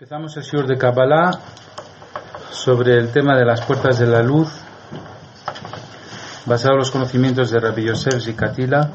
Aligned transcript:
Empezamos 0.00 0.34
el 0.38 0.44
Shiur 0.44 0.66
de 0.66 0.78
Kabbalah 0.78 1.30
sobre 2.50 2.96
el 2.96 3.12
tema 3.12 3.36
de 3.36 3.44
las 3.44 3.60
puertas 3.60 3.98
de 3.98 4.06
la 4.06 4.22
luz, 4.22 4.48
basado 6.46 6.72
en 6.72 6.78
los 6.78 6.90
conocimientos 6.90 7.50
de 7.50 7.60
Rabbi 7.60 7.84
Yosef 7.84 8.24
Zikatila 8.24 8.92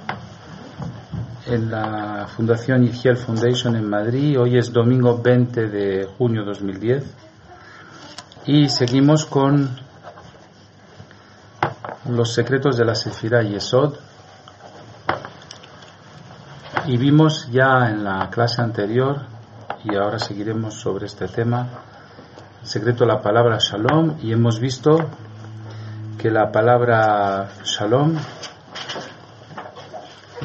en 1.45 1.69
la 1.69 2.25
Fundación 2.25 2.85
Igiel 2.85 3.17
Foundation 3.17 3.75
en 3.75 3.87
Madrid. 3.87 4.39
Hoy 4.39 4.57
es 4.57 4.73
domingo 4.73 5.21
20 5.21 5.67
de 5.67 6.05
junio 6.17 6.43
2010 6.43 7.03
y 8.47 8.67
seguimos 8.69 9.25
con 9.25 9.77
los 12.09 12.33
secretos 12.33 12.77
de 12.77 12.85
la 12.85 12.95
Sefira 12.95 13.43
Yesod. 13.43 13.93
Y 16.87 16.97
vimos 16.97 17.47
ya 17.51 17.91
en 17.91 18.03
la 18.03 18.27
clase 18.31 18.63
anterior, 18.63 19.34
y 19.85 19.95
ahora 19.95 20.17
seguiremos 20.17 20.73
sobre 20.73 21.05
este 21.05 21.27
tema, 21.27 21.67
el 22.61 22.67
secreto 22.67 23.05
de 23.05 23.13
la 23.13 23.21
palabra 23.21 23.59
Shalom, 23.59 24.17
y 24.21 24.31
hemos 24.31 24.59
visto 24.59 24.97
que 26.17 26.31
la 26.31 26.51
palabra 26.51 27.49
Shalom 27.63 28.15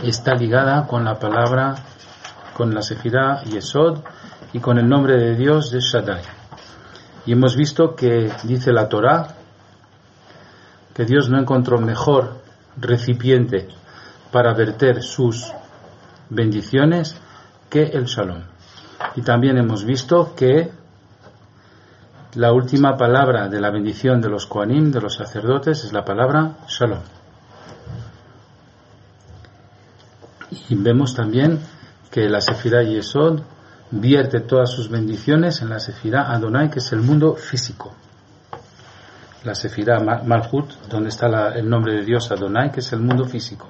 está 0.02 0.34
ligada 0.34 0.86
con 0.86 1.04
la 1.04 1.18
palabra, 1.18 1.74
con 2.54 2.74
la 2.74 2.82
Sefirah 2.82 3.42
Yesod 3.44 4.00
y 4.52 4.60
con 4.60 4.78
el 4.78 4.86
nombre 4.86 5.16
de 5.16 5.34
Dios 5.36 5.70
de 5.70 5.80
Shaddai. 5.80 6.22
Y 7.24 7.32
hemos 7.32 7.56
visto 7.56 7.94
que 7.94 8.30
dice 8.44 8.72
la 8.72 8.88
Torah 8.90 9.36
que 10.94 11.06
Dios 11.06 11.30
no 11.30 11.38
encontró 11.38 11.78
mejor 11.78 12.42
recipiente 12.76 13.68
para 14.30 14.52
verter 14.52 15.02
sus 15.02 15.50
bendiciones 16.28 17.16
que 17.70 17.84
el 17.84 18.04
Shalom. 18.04 18.42
Y 19.16 19.22
también 19.22 19.58
hemos 19.58 19.84
visto 19.84 20.34
que 20.34 20.70
la 22.34 22.52
última 22.52 22.96
palabra 22.96 23.48
de 23.48 23.60
la 23.60 23.70
bendición 23.70 24.20
de 24.20 24.28
los 24.28 24.46
Koanim, 24.46 24.92
de 24.92 25.00
los 25.00 25.16
sacerdotes, 25.16 25.84
es 25.84 25.92
la 25.92 26.04
palabra 26.04 26.58
Shalom. 26.68 27.00
Y 30.68 30.74
vemos 30.76 31.14
también 31.14 31.60
que 32.10 32.28
la 32.28 32.40
Sefirah 32.40 32.82
Yesod 32.82 33.40
vierte 33.90 34.40
todas 34.40 34.70
sus 34.70 34.88
bendiciones 34.88 35.60
en 35.62 35.70
la 35.70 35.80
Sefirah 35.80 36.32
Adonai, 36.32 36.70
que 36.70 36.78
es 36.78 36.92
el 36.92 37.00
mundo 37.00 37.34
físico. 37.34 37.92
La 39.42 39.54
Sefirah 39.54 39.98
Malhut, 39.98 40.72
donde 40.88 41.08
está 41.08 41.28
la, 41.28 41.54
el 41.54 41.68
nombre 41.68 41.94
de 41.94 42.04
Dios 42.04 42.30
Adonai, 42.30 42.70
que 42.70 42.80
es 42.80 42.92
el 42.92 43.00
mundo 43.00 43.24
físico. 43.24 43.68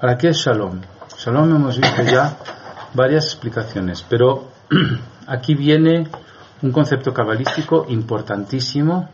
¿Para 0.00 0.16
qué 0.16 0.28
es 0.28 0.38
Shalom? 0.38 0.80
Shalom 1.18 1.56
hemos 1.56 1.78
visto 1.78 2.02
ya 2.02 2.36
varias 2.94 3.26
explicaciones, 3.26 4.04
pero 4.08 4.48
aquí 5.26 5.54
viene 5.54 6.08
un 6.62 6.72
concepto 6.72 7.12
cabalístico 7.12 7.86
importantísimo 7.88 9.08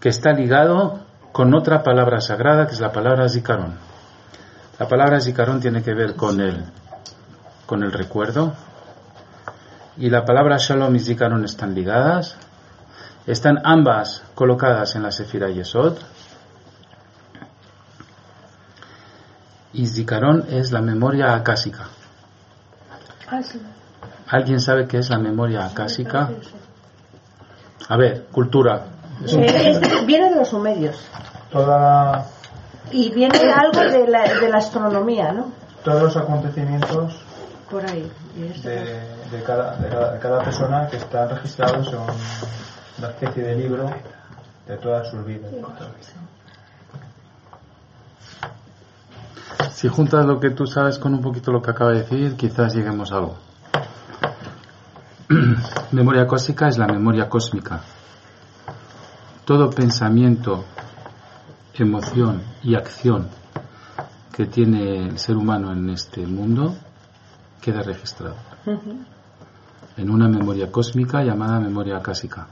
que 0.00 0.08
está 0.08 0.32
ligado 0.32 1.00
con 1.32 1.54
otra 1.54 1.82
palabra 1.82 2.20
sagrada 2.20 2.66
que 2.66 2.72
es 2.72 2.80
la 2.80 2.92
palabra 2.92 3.28
Zikaron. 3.28 3.74
La 4.78 4.88
palabra 4.88 5.20
Zikaron 5.20 5.60
tiene 5.60 5.82
que 5.82 5.94
ver 5.94 6.16
con 6.16 6.40
el, 6.40 6.64
con 7.66 7.82
el 7.82 7.92
recuerdo 7.92 8.54
y 9.98 10.10
la 10.10 10.24
palabra 10.24 10.58
Shalom 10.58 10.94
y 10.94 11.00
Zikaron 11.00 11.44
están 11.44 11.74
ligadas. 11.74 12.36
Están 13.26 13.58
ambas 13.64 14.22
colocadas 14.34 14.94
en 14.94 15.02
la 15.02 15.10
Sefira 15.10 15.48
Yesod. 15.48 15.96
Y 19.72 19.86
Zikaron 19.86 20.46
es 20.50 20.70
la 20.70 20.82
memoria 20.82 21.34
acásica. 21.34 21.88
Ah. 23.30 23.40
¿Alguien 24.28 24.60
sabe 24.60 24.86
qué 24.86 24.98
es 24.98 25.10
la 25.10 25.18
memoria 25.18 25.66
acásica? 25.66 26.30
A 27.88 27.96
ver, 27.96 28.26
cultura. 28.32 28.86
Eh, 29.26 29.70
es- 29.80 30.06
viene 30.06 30.28
de 30.30 30.36
los 30.36 30.48
sumerios 30.48 30.96
Toda, 31.50 32.26
y 32.90 33.10
viene 33.12 33.38
algo 33.52 33.80
de 33.80 34.06
la, 34.08 34.22
de 34.40 34.48
la 34.48 34.58
astronomía, 34.58 35.32
¿no? 35.32 35.52
todos 35.84 36.02
los 36.02 36.16
acontecimientos 36.16 37.16
Por 37.70 37.84
ahí. 37.86 38.10
Y 38.36 38.46
esto- 38.48 38.68
de, 38.68 38.84
de 39.30 39.42
cada, 39.44 39.76
de, 39.76 39.88
cada, 39.88 40.12
de 40.12 40.18
cada 40.18 40.42
persona 40.42 40.86
que 40.88 40.96
están 40.98 41.28
registrados 41.30 41.88
en 41.88 41.98
una 42.98 43.08
especie 43.08 43.42
de 43.42 43.54
libro 43.56 43.90
de 44.66 44.76
todas 44.76 45.08
sus 45.08 45.24
vidas. 45.24 45.50
Si 49.76 49.88
juntas 49.88 50.24
lo 50.24 50.40
que 50.40 50.48
tú 50.48 50.66
sabes 50.66 50.98
con 50.98 51.12
un 51.12 51.20
poquito 51.20 51.52
lo 51.52 51.60
que 51.60 51.70
acaba 51.70 51.90
de 51.90 51.98
decir, 51.98 52.34
quizás 52.34 52.74
lleguemos 52.74 53.12
a 53.12 53.16
algo. 53.16 53.36
memoria 55.92 56.26
cósmica 56.26 56.68
es 56.68 56.78
la 56.78 56.86
memoria 56.86 57.28
cósmica. 57.28 57.82
Todo 59.44 59.68
pensamiento, 59.68 60.64
emoción 61.74 62.40
y 62.62 62.74
acción 62.74 63.28
que 64.32 64.46
tiene 64.46 65.08
el 65.08 65.18
ser 65.18 65.36
humano 65.36 65.70
en 65.70 65.90
este 65.90 66.26
mundo 66.26 66.74
queda 67.60 67.82
registrado 67.82 68.36
en 69.98 70.10
una 70.10 70.26
memoria 70.26 70.72
cósmica 70.72 71.22
llamada 71.22 71.60
memoria 71.60 71.98
acásica. 71.98 72.48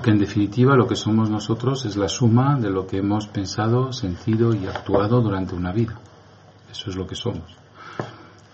Porque 0.00 0.12
en 0.12 0.18
definitiva 0.18 0.74
lo 0.76 0.86
que 0.86 0.96
somos 0.96 1.28
nosotros 1.28 1.84
es 1.84 1.94
la 1.98 2.08
suma 2.08 2.56
de 2.58 2.70
lo 2.70 2.86
que 2.86 2.96
hemos 2.96 3.26
pensado, 3.26 3.92
sentido 3.92 4.54
y 4.54 4.66
actuado 4.66 5.20
durante 5.20 5.54
una 5.54 5.72
vida. 5.72 5.92
Eso 6.72 6.88
es 6.88 6.96
lo 6.96 7.06
que 7.06 7.14
somos. 7.14 7.54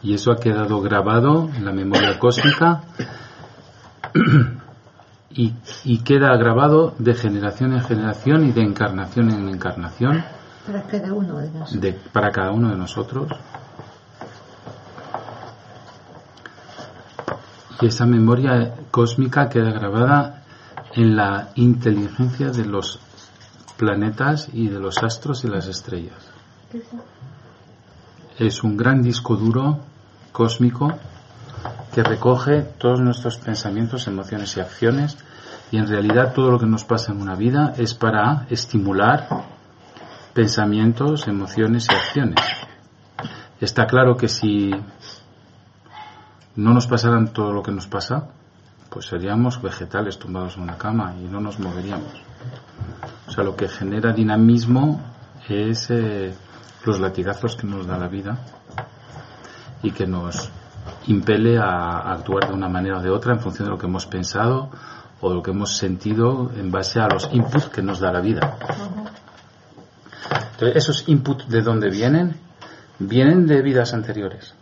Y 0.02 0.12
eso 0.14 0.32
ha 0.32 0.38
quedado 0.38 0.80
grabado 0.80 1.48
en 1.54 1.64
la 1.64 1.70
memoria 1.70 2.18
cósmica 2.18 2.82
y, 5.30 5.52
y 5.84 5.98
queda 5.98 6.36
grabado 6.36 6.94
de 6.98 7.14
generación 7.14 7.74
en 7.74 7.82
generación 7.82 8.44
y 8.48 8.50
de 8.50 8.62
encarnación 8.62 9.30
en 9.30 9.48
encarnación 9.48 10.24
Para 10.66 10.82
cada 10.82 11.12
uno 11.12 11.38
de 11.38 11.48
nosotros. 11.50 11.80
de- 11.80 11.92
para 12.12 12.32
cada 12.32 12.50
uno 12.50 12.70
de 12.70 12.76
nosotros. 12.76 13.28
Y 17.80 17.86
esa 17.86 18.04
memoria 18.04 18.74
cósmica 18.90 19.48
queda 19.48 19.70
grabada 19.70 20.35
en 20.96 21.14
la 21.14 21.50
inteligencia 21.54 22.48
de 22.48 22.64
los 22.64 22.98
planetas 23.76 24.48
y 24.52 24.68
de 24.68 24.80
los 24.80 25.02
astros 25.02 25.44
y 25.44 25.48
las 25.48 25.68
estrellas. 25.68 26.16
Es 28.38 28.64
un 28.64 28.76
gran 28.76 29.02
disco 29.02 29.36
duro 29.36 29.80
cósmico 30.32 30.92
que 31.94 32.02
recoge 32.02 32.62
todos 32.62 33.00
nuestros 33.00 33.36
pensamientos, 33.36 34.06
emociones 34.06 34.56
y 34.56 34.60
acciones 34.60 35.18
y 35.70 35.76
en 35.76 35.86
realidad 35.86 36.32
todo 36.34 36.50
lo 36.50 36.58
que 36.58 36.66
nos 36.66 36.84
pasa 36.84 37.12
en 37.12 37.20
una 37.20 37.34
vida 37.34 37.74
es 37.76 37.94
para 37.94 38.46
estimular 38.48 39.28
pensamientos, 40.32 41.28
emociones 41.28 41.88
y 41.90 41.94
acciones. 41.94 42.40
Está 43.60 43.86
claro 43.86 44.16
que 44.16 44.28
si 44.28 44.70
no 46.56 46.72
nos 46.72 46.86
pasaran 46.86 47.32
todo 47.32 47.52
lo 47.52 47.62
que 47.62 47.72
nos 47.72 47.86
pasa, 47.86 48.28
pues 48.96 49.08
seríamos 49.08 49.60
vegetales 49.60 50.18
tumbados 50.18 50.56
en 50.56 50.62
una 50.62 50.78
cama 50.78 51.14
y 51.20 51.24
no 51.24 51.38
nos 51.38 51.58
moveríamos. 51.58 52.14
O 53.28 53.30
sea, 53.30 53.44
lo 53.44 53.54
que 53.54 53.68
genera 53.68 54.10
dinamismo 54.10 55.02
es 55.50 55.90
eh, 55.90 56.32
los 56.82 56.98
latigazos 56.98 57.56
que 57.56 57.66
nos 57.66 57.86
da 57.86 57.98
la 57.98 58.08
vida 58.08 58.38
y 59.82 59.90
que 59.90 60.06
nos 60.06 60.50
impele 61.08 61.58
a, 61.58 62.10
actuar 62.10 62.48
de 62.48 62.54
una 62.54 62.70
manera 62.70 62.96
o 62.96 63.02
de 63.02 63.10
otra 63.10 63.34
en 63.34 63.40
función 63.40 63.66
de 63.66 63.72
lo 63.72 63.78
que 63.78 63.84
hemos 63.84 64.06
pensado 64.06 64.70
o 65.20 65.30
lo 65.30 65.42
que 65.42 65.50
hemos 65.50 65.76
sentido 65.76 66.50
en 66.56 66.70
base 66.70 66.98
a 66.98 67.06
los 67.06 67.28
inputs 67.34 67.66
que 67.66 67.82
nos 67.82 68.00
da 68.00 68.10
la 68.10 68.22
vida. 68.22 68.56
Entonces, 70.52 70.74
esos 70.74 71.06
inputs 71.06 71.46
de 71.50 71.60
dónde 71.60 71.90
vienen? 71.90 72.40
Vienen 72.98 73.46
de 73.46 73.60
vidas 73.60 73.92
anteriores. 73.92 74.54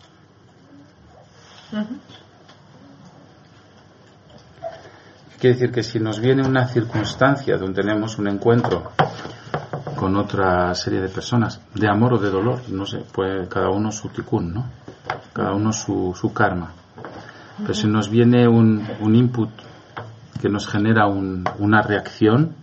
Quiere 5.44 5.58
decir 5.58 5.72
que 5.74 5.82
si 5.82 6.00
nos 6.00 6.20
viene 6.20 6.42
una 6.42 6.66
circunstancia 6.66 7.58
donde 7.58 7.82
tenemos 7.82 8.16
un 8.16 8.28
encuentro 8.28 8.92
con 9.94 10.16
otra 10.16 10.74
serie 10.74 11.02
de 11.02 11.10
personas, 11.10 11.60
de 11.74 11.86
amor 11.86 12.14
o 12.14 12.18
de 12.18 12.30
dolor, 12.30 12.62
no 12.70 12.86
sé, 12.86 13.04
pues 13.12 13.46
cada 13.50 13.68
uno 13.68 13.92
su 13.92 14.08
tikkun, 14.08 14.54
¿no? 14.54 14.64
Cada 15.34 15.52
uno 15.52 15.70
su, 15.70 16.32
karma. 16.34 16.72
Pero 17.58 17.74
si 17.74 17.86
nos 17.86 18.08
viene 18.08 18.48
un, 18.48 18.86
input 19.14 19.50
que 20.40 20.48
nos 20.48 20.66
genera 20.66 21.08
un- 21.08 21.44
una 21.58 21.82
reacción, 21.82 22.54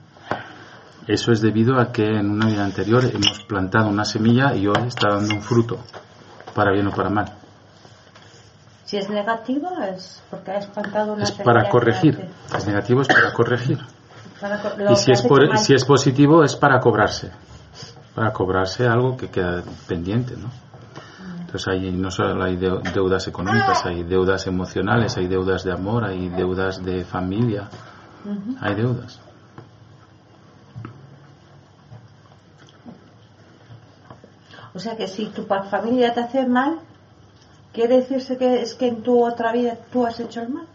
eso 1.06 1.32
es 1.32 1.40
debido 1.40 1.80
a 1.80 1.92
que 1.92 2.08
en 2.08 2.32
una 2.32 2.48
vida 2.48 2.66
anterior 2.66 3.06
hemos 3.06 3.44
plantado 3.48 3.90
una 3.90 4.06
semilla 4.06 4.56
y 4.56 4.66
hoy 4.66 4.88
está 4.88 5.10
dando 5.10 5.36
un 5.36 5.44
fruto, 5.44 5.78
para 6.56 6.72
bien 6.72 6.88
o 6.88 6.92
para 6.92 7.12
mal. 7.12 7.41
Si 8.92 8.98
es 8.98 9.10
negativo 9.10 9.70
es 9.90 10.22
porque 10.30 10.52
ha 10.52 10.58
espantado 10.58 11.14
una 11.14 11.24
Es 11.24 11.32
para 11.32 11.70
corregir. 11.70 12.30
hace- 12.50 12.58
Es 12.58 12.68
negativo, 12.68 13.00
es 13.04 13.08
para 13.08 13.32
corregir. 13.32 13.80
para 14.42 14.62
co- 14.62 14.74
lo 14.78 14.92
Y 14.92 14.96
si 14.98 15.14
es, 15.14 15.22
por- 15.22 15.58
si 15.60 15.74
es 15.74 15.86
positivo, 15.86 16.44
es 16.44 16.58
para 16.58 16.78
cobrarse. 16.82 17.32
Para 18.14 18.34
cobrarse 18.34 18.86
algo 18.86 19.16
que 19.16 19.30
queda 19.30 19.64
pendiente, 19.88 20.36
¿no? 20.36 20.50
Entonces 21.40 21.70
hay, 21.70 21.90
no 21.94 22.12
solo 22.12 22.44
hay 22.44 22.58
deu- 22.58 22.82
deudas 22.92 23.26
económicas, 23.30 23.86
hay 23.86 24.04
deudas 24.04 24.46
emocionales, 24.48 25.16
hay 25.16 25.28
deudas 25.28 25.64
de 25.64 25.72
amor, 25.72 26.04
hay 26.04 26.28
deudas 26.28 26.84
de 26.84 27.06
familia, 27.06 27.70
hay 28.60 28.76
deudas. 28.76 29.22
O 34.74 34.80
sea 34.80 34.96
que 34.98 35.08
si 35.08 35.28
tu 35.28 35.44
familia 35.46 36.14
te 36.14 36.22
hace 36.22 36.46
mal, 36.46 36.80
¿quiere 37.74 37.98
decirse 37.98 38.38
que 38.38 38.62
es 38.62 38.74
que 38.76 38.88
en 38.88 39.04
tu 39.04 39.26
otra 39.26 39.52
vida 39.52 39.78
tú 39.92 40.06
has 40.06 40.20
hecho 40.20 40.42
el 40.42 40.50
mal? 40.50 40.68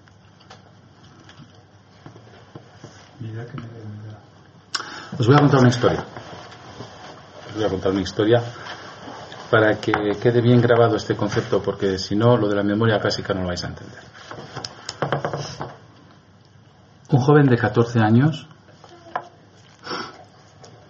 Os 5.19 5.27
voy 5.27 5.37
a 5.37 5.39
contar 5.39 5.61
una 5.61 5.69
historia. 5.69 6.05
Os 7.49 7.55
voy 7.55 7.65
a 7.65 7.69
contar 7.69 7.93
una 7.93 8.03
historia 8.03 8.43
para 9.51 9.79
que 9.81 9.93
quede 10.21 10.41
bien 10.41 10.61
grabado 10.61 10.97
este 10.97 11.17
concepto, 11.17 11.63
porque 11.63 11.99
si 11.99 12.17
no, 12.17 12.37
lo 12.37 12.49
de 12.49 12.57
la 12.57 12.63
memoria 12.63 12.99
clásica 12.99 13.33
no 13.33 13.43
lo 13.43 13.49
vais 13.49 13.65
a 13.65 13.69
entender. 13.69 14.01
Un 17.11 17.21
joven 17.21 17.47
de 17.47 17.57
14 17.57 18.01
años 18.01 18.47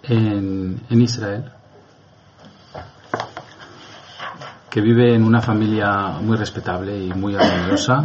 en, 0.03 0.81
en 0.89 1.01
Israel, 1.01 1.51
que 4.69 4.81
vive 4.81 5.15
en 5.15 5.23
una 5.23 5.41
familia 5.41 6.19
muy 6.21 6.37
respetable 6.37 6.97
y 6.97 7.09
muy 7.13 7.35
armoniosa, 7.35 8.03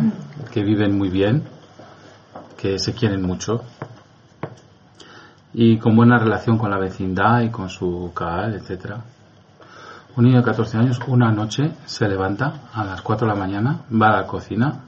que 0.52 0.62
viven 0.62 0.96
muy 0.96 1.08
bien, 1.08 1.42
que 2.56 2.78
se 2.78 2.94
quieren 2.94 3.22
mucho, 3.22 3.62
y 5.54 5.78
con 5.78 5.96
buena 5.96 6.18
relación 6.18 6.56
con 6.56 6.70
la 6.70 6.78
vecindad 6.78 7.40
y 7.40 7.50
con 7.50 7.68
su 7.68 8.12
CAL, 8.14 8.54
etcétera. 8.54 9.02
Un 10.16 10.24
niño 10.24 10.38
de 10.38 10.44
14 10.44 10.78
años 10.78 11.00
una 11.06 11.32
noche 11.32 11.72
se 11.86 12.08
levanta 12.08 12.68
a 12.72 12.84
las 12.84 13.02
4 13.02 13.26
de 13.26 13.32
la 13.32 13.38
mañana, 13.38 13.80
va 13.90 14.08
a 14.08 14.20
la 14.20 14.26
cocina, 14.26 14.80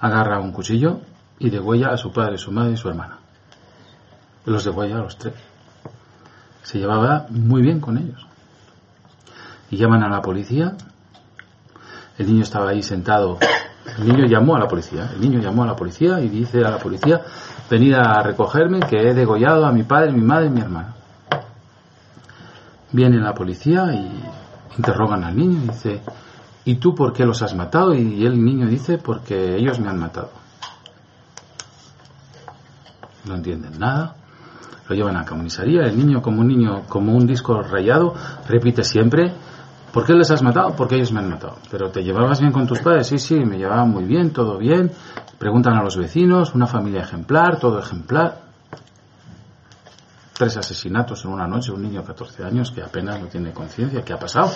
agarra 0.00 0.40
un 0.40 0.52
cuchillo 0.52 1.00
y 1.38 1.50
degüella 1.50 1.90
a 1.90 1.96
su 1.96 2.12
padre, 2.12 2.38
su 2.38 2.50
madre 2.50 2.72
y 2.72 2.76
su 2.76 2.88
hermana. 2.88 3.18
Los 4.46 4.64
degüella 4.64 4.96
a 4.96 5.02
los 5.02 5.16
tres. 5.16 5.34
Se 6.62 6.78
llevaba 6.78 7.26
muy 7.30 7.62
bien 7.62 7.80
con 7.80 7.98
ellos. 7.98 8.26
Y 9.70 9.76
llaman 9.76 10.02
a 10.02 10.08
la 10.08 10.20
policía. 10.20 10.76
El 12.18 12.26
niño 12.26 12.42
estaba 12.42 12.70
ahí 12.70 12.82
sentado. 12.82 13.38
El 13.98 14.06
niño 14.06 14.26
llamó 14.26 14.56
a 14.56 14.58
la 14.58 14.68
policía. 14.68 15.10
El 15.14 15.20
niño 15.20 15.40
llamó 15.40 15.62
a 15.62 15.66
la 15.66 15.76
policía 15.76 16.20
y 16.20 16.28
dice 16.28 16.58
a 16.58 16.70
la 16.70 16.78
policía, 16.78 17.20
venid 17.70 17.94
a 17.94 18.22
recogerme 18.22 18.80
que 18.80 18.96
he 18.96 19.14
degollado 19.14 19.64
a 19.64 19.72
mi 19.72 19.84
padre, 19.84 20.12
mi 20.12 20.22
madre 20.22 20.46
y 20.46 20.50
mi 20.50 20.60
hermana. 20.60 20.94
Viene 22.92 23.18
la 23.18 23.32
policía 23.32 23.86
y 23.92 24.10
interrogan 24.76 25.24
al 25.24 25.36
niño 25.36 25.60
y 25.64 25.68
dice, 25.68 26.02
¿y 26.64 26.74
tú 26.76 26.94
por 26.94 27.12
qué 27.12 27.24
los 27.24 27.40
has 27.42 27.54
matado? 27.54 27.94
Y 27.94 28.26
el 28.26 28.42
niño 28.42 28.66
dice, 28.66 28.98
porque 28.98 29.56
ellos 29.56 29.78
me 29.78 29.88
han 29.88 29.98
matado. 29.98 30.30
No 33.26 33.34
entienden 33.36 33.78
nada. 33.78 34.16
Lo 34.88 34.96
llevan 34.96 35.16
a 35.16 35.20
la 35.20 35.26
comisaría. 35.26 35.82
El 35.82 35.96
niño, 35.96 36.20
como 36.20 36.40
un 36.40 36.48
niño, 36.48 36.82
como 36.88 37.14
un 37.14 37.26
disco 37.26 37.62
rayado, 37.62 38.14
repite 38.48 38.82
siempre, 38.82 39.32
¿por 39.92 40.04
qué 40.04 40.12
les 40.14 40.30
has 40.30 40.42
matado? 40.42 40.74
Porque 40.76 40.96
ellos 40.96 41.12
me 41.12 41.20
han 41.20 41.30
matado. 41.30 41.56
Pero 41.70 41.90
te 41.90 42.02
llevabas 42.02 42.40
bien 42.40 42.52
con 42.52 42.66
tus 42.66 42.80
padres. 42.80 43.06
Sí, 43.06 43.18
sí, 43.18 43.36
me 43.36 43.58
llevaba 43.58 43.84
muy 43.84 44.04
bien, 44.04 44.32
todo 44.32 44.58
bien. 44.58 44.90
Preguntan 45.38 45.74
a 45.74 45.82
los 45.82 45.96
vecinos, 45.96 46.54
una 46.54 46.66
familia 46.66 47.02
ejemplar, 47.02 47.58
todo 47.58 47.78
ejemplar. 47.78 48.42
Tres 50.32 50.56
asesinatos 50.56 51.24
en 51.24 51.32
una 51.32 51.46
noche, 51.46 51.72
un 51.72 51.82
niño 51.82 52.00
de 52.00 52.06
14 52.06 52.44
años 52.44 52.70
que 52.70 52.82
apenas 52.82 53.20
no 53.20 53.26
tiene 53.26 53.52
conciencia. 53.52 54.02
¿Qué 54.02 54.12
ha 54.12 54.18
pasado? 54.18 54.50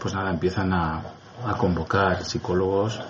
Pues 0.00 0.14
nada, 0.14 0.30
empiezan 0.30 0.72
a, 0.72 1.02
a 1.46 1.56
convocar 1.56 2.24
psicólogos, 2.24 3.00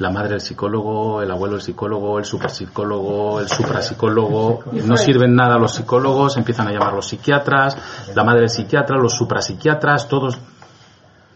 la 0.00 0.10
madre 0.10 0.30
del 0.30 0.40
psicólogo, 0.40 1.20
el 1.22 1.30
abuelo 1.30 1.56
del 1.56 1.62
psicólogo, 1.62 2.18
el 2.18 2.24
superpsicólogo, 2.24 3.40
el 3.40 3.48
suprapsicólogo. 3.48 4.64
No 4.84 4.96
sirven 4.96 5.34
nada 5.34 5.58
los 5.58 5.74
psicólogos, 5.74 6.36
empiezan 6.38 6.68
a 6.68 6.72
llamar 6.72 6.94
los 6.94 7.06
psiquiatras, 7.06 7.76
la 8.14 8.24
madre 8.24 8.40
del 8.40 8.50
psiquiatra, 8.50 8.96
los 8.96 9.12
suprapsiquiatras, 9.12 10.08
todos. 10.08 10.38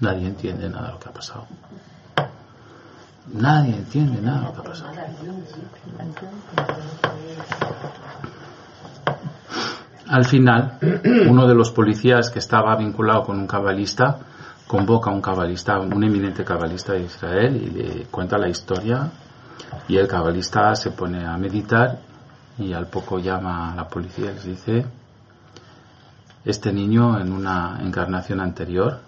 Nadie 0.00 0.26
entiende 0.26 0.69
nada 0.69 0.87
de 0.87 0.93
lo 0.93 0.99
que 0.99 1.08
ha 1.08 1.12
pasado. 1.12 1.46
Nadie 3.34 3.76
entiende 3.76 4.20
nada 4.22 4.40
de 4.40 4.44
lo 4.46 4.52
que 4.55 4.60
ha 4.60 4.64
pasado. 4.64 4.93
Al 10.08 10.25
final, 10.25 10.78
uno 11.28 11.46
de 11.46 11.55
los 11.55 11.70
policías 11.70 12.31
que 12.31 12.38
estaba 12.38 12.75
vinculado 12.76 13.25
con 13.25 13.38
un 13.38 13.46
cabalista 13.46 14.19
convoca 14.66 15.11
a 15.11 15.12
un 15.14 15.20
cabalista, 15.20 15.78
un 15.78 16.02
eminente 16.02 16.44
cabalista 16.44 16.93
de 16.94 17.05
Israel 17.05 17.56
y 17.56 17.70
le 17.70 18.05
cuenta 18.05 18.38
la 18.38 18.49
historia. 18.49 19.11
Y 19.88 19.96
el 19.96 20.06
cabalista 20.06 20.75
se 20.75 20.90
pone 20.90 21.26
a 21.26 21.37
meditar 21.37 22.00
y 22.58 22.72
al 22.72 22.87
poco 22.87 23.19
llama 23.19 23.72
a 23.72 23.76
la 23.76 23.88
policía 23.88 24.31
y 24.31 24.34
les 24.34 24.44
dice 24.44 24.87
este 26.44 26.72
niño 26.72 27.19
en 27.19 27.32
una 27.32 27.78
encarnación 27.81 28.40
anterior 28.40 29.00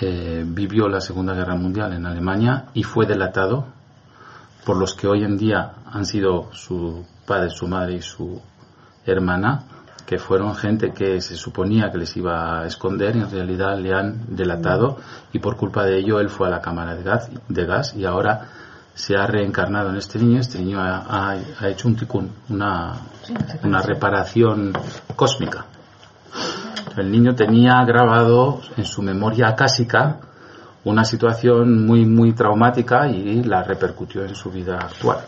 eh, 0.00 0.44
vivió 0.46 0.88
la 0.88 1.00
Segunda 1.00 1.32
Guerra 1.32 1.54
Mundial 1.54 1.92
en 1.92 2.04
Alemania 2.04 2.66
y 2.74 2.82
fue 2.82 3.06
delatado 3.06 3.66
por 4.64 4.76
los 4.76 4.94
que 4.94 5.06
hoy 5.06 5.22
en 5.22 5.38
día 5.38 5.74
han 5.86 6.04
sido 6.04 6.52
su 6.52 7.06
padre, 7.24 7.50
su 7.50 7.68
madre 7.68 7.94
y 7.94 8.02
su 8.02 8.42
hermana, 9.06 9.64
que 10.06 10.18
fueron 10.18 10.54
gente 10.54 10.92
que 10.92 11.20
se 11.20 11.34
suponía 11.34 11.90
que 11.90 11.98
les 11.98 12.16
iba 12.16 12.60
a 12.60 12.66
esconder 12.66 13.16
y 13.16 13.20
en 13.20 13.30
realidad 13.30 13.76
le 13.76 13.92
han 13.92 14.36
delatado 14.36 14.98
y 15.32 15.40
por 15.40 15.56
culpa 15.56 15.84
de 15.84 15.98
ello 15.98 16.20
él 16.20 16.30
fue 16.30 16.46
a 16.46 16.50
la 16.50 16.60
cámara 16.60 16.94
de 16.94 17.02
gas, 17.02 17.28
de 17.48 17.66
gas 17.66 17.94
y 17.96 18.04
ahora 18.04 18.48
se 18.94 19.14
ha 19.14 19.26
reencarnado 19.26 19.90
en 19.90 19.96
este 19.96 20.18
niño. 20.18 20.40
Este 20.40 20.58
niño 20.58 20.78
ha, 20.80 21.36
hecho 21.68 21.88
un 21.88 22.30
una, 22.48 22.94
una 23.62 23.82
reparación 23.82 24.72
cósmica. 25.14 25.66
El 26.96 27.10
niño 27.10 27.34
tenía 27.34 27.84
grabado 27.84 28.62
en 28.76 28.86
su 28.86 29.02
memoria 29.02 29.48
acásica 29.48 30.18
una 30.84 31.04
situación 31.04 31.84
muy, 31.84 32.06
muy 32.06 32.32
traumática 32.32 33.08
y 33.08 33.42
la 33.42 33.62
repercutió 33.62 34.24
en 34.24 34.34
su 34.34 34.50
vida 34.50 34.78
actual. 34.78 35.18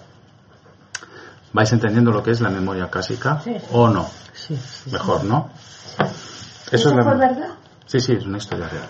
¿Vais 1.53 1.73
entendiendo 1.73 2.11
lo 2.13 2.23
que 2.23 2.31
es 2.33 2.41
la 2.41 2.51
memoria 2.51 2.85
acásica 2.85 3.41
Sí, 3.41 3.55
sí. 3.59 3.67
o 3.73 3.89
no? 3.89 4.07
Sí, 4.35 4.57
sí. 4.57 4.91
Mejor, 4.91 5.25
¿no? 5.25 5.49
¿Eso, 6.71 6.91
es 6.91 6.95
la 6.97 7.03
fue 7.03 7.17
verdad? 7.17 7.49
Sí, 7.87 8.01
sí, 8.01 8.13
es 8.13 8.27
una 8.27 8.37
historia 8.39 8.69
real. 8.69 8.89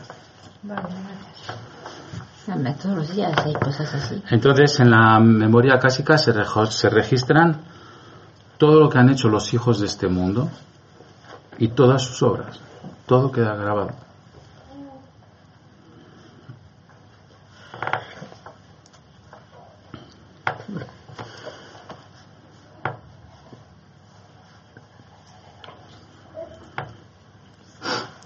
Vale, 0.65 0.83
gracias. 0.83 1.59
Hombre, 2.53 2.75
todos 2.83 2.97
los 2.97 3.15
días 3.15 3.33
hay 3.45 3.55
cosas 3.55 3.95
así. 3.95 4.23
Entonces, 4.31 4.81
en 4.81 4.91
la 4.91 5.21
memoria 5.21 5.75
acásica 5.75 6.19
se, 6.19 6.33
rejo- 6.35 6.67
se 6.67 6.89
registran 6.91 7.61
todo 8.57 8.81
lo 8.81 8.89
que 8.89 8.99
han 8.99 9.11
hecho 9.11 9.29
los 9.29 9.53
hijos 9.55 9.79
de 9.81 9.87
este 9.87 10.09
mundo 10.09 10.49
y 11.59 11.69
todas 11.69 12.03
sus 12.03 12.23
obras. 12.23 12.59
Todo 13.07 13.31
queda 13.31 13.55
grabado. 13.55 13.91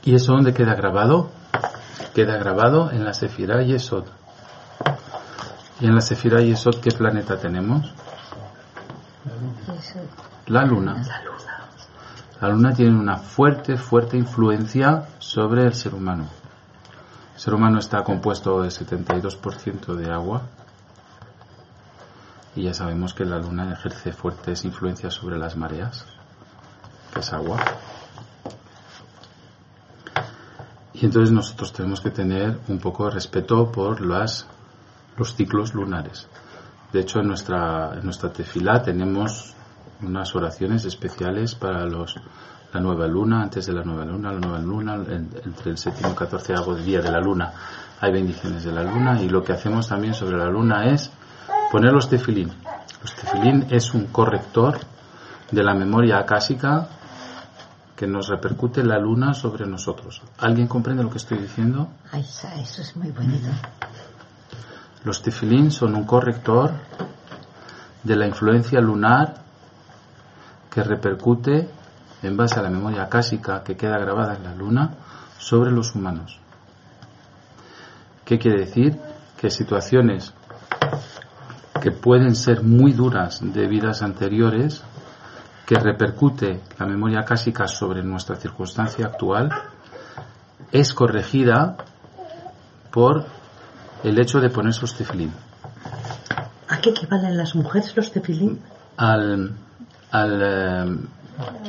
¿Y 0.04 0.14
eso 0.14 0.32
dónde 0.32 0.52
queda 0.52 0.74
grabado? 0.74 1.30
Queda 2.14 2.36
grabado 2.36 2.90
en 2.90 3.04
la 3.04 3.14
Sefirah 3.14 3.62
Yesod. 3.62 4.04
¿Y 5.80 5.86
en 5.86 5.94
la 5.94 6.00
Sefirah 6.00 6.40
Yesod 6.40 6.80
qué 6.80 6.90
planeta 6.90 7.38
tenemos? 7.38 7.92
Eso, 9.78 10.00
La 10.46 10.64
Luna. 10.64 11.02
La 12.40 12.48
Luna 12.48 12.74
tiene 12.74 12.98
una 12.98 13.16
fuerte, 13.16 13.76
fuerte 13.76 14.16
influencia 14.16 15.06
sobre 15.20 15.64
el 15.64 15.74
ser 15.74 15.94
humano. 15.94 16.26
El 17.34 17.40
ser 17.40 17.54
humano 17.54 17.78
está 17.78 18.02
compuesto 18.02 18.60
de 18.62 18.68
72% 18.68 19.94
de 19.94 20.12
agua. 20.12 20.42
Y 22.56 22.64
ya 22.64 22.74
sabemos 22.74 23.14
que 23.14 23.24
la 23.24 23.38
Luna 23.38 23.72
ejerce 23.72 24.12
fuertes 24.12 24.64
influencias 24.64 25.14
sobre 25.14 25.38
las 25.38 25.56
mareas. 25.56 26.04
que 27.14 27.20
es 27.20 27.32
agua. 27.32 27.58
Y 31.02 31.06
entonces 31.06 31.32
nosotros 31.32 31.72
tenemos 31.72 32.00
que 32.00 32.10
tener 32.10 32.60
un 32.68 32.78
poco 32.78 33.06
de 33.06 33.10
respeto 33.10 33.72
por 33.72 34.00
las, 34.00 34.46
los 35.16 35.34
ciclos 35.34 35.74
lunares. 35.74 36.28
De 36.92 37.00
hecho, 37.00 37.18
en 37.18 37.26
nuestra, 37.26 37.94
en 37.98 38.04
nuestra 38.04 38.32
tefilá 38.32 38.80
tenemos 38.82 39.52
unas 40.00 40.32
oraciones 40.36 40.84
especiales 40.84 41.56
para 41.56 41.84
los, 41.86 42.14
la 42.72 42.80
nueva 42.80 43.08
luna, 43.08 43.42
antes 43.42 43.66
de 43.66 43.72
la 43.72 43.82
nueva 43.82 44.04
luna, 44.04 44.32
la 44.32 44.38
nueva 44.38 44.58
luna, 44.60 44.94
en- 44.94 45.28
entre 45.44 45.72
el 45.72 45.76
séptimo 45.78 46.12
y 46.12 46.14
catorceavo 46.14 46.76
día 46.76 47.00
de 47.00 47.10
la 47.10 47.20
luna 47.20 47.52
hay 48.00 48.12
bendiciones 48.12 48.64
de 48.64 48.72
la 48.72 48.82
luna 48.84 49.20
y 49.22 49.28
lo 49.28 49.42
que 49.44 49.52
hacemos 49.52 49.88
también 49.88 50.14
sobre 50.14 50.36
la 50.36 50.46
luna 50.50 50.86
es 50.86 51.10
poner 51.72 51.92
los 51.92 52.08
tefilín. 52.08 52.52
Los 53.00 53.14
tefilín 53.14 53.66
es 53.70 53.92
un 53.94 54.06
corrector 54.06 54.78
de 55.50 55.62
la 55.64 55.74
memoria 55.74 56.18
acásica 56.18 56.88
que 57.96 58.06
nos 58.06 58.28
repercute 58.28 58.82
la 58.82 58.98
luna 58.98 59.34
sobre 59.34 59.66
nosotros. 59.66 60.22
¿Alguien 60.38 60.66
comprende 60.66 61.02
lo 61.02 61.10
que 61.10 61.18
estoy 61.18 61.38
diciendo? 61.38 61.88
Ay, 62.10 62.22
eso 62.22 62.82
es 62.82 62.96
muy 62.96 63.10
bonito. 63.10 63.48
Los 65.04 65.22
tefilín 65.22 65.70
son 65.70 65.94
un 65.94 66.04
corrector 66.04 66.72
de 68.02 68.16
la 68.16 68.26
influencia 68.26 68.80
lunar 68.80 69.34
que 70.70 70.82
repercute 70.82 71.68
en 72.22 72.36
base 72.36 72.58
a 72.58 72.62
la 72.62 72.70
memoria 72.70 73.02
acásica 73.02 73.62
que 73.62 73.76
queda 73.76 73.98
grabada 73.98 74.36
en 74.36 74.44
la 74.44 74.54
luna 74.54 74.94
sobre 75.38 75.70
los 75.70 75.94
humanos. 75.94 76.38
¿Qué 78.24 78.38
quiere 78.38 78.60
decir? 78.60 78.98
Que 79.36 79.50
situaciones 79.50 80.32
que 81.82 81.90
pueden 81.90 82.36
ser 82.36 82.62
muy 82.62 82.92
duras 82.92 83.40
de 83.42 83.66
vidas 83.66 84.02
anteriores, 84.02 84.84
que 85.72 85.78
repercute 85.80 86.60
la 86.78 86.84
memoria 86.84 87.20
acásica 87.20 87.66
sobre 87.66 88.02
nuestra 88.02 88.36
circunstancia 88.36 89.06
actual, 89.06 89.50
es 90.70 90.92
corregida 90.92 91.76
por 92.90 93.24
el 94.04 94.20
hecho 94.20 94.38
de 94.38 94.50
ponerse 94.50 94.82
los 94.82 94.94
tefilín. 94.94 95.32
¿A 96.68 96.78
qué 96.78 96.90
equivalen 96.90 97.38
las 97.38 97.54
mujeres 97.54 97.96
los 97.96 98.12
tefilín? 98.12 98.60
Al, 98.98 99.54
al, 100.10 100.42
eh, 100.42 100.96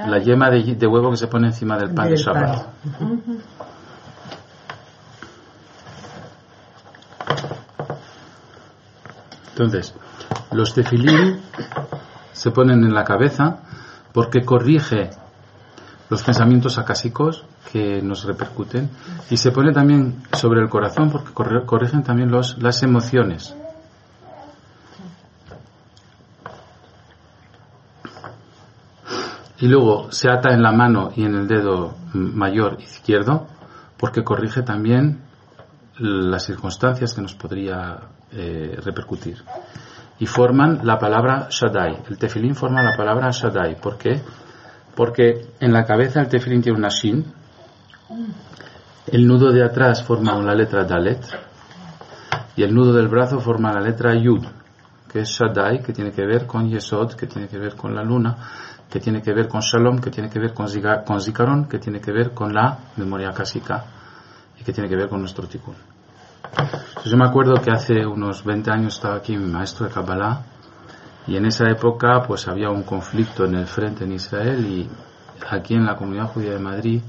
la 0.06 0.20
yema 0.20 0.50
de, 0.50 0.76
de 0.76 0.88
huevo 0.88 1.12
que 1.12 1.18
se 1.18 1.28
pone 1.28 1.48
encima 1.48 1.78
del 1.78 1.94
pan 1.94 2.10
de 2.10 2.18
Shabbat. 2.18 2.68
Entonces, 9.52 9.94
los 10.52 10.74
tefilín 10.74 11.40
se 12.34 12.52
ponen 12.52 12.84
en 12.84 12.94
la 12.94 13.06
cabeza 13.06 13.63
porque 14.14 14.46
corrige 14.46 15.10
los 16.10 16.22
pensamientos 16.22 16.78
acásicos 16.78 17.46
que 17.72 18.02
nos 18.02 18.24
repercuten 18.24 18.90
y 19.30 19.38
se 19.38 19.52
pone 19.52 19.74
también 19.74 20.22
sobre 20.34 20.62
el 20.62 20.70
corazón 20.70 21.10
porque 21.10 21.34
corrigen 21.66 22.04
también 22.04 22.32
las 22.32 22.84
emociones. 22.84 23.56
Y 29.60 29.68
luego 29.68 30.12
se 30.12 30.30
ata 30.30 30.54
en 30.54 30.62
la 30.62 30.72
mano 30.72 31.12
y 31.16 31.24
en 31.24 31.36
el 31.36 31.48
dedo 31.48 31.96
mayor 32.14 32.82
izquierdo 32.82 33.48
porque 33.98 34.24
corrige 34.24 34.62
también 34.62 35.22
las 35.98 36.46
circunstancias 36.46 37.14
que 37.14 37.22
nos 37.22 37.34
podría 37.34 38.02
eh, 38.32 38.78
repercutir. 38.84 39.38
Y 40.20 40.26
forman 40.26 40.82
la 40.84 40.98
palabra 40.98 41.48
Shaddai. 41.50 42.04
El 42.10 42.18
tefilín 42.18 42.56
forma 42.56 42.84
la 42.84 42.96
palabra 42.96 43.30
Shaddai. 43.32 43.80
¿Por 43.80 43.98
qué? 43.98 44.22
Porque 44.96 45.48
en 45.60 45.74
la 45.74 45.84
cabeza 45.84 46.22
el 46.22 46.28
tefilín 46.28 46.62
tiene 46.62 46.78
una 46.78 46.90
shin. 46.90 47.26
El 49.08 49.28
nudo 49.28 49.52
de 49.52 49.64
atrás 49.64 50.04
forma 50.04 50.40
la 50.42 50.54
letra 50.54 50.86
Dalet. 50.86 51.26
Y 52.56 52.64
el 52.64 52.74
nudo 52.74 52.94
del 52.94 53.08
brazo 53.08 53.40
forma 53.40 53.74
la 53.74 53.82
letra 53.82 54.14
Yud, 54.16 54.46
que 55.12 55.22
es 55.22 55.30
Shaddai, 55.30 55.82
que 55.82 55.92
tiene 55.92 56.12
que 56.12 56.26
ver 56.26 56.46
con 56.46 56.70
Yesod, 56.70 57.14
que 57.16 57.26
tiene 57.26 57.48
que 57.48 57.58
ver 57.58 57.76
con 57.76 57.96
la 57.96 58.04
luna, 58.04 58.38
que 58.90 59.00
tiene 59.00 59.24
que 59.24 59.34
ver 59.34 59.48
con 59.48 59.62
Shalom, 59.62 60.00
que 60.00 60.12
tiene 60.12 60.30
que 60.30 60.40
ver 60.40 60.54
con, 60.54 60.70
Zikaron, 60.70 61.66
que 61.66 61.80
tiene 61.80 62.00
que 62.00 62.12
ver 62.12 62.32
con 62.32 62.54
la 62.54 62.78
memoria 62.98 63.32
clásica 63.32 63.84
y 64.60 64.64
que 64.64 64.72
tiene 64.72 64.88
que 64.88 64.96
ver 64.96 65.10
con 65.10 65.20
nuestro 65.20 65.48
tikkun. 65.48 65.93
Entonces, 66.44 67.12
yo 67.12 67.18
me 67.18 67.26
acuerdo 67.26 67.56
que 67.56 67.72
hace 67.72 68.06
unos 68.06 68.44
20 68.44 68.72
años 68.72 68.96
estaba 68.96 69.16
aquí 69.16 69.36
mi 69.36 69.52
maestro 69.52 69.88
de 69.88 69.94
Kabbalah 69.94 70.44
y 71.28 71.36
en 71.38 71.46
esa 71.46 71.70
época 71.70 72.24
pues 72.28 72.48
había 72.48 72.70
un 72.70 72.84
conflicto 72.84 73.46
en 73.46 73.56
el 73.56 73.68
frente 73.68 74.04
en 74.04 74.14
Israel 74.14 74.66
y 74.66 74.90
aquí 75.50 75.74
en 75.74 75.86
la 75.86 75.96
comunidad 75.96 76.28
judía 76.28 76.54
de 76.54 76.60
Madrid 76.60 77.02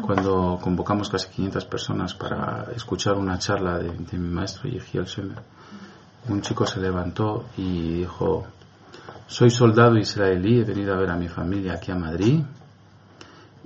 cuando 0.00 0.58
convocamos 0.60 1.08
casi 1.08 1.28
500 1.28 1.64
personas 1.64 2.14
para 2.14 2.66
escuchar 2.74 3.14
una 3.14 3.38
charla 3.38 3.78
de, 3.78 3.90
de 3.90 4.18
mi 4.18 4.28
maestro 4.28 4.68
Yehiel 4.68 5.06
Shemer, 5.06 5.38
un 6.28 6.42
chico 6.42 6.66
se 6.66 6.80
levantó 6.80 7.46
y 7.56 8.00
dijo, 8.00 8.46
soy 9.26 9.48
soldado 9.50 9.96
israelí, 9.96 10.60
he 10.60 10.64
venido 10.64 10.92
a 10.92 10.98
ver 10.98 11.10
a 11.10 11.16
mi 11.16 11.28
familia 11.28 11.74
aquí 11.74 11.92
a 11.92 11.96
Madrid 11.96 12.42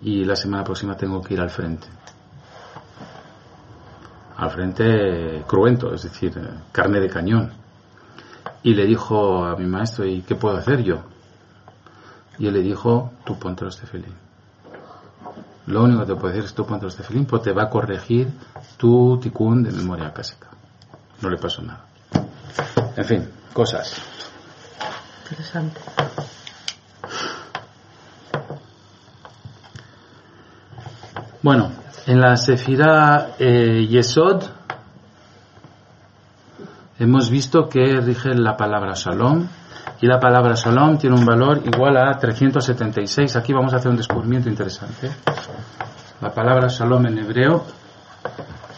y 0.02 0.25
la 0.25 0.37
semana 0.37 0.62
próxima 0.62 0.97
tengo 0.97 1.21
que 1.21 1.35
ir 1.35 1.40
al 1.40 1.50
frente. 1.50 1.88
Al 4.40 4.50
frente 4.50 5.44
cruento, 5.47 5.92
es 5.92 6.04
decir, 6.04 6.32
eh, 6.38 6.49
carne 6.73 6.99
de 6.99 7.11
cañón. 7.11 7.52
Y 8.62 8.73
le 8.73 8.87
dijo 8.87 9.44
a 9.44 9.54
mi 9.54 9.66
maestro, 9.66 10.06
¿y 10.06 10.23
qué 10.23 10.35
puedo 10.35 10.56
hacer 10.56 10.82
yo? 10.82 11.02
Y 12.38 12.47
él 12.47 12.54
le 12.54 12.62
dijo, 12.62 13.12
tú 13.23 13.38
ponte 13.38 13.66
los 13.66 13.78
tefilín. 13.78 14.14
Lo 15.66 15.85
único 15.85 16.00
que 16.00 16.06
te 16.06 16.14
puedo 16.14 16.28
decir 16.28 16.44
es 16.47 16.54
tú 16.54 16.64
ponte 16.64 16.87
los 16.87 16.97
tefilín, 16.97 17.26
pues 17.26 17.42
te 17.42 17.52
va 17.52 17.64
a 17.64 17.68
corregir 17.68 18.32
tu 18.78 19.20
ticún 19.20 19.62
de 19.62 19.73
memoria 19.73 20.11
clásica. 20.11 20.49
No 21.20 21.28
le 21.28 21.37
pasó 21.37 21.61
nada. 21.61 21.85
En 22.97 23.04
fin, 23.04 23.28
cosas. 23.52 24.00
Interesante. 25.25 25.80
Bueno, 31.42 31.73
en 32.07 32.21
la 32.21 32.37
Sefirá 32.37 33.35
eh, 33.38 33.87
Yesod 33.88 34.45
hemos 36.99 37.30
visto 37.30 37.69
que 37.69 38.00
rige 38.00 38.35
la 38.35 38.57
palabra 38.57 38.92
Shalom 38.95 39.47
y 40.00 40.07
la 40.07 40.19
palabra 40.19 40.54
Shalom 40.54 40.99
tiene 40.99 41.16
un 41.16 41.25
valor 41.25 41.62
igual 41.64 41.97
a 41.97 42.19
376. 42.19 43.37
Aquí 43.37 43.52
vamos 43.52 43.73
a 43.75 43.76
hacer 43.76 43.90
un 43.90 43.97
descubrimiento 43.97 44.49
interesante. 44.49 45.11
La 46.21 46.30
palabra 46.30 46.69
Shalom 46.69 47.07
en 47.07 47.19
hebreo, 47.19 47.64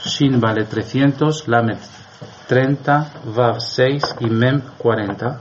Shin 0.04 0.40
vale 0.40 0.64
300, 0.64 1.46
Lamed 1.48 1.78
30, 2.48 3.12
Vav 3.34 3.60
6 3.60 4.16
y 4.20 4.26
Mem 4.30 4.62
40. 4.78 5.40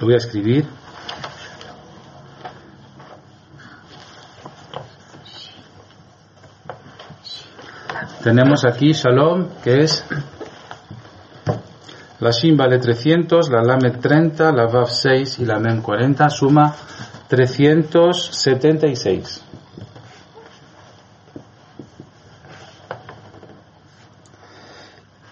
Lo 0.00 0.06
voy 0.06 0.14
a 0.14 0.18
escribir. 0.18 0.66
Tenemos 8.28 8.60
aquí 8.66 8.92
Shalom, 8.92 9.48
que 9.64 9.84
es 9.84 10.04
la 12.20 12.30
Shin 12.30 12.58
vale 12.58 12.78
300, 12.78 13.48
la 13.48 13.62
Lamed 13.62 14.00
30, 14.00 14.52
la 14.52 14.66
Vav 14.66 14.90
6 14.90 15.38
y 15.38 15.46
la 15.46 15.58
Mem 15.58 15.80
40, 15.80 16.28
suma 16.28 16.74
376. 17.26 19.44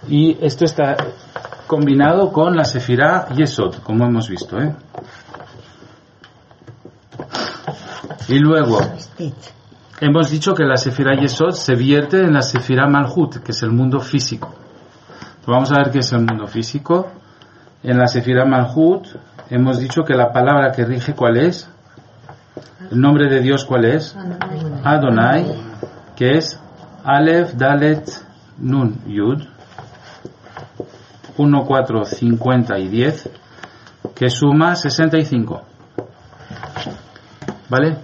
Y 0.09 0.39
esto 0.41 0.65
está 0.65 0.97
combinado 1.67 2.33
con 2.33 2.57
la 2.57 2.65
Sefirá 2.65 3.29
Yesod, 3.29 3.83
como 3.83 4.07
hemos 4.07 4.31
visto. 4.31 4.59
¿eh? 4.59 4.75
Y 8.29 8.39
luego, 8.39 8.81
hemos 10.01 10.31
dicho 10.31 10.55
que 10.55 10.65
la 10.65 10.77
Sefirá 10.77 11.15
Yesod 11.19 11.53
se 11.53 11.75
vierte 11.75 12.21
en 12.21 12.35
la 12.35 12.43
Sefirá 12.43 12.87
Malhut, 12.87 13.39
que 13.43 13.53
es 13.53 13.63
el 13.63 13.71
mundo 13.71 14.01
físico. 14.01 14.55
Vamos 15.47 15.71
a 15.73 15.77
ver 15.77 15.91
qué 15.91 16.01
es 16.01 16.13
el 16.13 16.21
mundo 16.21 16.47
físico. 16.47 17.11
En 17.83 17.99
la 17.99 18.07
Sefirá 18.07 18.45
Malhut 18.45 19.07
hemos 19.51 19.79
dicho 19.79 20.03
que 20.03 20.15
la 20.15 20.33
palabra 20.33 20.73
que 20.73 20.85
rige 20.85 21.15
cuál 21.15 21.37
es. 21.37 21.71
El 22.91 23.01
nombre 23.01 23.29
de 23.29 23.41
Dios 23.41 23.65
cuál 23.65 23.85
es. 23.85 24.17
Adonai, 24.85 25.55
que 26.15 26.37
es 26.39 26.61
Aleph, 27.05 27.55
Dalet, 27.55 28.11
Nun, 28.59 29.03
Yud. 29.07 29.43
1, 31.39 31.65
4, 31.67 32.05
50 32.05 32.79
y 32.79 32.89
10, 32.89 33.31
que 34.15 34.31
suma 34.31 34.75
65. 34.75 35.63
¿Vale? 37.69 37.99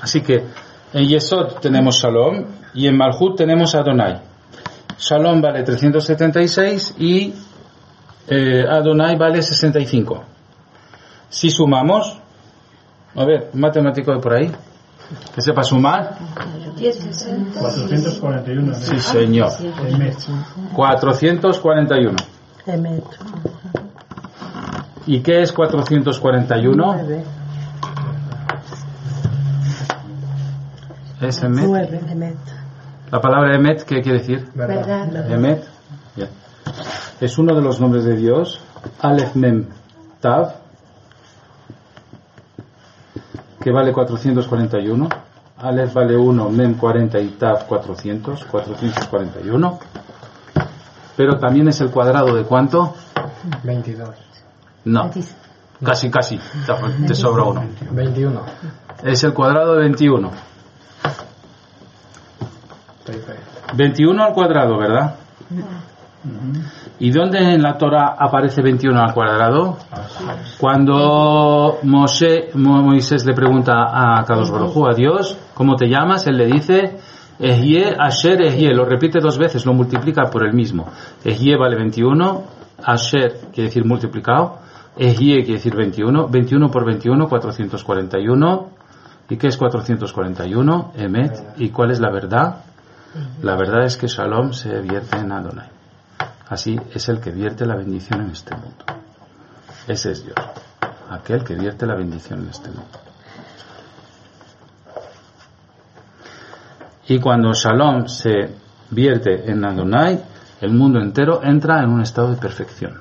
Así 0.00 0.20
que 0.20 0.44
en 0.92 1.08
Yesod 1.08 1.60
tenemos 1.60 1.96
Shalom 1.96 2.44
y 2.74 2.86
en 2.86 2.96
Malhut 2.96 3.36
tenemos 3.36 3.74
Adonai. 3.74 4.20
Shalom 4.98 5.40
vale 5.40 5.62
376 5.62 6.96
y 6.98 7.34
eh, 8.28 8.64
Adonai 8.68 9.16
vale 9.16 9.42
65. 9.42 10.24
Si 11.28 11.50
sumamos, 11.50 12.18
a 13.14 13.24
ver, 13.24 13.50
un 13.52 13.60
matemático 13.60 14.12
de 14.12 14.18
por 14.18 14.34
ahí, 14.34 14.50
que 15.34 15.40
sepa 15.40 15.62
sumar. 15.62 16.18
441. 17.58 18.74
Sí, 18.74 19.00
señor. 19.00 19.52
Emet. 19.86 20.16
441. 20.74 22.16
Emet. 22.66 23.04
¿Y 25.06 25.20
qué 25.20 25.40
es 25.42 25.52
441? 25.52 26.96
Es 31.20 31.42
Emet. 31.42 31.64
Nueve. 31.66 32.00
Emet. 32.08 32.36
La 33.10 33.20
palabra 33.20 33.54
Emet, 33.56 33.82
¿qué 33.84 34.00
quiere 34.00 34.18
decir? 34.18 34.48
¿Verdad? 34.54 35.32
Emet. 35.32 35.64
Bien. 36.16 36.28
Es 37.20 37.36
uno 37.38 37.54
de 37.54 37.60
los 37.62 37.80
nombres 37.80 38.04
de 38.04 38.16
Dios. 38.16 38.60
Aleph 39.00 39.34
Mem 39.34 39.66
Tav. 40.20 40.54
Que 43.62 43.70
vale 43.70 43.92
441. 43.92 45.08
Aleph 45.58 45.92
vale 45.92 46.16
1, 46.16 46.48
Mem 46.50 46.74
40 46.78 47.18
y 47.18 47.28
Tav 47.30 47.66
400. 47.66 48.44
441. 48.44 49.78
Pero 51.16 51.38
también 51.38 51.68
es 51.68 51.80
el 51.82 51.90
cuadrado 51.90 52.34
de 52.34 52.44
cuánto? 52.44 52.94
22. 53.64 54.08
No. 54.86 55.10
Casi, 55.84 56.10
casi. 56.10 56.38
Te- 56.38 57.06
Te 57.08 57.14
sobra 57.14 57.42
uno. 57.44 57.62
21. 57.90 58.40
Es 59.02 59.22
el 59.24 59.34
cuadrado 59.34 59.74
de 59.74 59.80
21. 59.80 60.30
Perfecto. 63.10 63.76
21 63.76 64.22
al 64.24 64.32
cuadrado, 64.32 64.78
¿verdad? 64.78 65.14
¿Y 66.98 67.10
dónde 67.10 67.38
en 67.38 67.62
la 67.62 67.78
Torah 67.78 68.14
aparece 68.18 68.60
21 68.62 69.00
al 69.00 69.14
cuadrado? 69.14 69.78
Cuando 70.60 71.78
Moshe- 71.82 72.52
Mo- 72.54 72.82
Moisés 72.82 73.24
le 73.24 73.32
pregunta 73.32 73.72
a 74.18 74.22
Kadosh 74.24 74.50
Baruj 74.50 74.88
a 74.90 74.94
Dios, 74.94 75.38
¿cómo 75.54 75.76
te 75.76 75.86
llamas? 75.88 76.26
Él 76.26 76.36
le 76.36 76.46
dice, 76.46 76.98
Ehye 77.38 77.96
Asher 77.98 78.42
Ehye, 78.42 78.74
lo 78.74 78.84
repite 78.84 79.18
dos 79.20 79.38
veces, 79.38 79.64
lo 79.64 79.72
multiplica 79.72 80.24
por 80.30 80.44
el 80.46 80.52
mismo. 80.52 80.88
Ehye 81.24 81.56
vale 81.56 81.76
21, 81.76 82.42
Asher 82.84 83.38
quiere 83.54 83.68
decir 83.68 83.86
multiplicado, 83.86 84.58
Ehye 84.98 85.36
quiere 85.38 85.54
decir 85.54 85.74
21, 85.74 86.28
21 86.28 86.70
por 86.70 86.84
21, 86.84 87.28
441. 87.28 88.68
¿Y 89.30 89.36
qué 89.36 89.46
es 89.46 89.56
441? 89.56 90.92
Emet. 90.96 91.54
¿Y 91.58 91.70
cuál 91.70 91.92
es 91.92 92.00
la 92.00 92.10
verdad? 92.10 92.56
La 93.42 93.56
verdad 93.56 93.84
es 93.84 93.96
que 93.96 94.06
Shalom 94.06 94.52
se 94.52 94.80
vierte 94.80 95.16
en 95.16 95.32
Adonai. 95.32 95.68
Así 96.48 96.78
es 96.94 97.08
el 97.08 97.20
que 97.20 97.30
vierte 97.30 97.66
la 97.66 97.76
bendición 97.76 98.20
en 98.22 98.30
este 98.30 98.54
mundo. 98.54 98.84
Ese 99.86 100.12
es 100.12 100.24
Dios. 100.24 100.36
Aquel 101.10 101.42
que 101.42 101.54
vierte 101.54 101.86
la 101.86 101.96
bendición 101.96 102.42
en 102.42 102.48
este 102.50 102.68
mundo. 102.68 102.98
Y 107.08 107.18
cuando 107.18 107.52
Shalom 107.52 108.06
se 108.06 108.54
vierte 108.90 109.50
en 109.50 109.64
Adonai, 109.64 110.22
el 110.60 110.72
mundo 110.72 111.00
entero 111.00 111.40
entra 111.42 111.82
en 111.82 111.90
un 111.90 112.02
estado 112.02 112.30
de 112.30 112.36
perfección. 112.36 113.00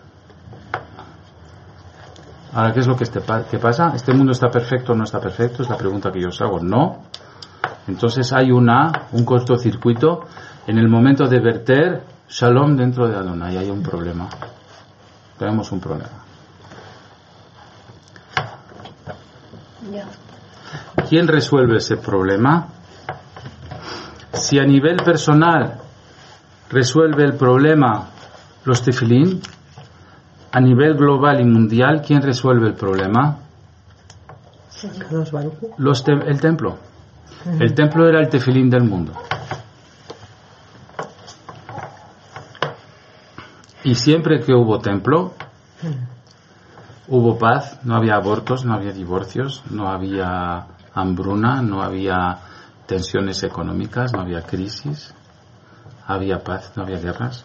Ahora, 2.53 2.73
¿qué 2.73 2.79
es 2.79 2.87
lo 2.87 2.95
que, 2.95 3.03
este 3.03 3.19
pasa? 3.21 3.91
¿Este 3.95 4.13
mundo 4.13 4.31
está 4.31 4.49
perfecto 4.49 4.93
o 4.93 4.95
no 4.95 5.03
está 5.03 5.19
perfecto? 5.19 5.61
Es 5.61 5.69
la 5.69 5.77
pregunta 5.77 6.11
que 6.11 6.21
yo 6.21 6.29
os 6.29 6.41
hago. 6.41 6.59
No. 6.59 7.03
Entonces 7.87 8.31
hay 8.33 8.51
una, 8.51 8.91
un 9.13 9.25
cortocircuito 9.25 10.21
en 10.67 10.77
el 10.77 10.87
momento 10.87 11.25
de 11.27 11.39
verter 11.39 12.03
Shalom 12.29 12.75
dentro 12.75 13.07
de 13.07 13.15
Adonai. 13.15 13.57
Hay 13.57 13.69
un 13.69 13.81
problema. 13.81 14.27
Tenemos 15.37 15.71
un 15.71 15.79
problema. 15.79 16.09
¿Quién 21.07 21.27
resuelve 21.27 21.77
ese 21.77 21.97
problema? 21.97 22.67
Si 24.33 24.59
a 24.59 24.63
nivel 24.63 24.97
personal 24.97 25.79
resuelve 26.69 27.23
el 27.23 27.33
problema 27.33 28.09
los 28.65 28.83
tefilín, 28.83 29.41
a 30.51 30.59
nivel 30.59 30.93
global 30.95 31.39
y 31.41 31.45
mundial, 31.45 32.01
¿quién 32.05 32.21
resuelve 32.21 32.67
el 32.67 32.73
problema? 32.75 33.37
Los 35.77 36.03
te- 36.03 36.11
el 36.11 36.39
templo. 36.39 36.77
El 37.45 37.73
templo 37.73 38.07
era 38.07 38.19
el 38.19 38.29
tefilín 38.29 38.69
del 38.69 38.83
mundo. 38.83 39.13
Y 43.83 43.95
siempre 43.95 44.41
que 44.41 44.53
hubo 44.53 44.79
templo, 44.79 45.33
hubo 47.07 47.37
paz, 47.37 47.79
no 47.83 47.95
había 47.95 48.15
abortos, 48.15 48.65
no 48.65 48.73
había 48.73 48.91
divorcios, 48.91 49.63
no 49.69 49.89
había 49.89 50.67
hambruna, 50.93 51.61
no 51.61 51.81
había 51.81 52.39
tensiones 52.85 53.41
económicas, 53.43 54.11
no 54.11 54.21
había 54.21 54.41
crisis, 54.41 55.13
había 56.05 56.43
paz, 56.43 56.73
no 56.75 56.83
había 56.83 56.99
guerras, 56.99 57.41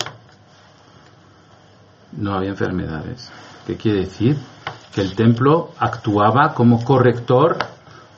no 2.12 2.34
había 2.34 2.50
enfermedades. 2.50 3.30
¿Qué 3.66 3.76
quiere 3.76 4.00
decir? 4.00 4.36
Que 4.92 5.02
el 5.02 5.14
templo 5.14 5.70
actuaba 5.78 6.52
como 6.52 6.82
corrector 6.82 7.58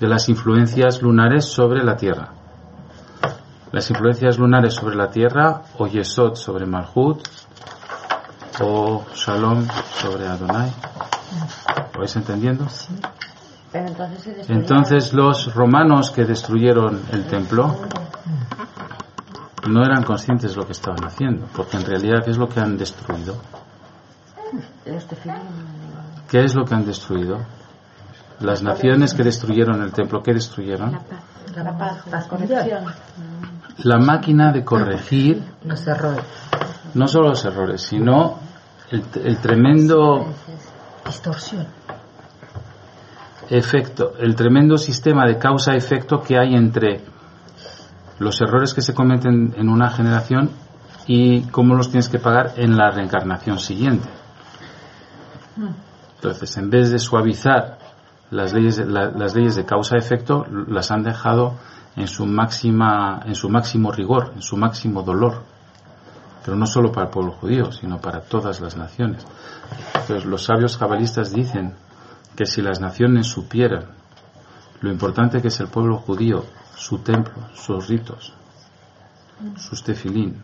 de 0.01 0.09
las 0.09 0.29
influencias 0.29 1.03
lunares 1.03 1.45
sobre 1.45 1.83
la 1.83 1.97
Tierra. 1.97 2.33
Las 3.73 3.91
influencias 3.91 4.39
lunares 4.39 4.75
sobre 4.75 4.97
la 4.97 5.11
Tierra, 5.11 5.63
o 5.79 5.87
Yesod 5.87 6.35
sobre 6.35 6.67
Malhut, 6.67 7.27
o 8.61 9.05
Shalom 9.15 9.67
sobre 10.01 10.27
Adonai. 10.27 10.73
¿Lo 11.95 12.01
vais 12.01 12.17
entendiendo? 12.17 12.67
Pero 13.73 13.89
entonces. 13.89 14.49
Entonces 14.49 15.13
los 15.13 15.55
romanos 15.55 16.11
que 16.11 16.25
destruyeron 16.25 17.03
el 17.13 17.27
templo 17.27 17.77
no 19.69 19.85
eran 19.85 20.05
conscientes 20.05 20.53
de 20.53 20.57
lo 20.57 20.67
que 20.67 20.73
estaban 20.73 21.05
haciendo, 21.05 21.47
porque 21.55 21.77
en 21.77 21.85
realidad 21.85 22.23
¿qué 22.25 22.31
es 22.31 22.39
lo 22.39 22.49
que 22.49 22.61
han 22.61 22.77
destruido? 22.77 23.37
¿Qué 26.31 26.45
es 26.45 26.55
lo 26.55 26.65
que 26.65 26.75
han 26.75 26.87
destruido? 26.87 27.39
Las 28.41 28.63
naciones 28.63 29.15
que 29.15 29.23
destruyeron 29.23 29.83
el 29.83 29.93
templo, 29.93 30.23
¿qué 30.23 30.35
destruyeron? 30.35 30.93
La 31.55 31.77
paz, 31.79 32.07
la 32.11 32.23
corrección. 32.29 32.85
La 33.79 33.99
máquina 33.99 34.53
de 34.53 34.63
corregir 34.65 35.43
Los 35.65 35.87
errores. 35.87 36.25
no 36.95 37.09
solo 37.09 37.31
los 37.31 37.45
errores, 37.45 37.83
sino 37.83 38.39
el, 38.91 39.03
el 39.25 39.39
tremendo 39.39 40.27
Distorsión. 41.07 41.67
efecto, 43.49 44.15
el 44.19 44.35
tremendo 44.35 44.77
sistema 44.77 45.25
de 45.27 45.39
causa-efecto 45.39 46.21
que 46.21 46.37
hay 46.39 46.55
entre 46.55 47.01
los 48.19 48.41
errores 48.41 48.75
que 48.75 48.81
se 48.83 48.93
cometen 48.95 49.55
en 49.57 49.69
una 49.69 49.89
generación 49.91 50.51
y 51.07 51.43
cómo 51.49 51.75
los 51.75 51.89
tienes 51.91 52.09
que 52.09 52.19
pagar 52.19 52.55
en 52.57 52.77
la 52.77 52.91
reencarnación 52.91 53.59
siguiente. 53.59 54.09
Entonces, 56.17 56.57
en 56.57 56.71
vez 56.71 56.91
de 56.91 56.99
suavizar 56.99 57.79
las 58.31 58.53
leyes, 58.53 58.79
la- 58.79 59.11
las 59.11 59.35
leyes 59.35 59.55
de 59.57 59.65
causa-efecto, 59.65 60.47
las 60.69 60.91
han 60.91 61.03
dejado 61.03 61.55
en 61.97 62.09
su 62.09 62.27
máxima, 62.27 63.23
en 63.25 63.35
su 63.35 63.49
máximo 63.49 63.91
rigor, 63.93 64.33
en 64.35 64.43
su 64.43 64.57
máximo 64.57 65.03
dolor. 65.03 65.43
Pero 66.45 66.57
no 66.57 66.67
solo 66.67 66.93
para 66.93 67.07
el 67.07 67.13
pueblo 67.13 67.33
judío, 67.33 67.73
sino 67.73 67.99
para 68.01 68.21
todas 68.21 68.61
las 68.61 68.77
naciones. 68.77 69.27
Los 70.27 70.45
sabios 70.45 70.77
cabalistas 70.77 71.33
dicen 71.33 71.75
que 72.37 72.47
si 72.47 72.63
las 72.63 72.81
naciones 72.81 73.27
supieran 73.27 73.87
lo 74.81 74.91
importante 74.93 75.41
que 75.41 75.49
es 75.49 75.59
el 75.61 75.69
pueblo 75.69 75.97
judío, 75.97 76.45
su 76.77 76.99
templo, 76.99 77.35
sus 77.55 77.89
ritos, 77.89 78.35
sus 79.57 79.83
tefilín, 79.83 80.41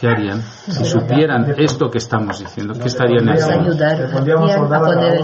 ¿qué 0.00 0.08
harían? 0.08 0.42
Si 0.42 0.84
supieran 0.84 1.54
esto 1.56 1.90
que 1.90 1.98
estamos 1.98 2.38
diciendo, 2.38 2.74
¿qué 2.74 2.86
estarían 2.86 3.28
haciendo? 3.28 3.76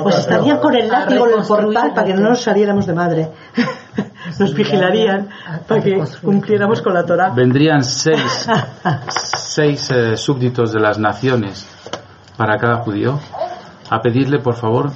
Pues 0.03 0.19
estarían 0.19 0.59
con 0.59 0.75
el 0.75 0.89
látigo 0.89 1.27
en 1.29 1.41
el 1.41 1.47
portal 1.47 1.93
para 1.95 2.07
que 2.07 2.15
no 2.15 2.31
nos 2.31 2.41
saliéramos 2.41 2.87
de 2.87 2.95
madre. 2.95 3.31
Nos 4.41 4.55
vigilarían 4.55 5.29
para 5.69 5.83
que 5.83 6.03
cumpliéramos 6.23 6.81
con 6.81 6.95
la 6.95 7.05
Torah. 7.05 7.31
Vendrían 7.31 7.85
seis, 7.85 8.49
seis 9.09 9.91
eh, 9.91 10.17
súbditos 10.17 10.73
de 10.73 10.81
las 10.81 10.99
naciones 10.99 11.69
para 12.37 12.57
cada 12.57 12.79
judío 12.79 13.21
a 13.91 14.01
pedirle, 14.01 14.41
por 14.41 14.57
favor, 14.57 14.91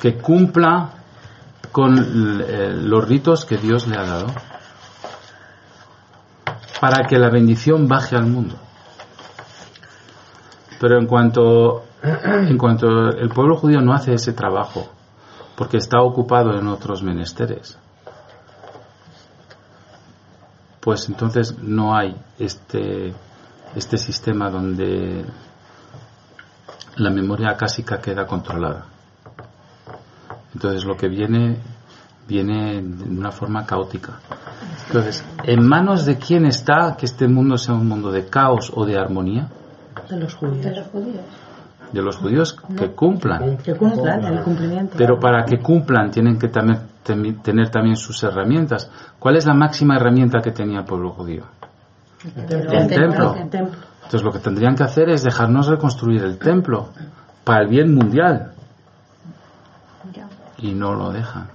que 0.00 0.16
cumpla 0.16 0.90
con 1.72 2.42
eh, 2.46 2.72
los 2.74 3.08
ritos 3.08 3.44
que 3.46 3.56
Dios 3.56 3.86
le 3.86 3.96
ha 3.96 4.02
dado 4.02 4.26
para 6.80 7.06
que 7.06 7.16
la 7.16 7.30
bendición 7.30 7.88
baje 7.88 8.16
al 8.16 8.26
mundo. 8.26 8.56
Pero 10.84 10.98
en 10.98 11.06
cuanto, 11.06 11.82
en 12.02 12.58
cuanto 12.58 12.86
el 13.08 13.30
pueblo 13.30 13.56
judío 13.56 13.80
no 13.80 13.94
hace 13.94 14.12
ese 14.12 14.34
trabajo, 14.34 14.86
porque 15.56 15.78
está 15.78 16.02
ocupado 16.02 16.52
en 16.58 16.66
otros 16.66 17.02
menesteres, 17.02 17.78
pues 20.80 21.08
entonces 21.08 21.58
no 21.58 21.96
hay 21.96 22.14
este, 22.38 23.14
este 23.74 23.96
sistema 23.96 24.50
donde 24.50 25.24
la 26.96 27.08
memoria 27.08 27.56
clásica 27.56 28.02
queda 28.02 28.26
controlada. 28.26 28.84
Entonces 30.52 30.84
lo 30.84 30.98
que 30.98 31.08
viene 31.08 31.62
viene 32.28 32.82
de 32.82 33.04
una 33.04 33.30
forma 33.32 33.64
caótica. 33.64 34.20
Entonces, 34.88 35.24
¿en 35.44 35.66
manos 35.66 36.04
de 36.04 36.18
quién 36.18 36.44
está 36.44 36.94
que 36.98 37.06
este 37.06 37.26
mundo 37.26 37.56
sea 37.56 37.74
un 37.74 37.88
mundo 37.88 38.12
de 38.12 38.28
caos 38.28 38.70
o 38.74 38.84
de 38.84 38.98
armonía? 38.98 39.48
De 40.08 40.16
los 40.16 40.32
De 40.32 40.38
judíos. 40.38 40.76
los 40.76 40.86
judíos. 40.88 41.24
De 41.92 42.02
los 42.02 42.16
judíos 42.16 42.56
que 42.76 42.90
cumplan. 42.92 43.56
Que 43.58 43.74
cumplan 43.74 44.24
el 44.24 44.42
cumplimiento. 44.42 44.94
Pero 44.96 45.18
para 45.20 45.44
que 45.44 45.58
cumplan 45.60 46.10
tienen 46.10 46.38
que 46.38 46.48
también, 46.48 46.80
tener 47.42 47.70
también 47.70 47.96
sus 47.96 48.22
herramientas. 48.24 48.90
¿Cuál 49.18 49.36
es 49.36 49.46
la 49.46 49.54
máxima 49.54 49.96
herramienta 49.96 50.40
que 50.40 50.50
tenía 50.50 50.80
el 50.80 50.84
pueblo 50.84 51.10
judío? 51.10 51.44
el 52.24 52.52
el 52.52 52.88
templo. 52.88 53.34
El 53.34 53.50
templo. 53.50 53.78
Entonces 53.96 54.22
lo 54.22 54.32
que 54.32 54.38
tendrían 54.38 54.74
que 54.74 54.82
hacer 54.82 55.08
es 55.10 55.22
dejarnos 55.22 55.66
reconstruir 55.66 56.22
el 56.24 56.38
templo 56.38 56.88
para 57.44 57.62
el 57.62 57.68
bien 57.68 57.94
mundial 57.94 58.52
Ya. 60.12 60.26
y 60.58 60.72
no 60.74 60.94
lo 60.94 61.10
dejan. 61.12 61.48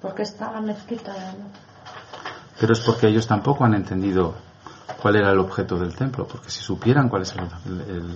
Porque 0.00 0.22
está 0.22 0.52
la 0.52 0.60
mezquita. 0.60 1.12
¿no? 1.12 1.44
Pero 2.58 2.72
es 2.74 2.80
porque 2.80 3.08
ellos 3.08 3.26
tampoco 3.26 3.64
han 3.64 3.74
entendido 3.74 4.34
cuál 5.00 5.16
era 5.16 5.30
el 5.32 5.38
objeto 5.38 5.78
del 5.78 5.94
templo, 5.94 6.26
porque 6.26 6.50
si 6.50 6.60
supieran 6.62 7.08
cuál 7.08 7.22
es 7.22 7.34
el, 7.34 7.80
el- 7.96 8.14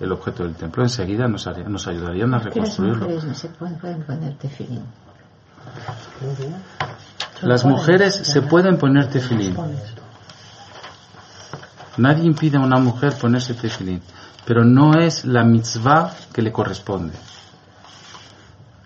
el 0.00 0.10
objeto 0.12 0.42
del 0.42 0.54
templo, 0.56 0.82
enseguida 0.82 1.28
nos, 1.28 1.46
haría- 1.46 1.68
nos 1.68 1.86
ayudarían 1.86 2.34
a 2.34 2.38
Que 2.38 2.46
las 2.46 2.54
reconstruirlo. 2.54 2.98
mujeres 3.04 3.24
no 3.24 3.34
se 3.34 3.48
pueden, 3.48 3.78
pueden 3.78 4.02
poner 4.02 4.34
tefilín. 4.38 4.82
Las 7.42 7.64
mujeres 7.64 8.14
se 8.14 8.42
pueden 8.42 8.76
poner 8.78 9.08
tefilín. 9.08 9.56
Nadie 11.96 12.24
impide 12.24 12.56
a 12.56 12.60
una 12.60 12.78
mujer 12.80 13.14
ponerse 13.14 13.54
tefilín, 13.54 14.02
pero 14.44 14.64
no 14.64 14.98
es 14.98 15.24
la 15.24 15.44
mitzvah 15.44 16.12
que 16.32 16.42
le 16.42 16.50
corresponde. 16.52 17.14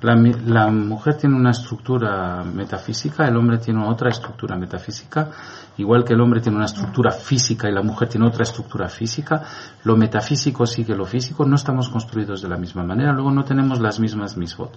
La, 0.00 0.70
mujer 0.70 1.16
tiene 1.16 1.34
una 1.34 1.50
estructura 1.50 2.44
metafísica, 2.44 3.26
el 3.26 3.37
hombre 3.37 3.58
tiene 3.58 3.84
otra 3.84 4.11
estructura 4.11 4.56
metafísica, 4.56 5.28
igual 5.76 6.04
que 6.04 6.12
el 6.12 6.20
hombre 6.20 6.40
tiene 6.40 6.56
una 6.56 6.66
estructura 6.66 7.11
física 7.11 7.68
y 7.68 7.72
la 7.72 7.82
mujer 7.82 8.08
tiene 8.08 8.26
otra 8.26 8.44
estructura 8.44 8.88
física, 8.88 9.42
lo 9.82 9.96
metafísico 9.96 10.66
sigue 10.66 10.94
lo 10.94 11.04
físico, 11.04 11.44
no 11.44 11.56
estamos 11.56 11.88
construidos 11.88 12.42
de 12.42 12.48
la 12.48 12.56
misma 12.56 12.84
manera, 12.84 13.12
luego 13.12 13.32
no 13.32 13.44
tenemos 13.44 13.80
las 13.80 13.98
mismas 13.98 14.37
misbot. 14.37 14.76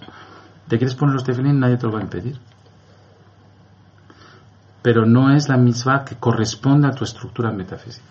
¿Te 0.66 0.76
quieres 0.76 0.96
poner 0.96 1.14
los 1.14 1.24
tefilín? 1.24 1.60
Nadie 1.60 1.76
te 1.76 1.86
lo 1.86 1.92
va 1.92 2.00
a 2.00 2.02
impedir 2.02 2.40
pero 4.82 5.06
no 5.06 5.34
es 5.34 5.48
la 5.48 5.56
mitzvah 5.56 6.04
que 6.04 6.16
corresponde 6.16 6.88
a 6.88 6.90
tu 6.90 7.04
estructura 7.04 7.52
metafísica. 7.52 8.06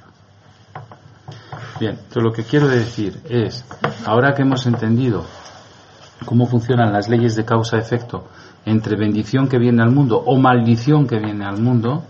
Bien, 1.80 1.94
entonces 1.94 2.24
lo 2.24 2.32
que 2.32 2.44
quiero 2.44 2.68
decir 2.68 3.22
es, 3.28 3.66
ahora 4.06 4.34
que 4.34 4.44
hemos 4.44 4.66
entendido 4.66 5.26
cómo 6.26 6.46
funcionan 6.48 6.94
las 6.94 7.10
leyes 7.10 7.36
de 7.36 7.46
causa-efecto 7.46 8.28
entre 8.66 8.96
bendición 8.96 9.48
que 9.48 9.58
viene 9.58 9.82
al 9.82 9.92
mundo 9.92 10.22
o 10.26 10.38
maldición 10.38 11.08
que 11.08 11.18
viene 11.20 11.46
al 11.46 11.58
mundo, 11.60 12.04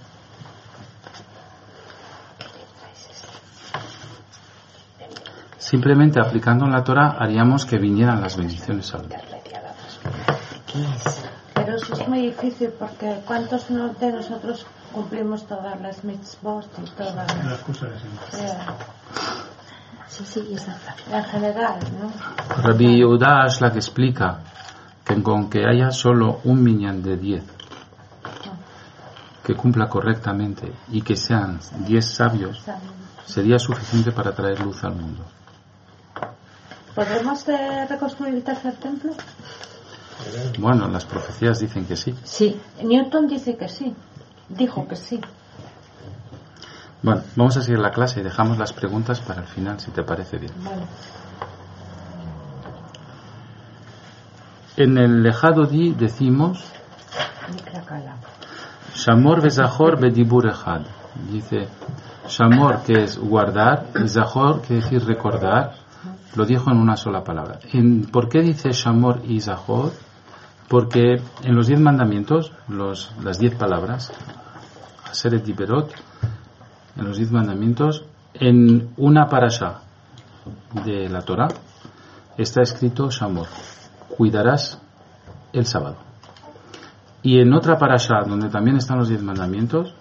simplemente 5.57 6.19
aplicando 6.19 6.67
la 6.67 6.83
Torah 6.83 7.15
haríamos 7.19 7.65
que 7.65 7.77
vinieran 7.77 8.21
las 8.21 8.35
bendiciones 8.37 8.93
al 8.93 9.01
mundo. 9.01 9.15
Pero 11.53 11.75
eso 11.75 11.93
es 11.93 12.07
muy 12.07 12.21
difícil 12.27 12.69
porque 12.79 13.21
¿cuántos 13.25 13.69
no- 13.69 13.89
de 13.93 14.11
nosotros 14.11 14.65
cumplimos 14.93 15.45
todas 15.47 15.79
las 15.81 16.03
mitzvot 16.03 16.65
y 16.85 16.89
todas 16.91 17.15
las... 17.15 17.59
Eh, 18.33 18.57
Sí, 20.11 20.25
sí, 20.25 20.53
esa 20.53 20.77
en 21.09 21.23
general, 21.23 21.79
¿no? 21.99 22.11
Rabbi 22.61 22.97
Yehuda 22.97 23.43
Ashlag 23.45 23.75
explica 23.77 24.39
que 25.05 25.23
con 25.23 25.49
que 25.49 25.65
haya 25.65 25.89
solo 25.91 26.41
un 26.43 26.61
minyan 26.61 27.01
de 27.01 27.15
10 27.15 27.43
que 29.43 29.55
cumpla 29.55 29.87
correctamente 29.87 30.71
y 30.91 31.01
que 31.01 31.15
sean 31.15 31.59
10 31.87 32.05
sabios, 32.05 32.63
sería 33.25 33.57
suficiente 33.57 34.11
para 34.11 34.33
traer 34.33 34.59
luz 34.59 34.83
al 34.83 34.95
mundo. 34.95 35.23
¿Podremos 36.93 37.47
eh, 37.47 37.87
reconstruir 37.89 38.35
el 38.35 38.43
tercer 38.43 38.75
templo? 38.75 39.13
Bueno, 40.59 40.87
las 40.87 41.05
profecías 41.05 41.59
dicen 41.59 41.85
que 41.85 41.95
sí. 41.95 42.13
Sí, 42.23 42.59
Newton 42.83 43.27
dice 43.27 43.57
que 43.57 43.67
sí. 43.67 43.95
Dijo 44.49 44.87
que 44.87 44.95
sí. 44.95 45.19
Bueno, 47.03 47.21
vamos 47.35 47.57
a 47.57 47.61
seguir 47.61 47.79
la 47.79 47.91
clase 47.91 48.19
y 48.19 48.23
dejamos 48.23 48.57
las 48.57 48.73
preguntas 48.73 49.19
para 49.21 49.41
el 49.41 49.47
final, 49.47 49.79
si 49.79 49.91
te 49.91 50.03
parece 50.03 50.37
bien. 50.37 50.53
Bueno, 50.63 50.83
En 54.77 54.97
el 54.97 55.21
Lejado 55.23 55.65
Di 55.65 55.93
decimos. 55.93 56.63
Shamor 58.93 59.41
Bezahor 59.41 59.99
Bedibur 59.99 60.47
Echad. 60.47 60.81
Dice 61.29 61.67
Shamor, 62.27 62.83
que 62.83 63.03
es 63.03 63.17
guardar, 63.17 63.87
y 64.03 64.07
Zahor, 64.07 64.61
que 64.61 64.75
decir 64.75 65.03
recordar, 65.05 65.73
lo 66.35 66.45
dijo 66.45 66.71
en 66.71 66.77
una 66.77 66.95
sola 66.95 67.23
palabra. 67.23 67.59
En- 67.73 68.05
¿Por 68.05 68.29
qué 68.29 68.41
dice 68.41 68.69
Shamor 68.71 69.21
y 69.25 69.41
Zahor? 69.41 69.91
Porque 70.69 71.15
en 71.43 71.55
los 71.55 71.67
diez 71.67 71.79
mandamientos, 71.79 72.53
los, 72.69 73.11
las 73.21 73.39
diez 73.39 73.55
palabras, 73.55 74.13
Aseret 75.09 75.43
Diberot, 75.43 75.91
en 76.97 77.05
los 77.07 77.17
diez 77.17 77.31
mandamientos, 77.31 78.05
en 78.33 78.93
una 78.97 79.27
parasha 79.27 79.81
de 80.85 81.09
la 81.09 81.21
Torah, 81.21 81.49
está 82.37 82.61
escrito 82.61 83.09
Shamor, 83.09 83.47
cuidarás 84.17 84.79
el 85.53 85.65
sábado. 85.65 85.97
Y 87.23 87.39
en 87.39 87.53
otra 87.53 87.77
parasha, 87.77 88.21
donde 88.25 88.49
también 88.49 88.77
están 88.77 88.97
los 88.97 89.09
diez 89.09 89.21
mandamientos, 89.21 89.93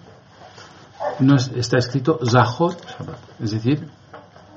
no 1.19 1.35
es- 1.35 1.51
está 1.55 1.77
escrito 1.77 2.19
Zahor 2.25 2.75
Shabbat, 2.77 3.17
es 3.39 3.51
decir, 3.51 3.87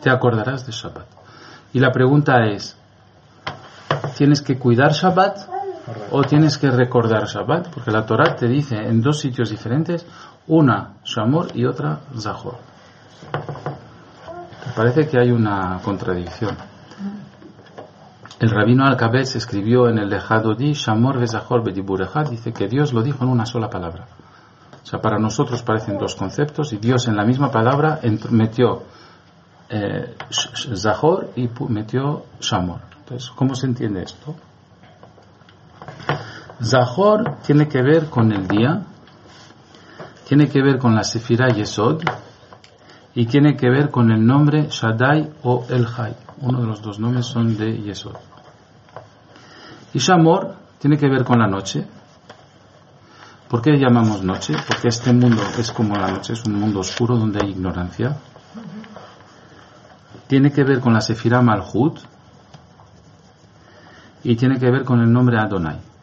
te 0.01 0.11
acordarás 0.11 0.65
de 0.67 0.73
Shabbat. 0.73 1.07
Y 1.75 1.81
la 1.81 1.91
pregunta 1.93 2.47
es, 2.47 2.77
¿tienes 4.17 4.41
que 4.41 4.59
cuidar 4.59 4.93
Shabbat 4.93 5.39
o 6.11 6.23
tienes 6.23 6.57
que 6.57 6.71
recordar 6.71 7.27
Shabbat? 7.27 7.69
Porque 7.69 7.91
la 7.91 8.07
Torah 8.07 8.35
te 8.37 8.47
dice 8.49 8.77
en 8.77 9.03
dos 9.03 9.19
sitios 9.19 9.51
diferentes, 9.51 10.07
una 10.47 10.95
Shamor 11.05 11.49
y 11.55 11.65
otra 11.65 12.01
Zahor. 12.19 12.57
Parece 14.77 15.09
que 15.09 15.19
hay 15.19 15.31
una 15.31 15.81
contradicción. 15.83 16.57
El 18.41 18.51
rabino 18.51 18.85
Alcabez 18.85 19.37
escribió 19.37 19.89
en 19.89 19.99
el 19.99 20.11
Lejado 20.11 20.55
Di, 20.55 20.73
Shamor 20.73 21.19
Vezahor 21.19 21.65
Bediburejad, 21.65 22.31
dice 22.31 22.53
que 22.53 22.69
Dios 22.69 22.93
lo 22.93 23.03
dijo 23.03 23.25
en 23.25 23.31
una 23.31 23.47
sola 23.47 23.71
palabra. 23.71 24.07
O 24.83 24.87
sea, 24.87 25.01
para 25.01 25.19
nosotros 25.19 25.63
parecen 25.63 25.97
dos 25.97 26.15
conceptos 26.15 26.73
y 26.73 26.77
Dios 26.77 27.09
en 27.09 27.17
la 27.17 27.25
misma 27.25 27.51
palabra 27.51 28.01
metió 28.31 28.83
eh, 29.71 30.15
Zahor 30.31 31.31
y 31.37 31.49
metió 31.69 32.25
Shamor. 32.41 32.81
Entonces, 32.99 33.31
¿cómo 33.31 33.55
se 33.55 33.67
entiende 33.67 34.03
esto? 34.03 34.35
Zahor 36.63 37.39
tiene 37.47 37.69
que 37.69 37.83
ver 37.83 38.11
con 38.11 38.33
el 38.33 38.47
día, 38.47 38.83
tiene 40.27 40.49
que 40.49 40.63
ver 40.63 40.79
con 40.79 40.95
la 40.95 41.05
Sefirah 41.05 41.49
Yesod 41.49 42.03
y 43.15 43.27
tiene 43.27 43.57
que 43.57 43.69
ver 43.69 43.91
con 43.91 44.11
el 44.11 44.25
nombre 44.25 44.69
Shaddai 44.71 45.31
o 45.43 45.65
El 45.69 45.87
Hay. 45.97 46.17
Uno 46.41 46.61
de 46.61 46.67
los 46.67 46.83
dos 46.83 46.99
nombres 46.99 47.27
son 47.27 47.57
de 47.57 47.79
Yesod. 47.83 48.17
Y 49.93 49.99
Shamor 49.99 50.57
tiene 50.79 50.97
que 50.97 51.09
ver 51.09 51.25
con 51.25 51.39
la 51.39 51.47
noche. 51.47 51.87
¿Por 53.49 53.63
qué 53.63 53.79
llamamos 53.79 54.25
noche? 54.25 54.55
Porque 54.67 54.89
este 54.89 55.13
mundo 55.13 55.43
es 55.59 55.71
como 55.71 55.97
la 55.97 56.09
noche, 56.09 56.33
es 56.33 56.45
un 56.45 56.59
mundo 56.59 56.81
oscuro 56.81 57.17
donde 57.17 57.39
hay 57.41 57.51
ignorancia. 57.51 58.17
Tiene 60.27 60.51
que 60.51 60.65
ver 60.65 60.81
con 60.81 60.95
la 60.95 61.01
Sefirah 61.01 61.43
Malhut 61.43 62.01
y 64.25 64.35
tiene 64.35 64.59
que 64.59 64.71
ver 64.71 64.85
con 64.85 65.01
el 65.01 65.13
nombre 65.13 65.39
Adonai. 65.39 65.94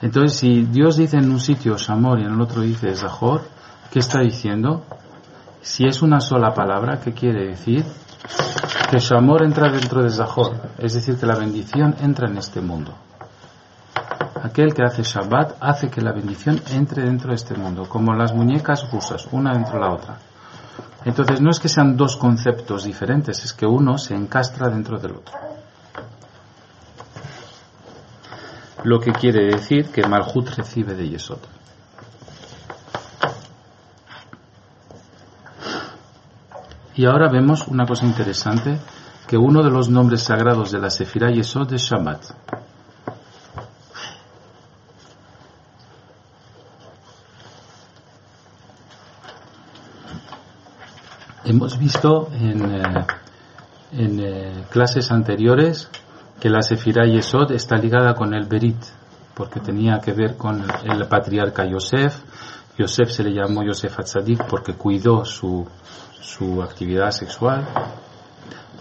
Entonces, 0.00 0.38
si 0.38 0.62
Dios 0.62 0.96
dice 0.96 1.16
en 1.16 1.30
un 1.30 1.40
sitio 1.40 1.76
Shamor 1.76 2.20
y 2.20 2.24
en 2.24 2.32
el 2.32 2.40
otro 2.40 2.62
dice 2.62 2.94
Zahor, 2.94 3.42
¿qué 3.90 3.98
está 3.98 4.20
diciendo? 4.20 4.84
Si 5.60 5.84
es 5.86 6.02
una 6.02 6.20
sola 6.20 6.54
palabra, 6.54 7.00
¿qué 7.00 7.12
quiere 7.12 7.48
decir? 7.48 7.84
Que 8.90 8.98
Shamor 8.98 9.42
entra 9.42 9.70
dentro 9.70 10.02
de 10.02 10.10
Zahor, 10.10 10.54
es 10.78 10.94
decir, 10.94 11.16
que 11.16 11.26
la 11.26 11.34
bendición 11.34 11.96
entra 12.00 12.28
en 12.28 12.38
este 12.38 12.60
mundo. 12.60 12.94
Aquel 14.42 14.72
que 14.72 14.84
hace 14.84 15.02
Shabbat 15.02 15.56
hace 15.60 15.90
que 15.90 16.00
la 16.00 16.12
bendición 16.12 16.60
entre 16.70 17.02
dentro 17.02 17.30
de 17.30 17.36
este 17.36 17.56
mundo, 17.56 17.88
como 17.88 18.14
las 18.14 18.32
muñecas 18.32 18.88
rusas, 18.92 19.26
una 19.32 19.52
dentro 19.52 19.74
de 19.74 19.80
la 19.80 19.92
otra. 19.92 20.18
Entonces 21.04 21.40
no 21.40 21.50
es 21.50 21.58
que 21.58 21.68
sean 21.68 21.96
dos 21.96 22.16
conceptos 22.16 22.84
diferentes, 22.84 23.44
es 23.44 23.52
que 23.52 23.66
uno 23.66 23.98
se 23.98 24.14
encastra 24.14 24.68
dentro 24.68 24.98
del 24.98 25.16
otro. 25.16 25.47
lo 28.84 29.00
que 29.00 29.12
quiere 29.12 29.46
decir 29.46 29.90
que 29.90 30.06
Malhut 30.06 30.48
recibe 30.56 30.94
de 30.94 31.08
Yesod. 31.08 31.40
Y 36.94 37.06
ahora 37.06 37.28
vemos 37.30 37.68
una 37.68 37.86
cosa 37.86 38.06
interesante, 38.06 38.78
que 39.26 39.36
uno 39.36 39.62
de 39.62 39.70
los 39.70 39.88
nombres 39.88 40.22
sagrados 40.22 40.72
de 40.72 40.80
la 40.80 40.90
Sefirah 40.90 41.30
Yesod 41.30 41.72
es 41.72 41.82
Shabbat. 41.82 42.24
Hemos 51.44 51.78
visto 51.78 52.28
en, 52.32 52.74
eh, 52.74 53.06
en 53.92 54.20
eh, 54.20 54.64
clases 54.70 55.10
anteriores 55.10 55.88
que 56.40 56.48
la 56.48 56.62
Sefirá 56.62 57.04
Yesod 57.04 57.52
está 57.52 57.76
ligada 57.76 58.14
con 58.14 58.34
el 58.34 58.46
Berit, 58.46 58.76
porque 59.34 59.60
tenía 59.60 60.00
que 60.00 60.12
ver 60.12 60.36
con 60.36 60.64
el 60.84 61.06
patriarca 61.06 61.64
Yosef. 61.64 62.22
Yosef 62.76 63.10
se 63.10 63.24
le 63.24 63.32
llamó 63.32 63.64
Yosef 63.64 63.98
Atzadik 63.98 64.46
porque 64.46 64.74
cuidó 64.74 65.24
su, 65.24 65.66
su 66.20 66.62
actividad 66.62 67.10
sexual, 67.10 67.66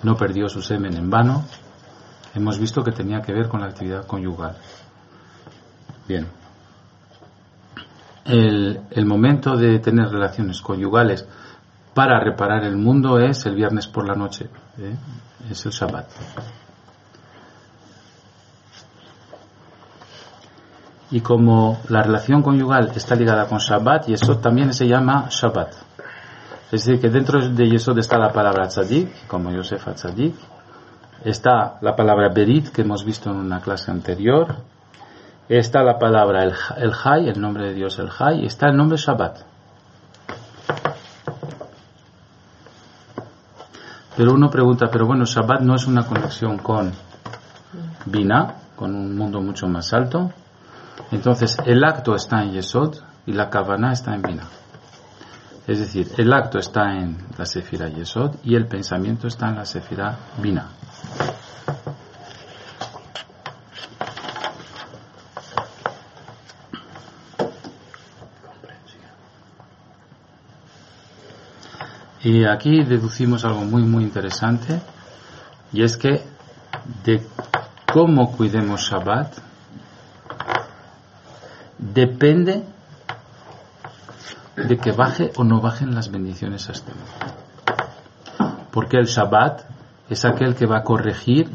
no 0.04 0.16
perdió 0.16 0.48
su 0.48 0.62
semen 0.62 0.96
en 0.96 1.10
vano. 1.10 1.46
Hemos 2.36 2.60
visto 2.60 2.84
que 2.84 2.92
tenía 2.92 3.22
que 3.22 3.34
ver 3.34 3.48
con 3.48 3.62
la 3.62 3.68
actividad 3.68 4.06
conyugal. 4.06 4.56
Bien. 6.08 6.28
El, 8.26 8.82
el 8.92 9.06
momento 9.06 9.56
de 9.56 9.80
tener 9.80 10.10
relaciones 10.10 10.62
conyugales 10.62 11.28
para 11.94 12.20
reparar 12.20 12.64
el 12.66 12.78
mundo 12.78 13.18
es 13.18 13.46
el 13.48 13.56
viernes 13.56 13.88
por 13.88 14.08
la 14.08 14.14
noche, 14.14 14.50
¿eh? 14.78 14.96
es 15.50 15.66
el 15.66 15.72
Shabbat. 15.72 16.08
Y 21.10 21.22
como 21.22 21.80
la 21.88 22.04
relación 22.04 22.42
conyugal 22.42 22.92
está 22.96 23.16
ligada 23.16 23.48
con 23.48 23.60
Shabbat, 23.60 24.10
y 24.10 24.14
eso 24.14 24.38
también 24.40 24.74
se 24.74 24.88
llama 24.88 25.28
Shabbat. 25.30 25.74
Es 26.72 26.84
decir, 26.84 27.00
que 27.00 27.10
dentro 27.10 27.48
de 27.48 27.70
Yesod 27.70 27.98
está 27.98 28.18
la 28.18 28.34
palabra 28.34 28.68
tzadik, 28.68 29.26
como 29.28 29.52
Yosef 29.52 29.86
tzadik, 29.96 30.36
está 31.24 31.78
la 31.80 31.96
palabra 31.96 32.28
berit, 32.28 32.70
que 32.70 32.82
hemos 32.82 33.06
visto 33.06 33.30
en 33.30 33.38
una 33.38 33.62
clase 33.62 33.90
anterior, 33.90 34.56
está 35.48 35.82
la 35.82 35.98
palabra 35.98 36.44
el, 36.44 36.54
el 36.76 36.92
Hay, 37.06 37.30
el 37.30 37.40
nombre 37.40 37.68
de 37.68 37.74
Dios 37.74 37.98
el 38.00 38.10
Hay, 38.20 38.42
y 38.42 38.48
está 38.48 38.68
el 38.68 38.76
nombre 38.76 38.98
Shabbat. 38.98 39.38
Pero 44.18 44.34
uno 44.34 44.50
pregunta, 44.50 44.88
pero 44.92 45.06
bueno, 45.06 45.24
Shabbat 45.24 45.62
no 45.62 45.76
es 45.76 45.88
una 45.88 46.06
conexión 46.06 46.58
con 46.58 46.92
Bina, 48.06 48.56
con 48.76 48.94
un 48.94 49.16
mundo 49.16 49.40
mucho 49.40 49.68
más 49.68 49.94
alto. 49.94 50.32
Entonces, 51.12 51.58
el 51.66 51.84
acto 51.84 52.16
está 52.16 52.44
en 52.44 52.52
Yesod 52.52 52.96
y 53.26 53.34
la 53.34 53.50
Kavana 53.50 53.92
está 53.92 54.14
en 54.14 54.22
Bina. 54.22 54.44
Es 55.68 55.80
decir, 55.80 56.12
el 56.18 56.32
acto 56.32 56.60
está 56.60 56.94
en 56.94 57.18
la 57.38 57.46
Sefira 57.46 57.90
Yesod 57.90 58.36
y 58.44 58.56
el 58.56 58.68
pensamiento 58.68 59.28
está 59.28 59.50
en 59.50 59.56
la 59.58 59.66
Sefira 59.66 60.18
Bina. 60.42 60.70
Y 72.24 72.46
aquí 72.46 72.84
deducimos 72.84 73.46
algo 73.46 73.62
muy 73.62 73.84
muy 73.84 74.04
interesante 74.04 74.82
y 75.72 75.84
es 75.84 75.96
que 75.96 76.24
de 77.04 77.26
cómo 77.94 78.36
cuidemos 78.36 78.82
Shabbat 78.82 79.47
depende 81.78 82.64
de 84.56 84.78
que 84.78 84.92
baje 84.92 85.32
o 85.36 85.44
no 85.44 85.62
bajen 85.62 85.94
las 85.94 86.10
bendiciones 86.10 86.68
a 86.70 86.72
este 86.72 86.92
mundo. 86.92 88.64
Porque 88.72 88.98
el 88.98 89.06
Shabbat 89.06 89.62
es 90.10 90.26
aquel 90.26 90.56
que 90.56 90.66
va 90.66 90.80
a 90.80 90.84
corregir 90.84 91.50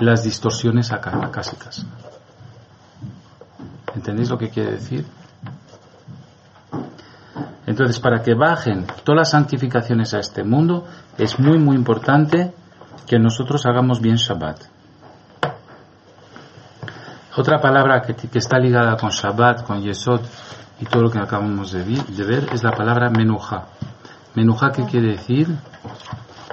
las 0.00 0.22
distorsiones 0.22 0.92
acásicas. 0.92 1.86
¿Entendéis 3.94 4.30
lo 4.30 4.38
que 4.38 4.50
quiere 4.50 4.72
decir? 4.72 5.06
Entonces, 7.66 7.98
para 7.98 8.22
que 8.22 8.34
bajen 8.34 8.86
todas 9.04 9.20
las 9.20 9.30
santificaciones 9.30 10.12
a 10.14 10.18
este 10.18 10.44
mundo, 10.44 10.86
es 11.16 11.38
muy, 11.38 11.58
muy 11.58 11.76
importante 11.76 12.52
que 13.06 13.18
nosotros 13.18 13.64
hagamos 13.66 14.00
bien 14.00 14.16
Shabbat. 14.16 14.60
Otra 17.36 17.60
palabra 17.60 18.00
que, 18.00 18.14
que 18.14 18.38
está 18.38 18.58
ligada 18.58 18.96
con 18.96 19.10
Shabbat, 19.10 19.64
con 19.64 19.82
Yesod 19.82 20.20
y 20.80 20.84
todo 20.84 21.02
lo 21.02 21.10
que 21.10 21.18
acabamos 21.18 21.72
de, 21.72 21.82
ver 21.82 22.48
es 22.52 22.62
la 22.62 22.70
palabra 22.70 23.10
menuja. 23.10 23.66
Menuja, 24.34 24.70
¿qué 24.70 24.84
quiere 24.84 25.12
decir? 25.12 25.48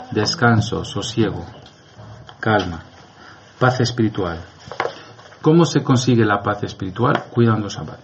Descanso, 0.10 0.84
sosiego, 0.84 1.46
calma, 2.40 2.82
paz 3.60 3.80
espiritual. 3.82 4.40
¿Cómo 5.42 5.66
se 5.66 5.84
consigue 5.84 6.26
la 6.26 6.42
paz 6.42 6.64
espiritual? 6.64 7.26
Cuidando 7.30 7.70
Shabbat. 7.70 8.00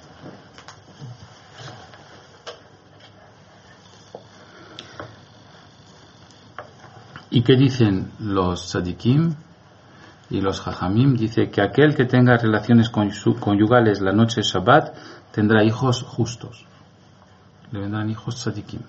¿Y 7.32 7.42
qué 7.42 7.56
dicen 7.56 8.12
los 8.20 8.70
sadikim 8.70 9.36
y 10.30 10.42
los 10.42 10.66
hajamim? 10.68 11.16
Dice 11.16 11.50
que 11.50 11.62
aquel 11.62 11.96
que 11.96 12.06
tenga 12.06 12.38
relaciones 12.38 12.90
conyugales 12.90 14.02
la 14.02 14.12
noche 14.12 14.42
Shabbat 14.42 14.96
tendrá 15.32 15.64
hijos 15.64 16.04
justos. 16.04 16.66
Le 17.72 17.80
vendrán 17.80 18.10
hijos 18.10 18.40
sadikim. 18.40 18.82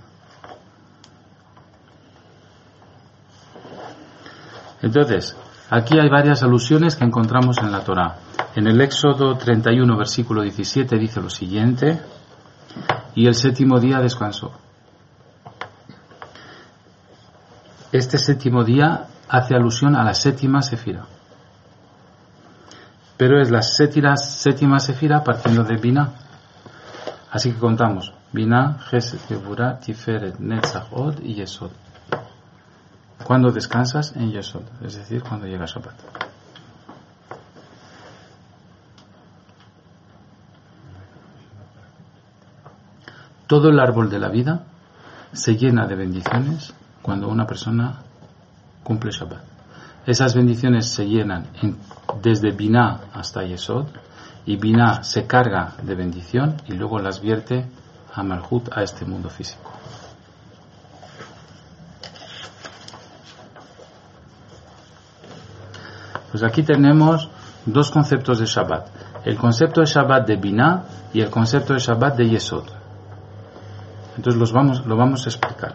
Entonces, 4.81 5.37
aquí 5.71 5.99
hay 5.99 6.09
varias 6.09 6.43
alusiones 6.43 6.95
que 6.95 7.05
encontramos 7.05 7.59
en 7.59 7.73
la 7.73 7.81
Torá. 7.81 8.17
En 8.55 8.67
el 8.67 8.81
Éxodo 8.81 9.37
31, 9.37 9.97
versículo 9.97 10.43
17, 10.43 10.97
dice 10.97 11.21
lo 11.21 11.31
siguiente: 11.31 12.01
Y 13.15 13.27
el 13.27 13.35
séptimo 13.35 13.81
día 13.81 14.01
descansó. 14.01 14.53
Este 17.91 18.19
séptimo 18.19 18.65
día 18.65 19.07
hace 19.29 19.55
alusión 19.55 19.97
a 19.97 20.05
la 20.05 20.15
séptima 20.15 20.63
sefira. 20.63 21.07
Pero 23.19 23.43
es 23.43 23.51
la 23.51 23.63
séptima, 23.63 24.17
séptima 24.17 24.79
sefira 24.79 25.25
partiendo 25.25 25.65
de 25.65 25.77
Bina. 25.77 26.13
Así 27.33 27.53
que 27.53 27.59
contamos. 27.59 28.15
Bina, 28.33 28.79
Gesed, 28.79 29.19
Gevurah, 29.27 29.81
Tiferet, 29.81 30.39
Netzach, 30.39 30.93
Od 30.93 31.19
y 31.21 31.35
Yesod. 31.35 31.73
Cuando 33.25 33.51
descansas 33.51 34.15
en 34.15 34.31
Yesod, 34.31 34.63
es 34.83 34.95
decir, 34.95 35.23
cuando 35.23 35.47
llega 35.47 35.67
Shabbat. 35.67 35.97
Todo 43.49 43.71
el 43.71 43.81
árbol 43.81 44.09
de 44.11 44.19
la 44.21 44.29
vida 44.29 44.63
se 45.33 45.57
llena 45.57 45.87
de 45.87 45.97
bendiciones 45.97 46.73
cuando 47.03 47.29
una 47.29 47.47
persona 47.47 47.99
cumple 48.85 49.11
Shabbat. 49.11 49.58
Esas 50.09 50.35
bendiciones 50.35 50.87
se 50.87 51.07
llenan 51.07 51.49
en, 51.61 51.77
desde 52.23 52.51
Binah 52.51 53.11
hasta 53.13 53.43
Yesod 53.43 53.89
y 54.47 54.57
Binah 54.57 55.05
se 55.05 55.27
carga 55.27 55.75
de 55.83 55.95
bendición 55.95 56.57
y 56.67 56.73
luego 56.73 56.99
las 56.99 57.21
vierte 57.21 57.67
a 58.15 58.23
Malhut, 58.23 58.71
a 58.75 58.83
este 58.83 59.05
mundo 59.05 59.29
físico. 59.29 59.71
Pues 66.31 66.43
aquí 66.43 66.63
tenemos 66.63 67.29
dos 67.67 67.91
conceptos 67.91 68.39
de 68.39 68.47
Shabbat. 68.47 68.87
El 69.27 69.37
concepto 69.37 69.83
de 69.83 69.89
Shabbat 69.89 70.27
de 70.27 70.37
Binah 70.37 70.85
y 71.13 71.21
el 71.21 71.29
concepto 71.29 71.75
de 71.75 71.81
Shabbat 71.81 72.17
de 72.17 72.31
Yesod. 72.31 72.65
Entonces 74.17 74.41
los 74.41 74.55
vamos, 74.55 74.87
lo 74.87 74.97
vamos 74.97 75.27
a 75.27 75.29
explicar. 75.29 75.73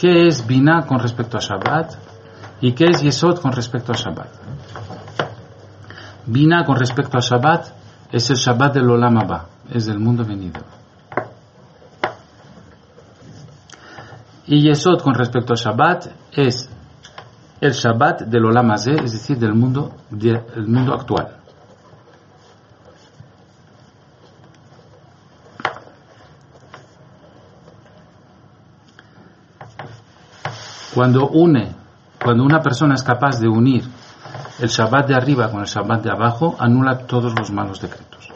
¿Qué 0.00 0.26
es 0.26 0.46
Binah 0.46 0.86
con 0.86 0.98
respecto 1.00 1.36
a 1.36 1.40
Shabbat? 1.40 2.11
¿Y 2.62 2.74
qué 2.74 2.84
es 2.84 3.02
Yesod 3.02 3.40
con 3.40 3.50
respecto 3.50 3.90
a 3.90 3.96
Shabbat? 3.96 4.28
Binah 6.26 6.64
con 6.64 6.76
respecto 6.76 7.18
a 7.18 7.20
Shabbat 7.20 7.66
es 8.12 8.30
el 8.30 8.36
Shabbat 8.36 8.74
del 8.74 8.88
Olam 8.88 9.18
Abba, 9.18 9.46
es 9.68 9.86
del 9.86 9.98
mundo 9.98 10.24
venido. 10.24 10.60
Y 14.46 14.62
Yesod 14.62 15.02
con 15.02 15.14
respecto 15.14 15.54
a 15.54 15.56
Shabbat 15.56 16.06
es 16.30 16.70
el 17.60 17.72
Shabbat 17.72 18.22
del 18.22 18.44
Olam 18.44 18.70
Hazeh, 18.70 18.94
es 19.02 19.12
decir, 19.12 19.36
del 19.38 19.54
mundo, 19.54 19.96
del 20.08 20.68
mundo 20.68 20.94
actual. 20.94 21.38
Cuando 30.94 31.26
une, 31.28 31.81
cuando 32.22 32.44
una 32.44 32.60
persona 32.60 32.94
es 32.94 33.02
capaz 33.02 33.40
de 33.40 33.48
unir 33.48 33.84
el 34.60 34.68
Shabbat 34.68 35.08
de 35.08 35.14
arriba 35.14 35.50
con 35.50 35.60
el 35.60 35.66
Shabbat 35.66 36.02
de 36.02 36.10
abajo, 36.10 36.56
anula 36.58 36.98
todos 36.98 37.34
los 37.38 37.50
malos 37.50 37.80
decretos. 37.80 38.28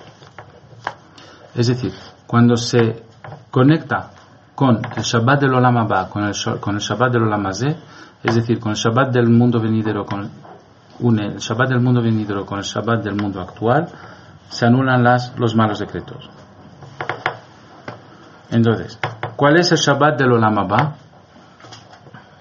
Es 1.55 1.68
decir, 1.68 1.92
cuando 2.27 2.57
se 2.57 3.05
conecta 3.51 4.11
con 4.55 4.81
el 4.96 5.03
Shabbat 5.03 5.40
del 5.40 5.55
Olam 5.55 5.77
Abba, 5.79 6.09
con 6.09 6.25
el, 6.25 6.33
Shabbat 6.33 7.12
del 7.12 7.22
Olam 7.22 7.46
Hazeh, 7.46 7.77
es 8.22 8.35
decir, 8.35 8.59
con 8.59 8.72
el 8.72 8.77
Shabbat 8.77 9.12
del 9.12 9.29
mundo 9.29 9.61
venidero, 9.61 10.05
con, 10.05 10.29
une 11.01 11.27
el 11.27 11.38
Shabbat 11.38 11.68
del 11.68 11.81
mundo 11.81 12.03
venidero 12.03 12.44
con 12.44 12.59
el 12.59 12.64
Shabbat 12.64 13.05
del 13.05 13.14
mundo 13.14 13.40
actual, 13.40 13.88
se 14.49 14.66
anulan 14.66 15.05
los 15.37 15.55
malos 15.55 15.79
decretos. 15.79 16.29
Entonces, 18.51 18.99
¿Cuál 19.37 19.61
es 19.61 19.70
el 19.70 19.77
Shabbat 19.77 20.18
del 20.18 20.33
Olam 20.33 20.59
Abba? 20.59 20.94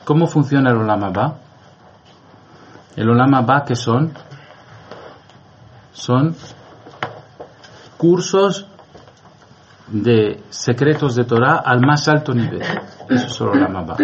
¿Cómo 0.05 0.27
funciona 0.27 0.69
el 0.69 0.77
Olam 0.77 1.03
Abba? 1.03 1.37
El 2.95 3.09
Olam 3.09 3.33
Abba, 3.33 3.63
¿qué 3.65 3.75
son? 3.75 4.13
Son 5.91 6.35
cursos 7.97 8.67
de 9.87 10.43
secretos 10.49 11.15
de 11.15 11.23
Torah 11.23 11.63
al 11.65 11.81
más 11.81 12.07
alto 12.07 12.33
nivel. 12.33 12.61
Eso 13.09 13.25
es 13.25 13.41
el 13.41 13.47
Olam 13.47 13.75
Abba. 13.75 13.97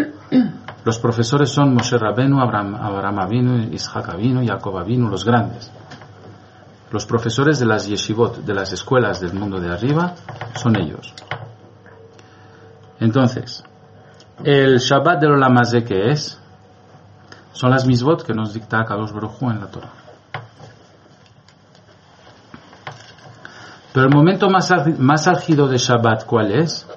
Los 0.83 0.97
profesores 0.97 1.51
son 1.51 1.75
Moshe 1.75 1.97
Rabenu, 1.97 2.41
Abraham, 2.41 2.75
Abraham 2.75 3.19
Avinu, 3.19 3.57
Isaac 3.71 4.09
Avinu, 4.09 4.43
Jacob 4.43 4.79
Avinu, 4.79 5.07
los 5.07 5.23
grandes. 5.23 5.71
Los 6.91 7.05
profesores 7.05 7.59
de 7.59 7.67
las 7.67 7.87
yeshivot, 7.87 8.37
de 8.37 8.53
las 8.55 8.73
escuelas 8.73 9.21
del 9.21 9.33
mundo 9.33 9.59
de 9.59 9.71
arriba, 9.71 10.15
son 10.55 10.75
ellos. 10.81 11.13
Entonces, 12.99 13.63
el 14.43 14.79
Shabbat 14.79 15.19
del 15.19 15.33
Olam 15.33 15.55
¿qué 15.85 16.11
es? 16.11 16.39
Son 17.53 17.69
las 17.69 17.85
misbot 17.85 18.23
que 18.23 18.33
nos 18.33 18.53
dicta 18.53 18.83
Kadosh 18.85 19.11
Baruj 19.11 19.41
en 19.43 19.59
la 19.59 19.67
Torah. 19.67 19.91
Pero 23.93 24.07
el 24.07 24.13
momento 24.13 24.49
más, 24.49 24.71
más 24.97 25.27
álgido 25.27 25.67
de 25.67 25.77
Shabbat, 25.77 26.25
¿cuál 26.25 26.51
es? 26.51 26.87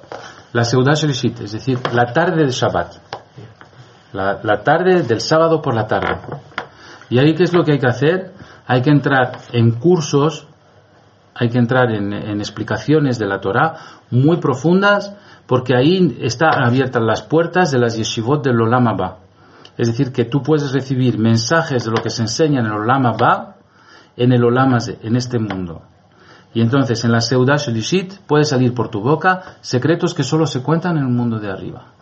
La 0.53 0.63
Seudah 0.63 0.93
Shelishit, 0.93 1.41
es 1.41 1.51
decir, 1.51 1.79
la 1.93 2.13
tarde 2.13 2.45
de 2.45 2.51
Shabbat. 2.51 2.95
La, 4.13 4.39
la 4.41 4.63
tarde 4.63 5.03
del 5.03 5.19
sábado 5.19 5.61
por 5.61 5.75
la 5.75 5.87
tarde. 5.87 6.17
Y 7.09 7.19
ahí, 7.19 7.35
¿qué 7.35 7.43
es 7.43 7.53
lo 7.53 7.63
que 7.63 7.73
hay 7.73 7.79
que 7.79 7.87
hacer? 7.87 8.33
Hay 8.65 8.81
que 8.81 8.89
entrar 8.89 9.33
en 9.51 9.71
cursos, 9.71 10.47
hay 11.35 11.49
que 11.49 11.57
entrar 11.57 11.91
en, 11.91 12.13
en 12.13 12.39
explicaciones 12.39 13.19
de 13.19 13.27
la 13.27 13.41
Torah 13.41 13.75
muy 14.09 14.37
profundas, 14.37 15.13
porque 15.47 15.75
ahí 15.75 16.17
están 16.21 16.63
abiertas 16.63 17.01
las 17.03 17.21
puertas 17.21 17.71
de 17.71 17.79
las 17.79 17.97
yeshivot 17.97 18.43
del 18.43 18.61
Olam 18.61 18.87
Abba. 18.87 19.17
Es 19.77 19.87
decir, 19.87 20.11
que 20.11 20.25
tú 20.25 20.41
puedes 20.41 20.71
recibir 20.71 21.17
mensajes 21.17 21.85
de 21.85 21.91
lo 21.91 22.01
que 22.01 22.09
se 22.09 22.21
enseña 22.21 22.61
en 22.61 22.67
el 22.67 22.73
Olam 22.73 23.05
Abba, 23.05 23.57
en 24.15 24.31
el 24.31 24.43
Olam 24.43 24.77
en 25.01 25.15
este 25.15 25.39
mundo. 25.39 25.81
Y 26.53 26.61
entonces 26.61 27.03
en 27.03 27.11
la 27.11 27.19
Seudah 27.19 27.57
Shelishit 27.57 28.13
puede 28.25 28.45
salir 28.45 28.73
por 28.73 28.89
tu 28.89 29.01
boca 29.01 29.57
secretos 29.61 30.13
que 30.13 30.23
solo 30.23 30.47
se 30.47 30.63
cuentan 30.63 30.97
en 30.97 31.03
el 31.03 31.09
mundo 31.09 31.37
de 31.37 31.51
arriba. 31.51 31.94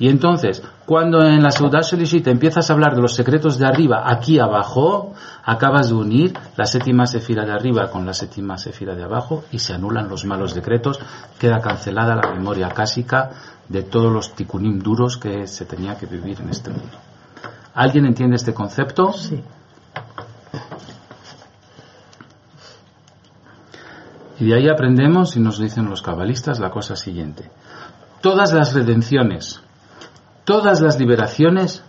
Y 0.00 0.08
entonces, 0.08 0.62
cuando 0.86 1.22
en 1.22 1.42
la 1.42 1.50
Seudah 1.50 1.82
Shelishit 1.82 2.26
empiezas 2.26 2.70
a 2.70 2.72
hablar 2.72 2.94
de 2.94 3.02
los 3.02 3.14
secretos 3.14 3.58
de 3.58 3.66
arriba, 3.66 4.04
aquí 4.06 4.38
abajo, 4.38 5.12
acabas 5.44 5.90
de 5.90 5.94
unir 5.94 6.32
la 6.56 6.64
séptima 6.64 7.04
sefira 7.04 7.44
de 7.44 7.52
arriba 7.52 7.90
con 7.90 8.06
la 8.06 8.14
séptima 8.14 8.56
sefira 8.56 8.94
de 8.94 9.04
abajo 9.04 9.44
y 9.52 9.58
se 9.58 9.74
anulan 9.74 10.08
los 10.08 10.24
malos 10.24 10.54
decretos, 10.54 10.98
queda 11.38 11.60
cancelada 11.60 12.16
la 12.16 12.32
memoria 12.32 12.70
cásica 12.70 13.30
de 13.68 13.82
todos 13.82 14.10
los 14.10 14.34
tikunim 14.34 14.78
duros 14.78 15.18
que 15.18 15.46
se 15.46 15.66
tenía 15.66 15.98
que 15.98 16.06
vivir 16.06 16.40
en 16.40 16.48
este 16.48 16.70
mundo. 16.70 16.96
¿Alguien 17.74 18.06
entiende 18.06 18.36
este 18.36 18.54
concepto? 18.54 19.12
Sí. 19.12 19.38
Y 24.38 24.46
de 24.46 24.54
ahí 24.54 24.68
aprendemos, 24.70 25.36
y 25.36 25.40
nos 25.40 25.58
dicen 25.58 25.90
los 25.90 26.00
cabalistas, 26.00 26.58
la 26.58 26.70
cosa 26.70 26.96
siguiente. 26.96 27.50
Todas 28.22 28.54
las 28.54 28.72
redenciones, 28.72 29.60
todas 30.50 30.80
las 30.80 30.98
liberaciones 30.98 31.84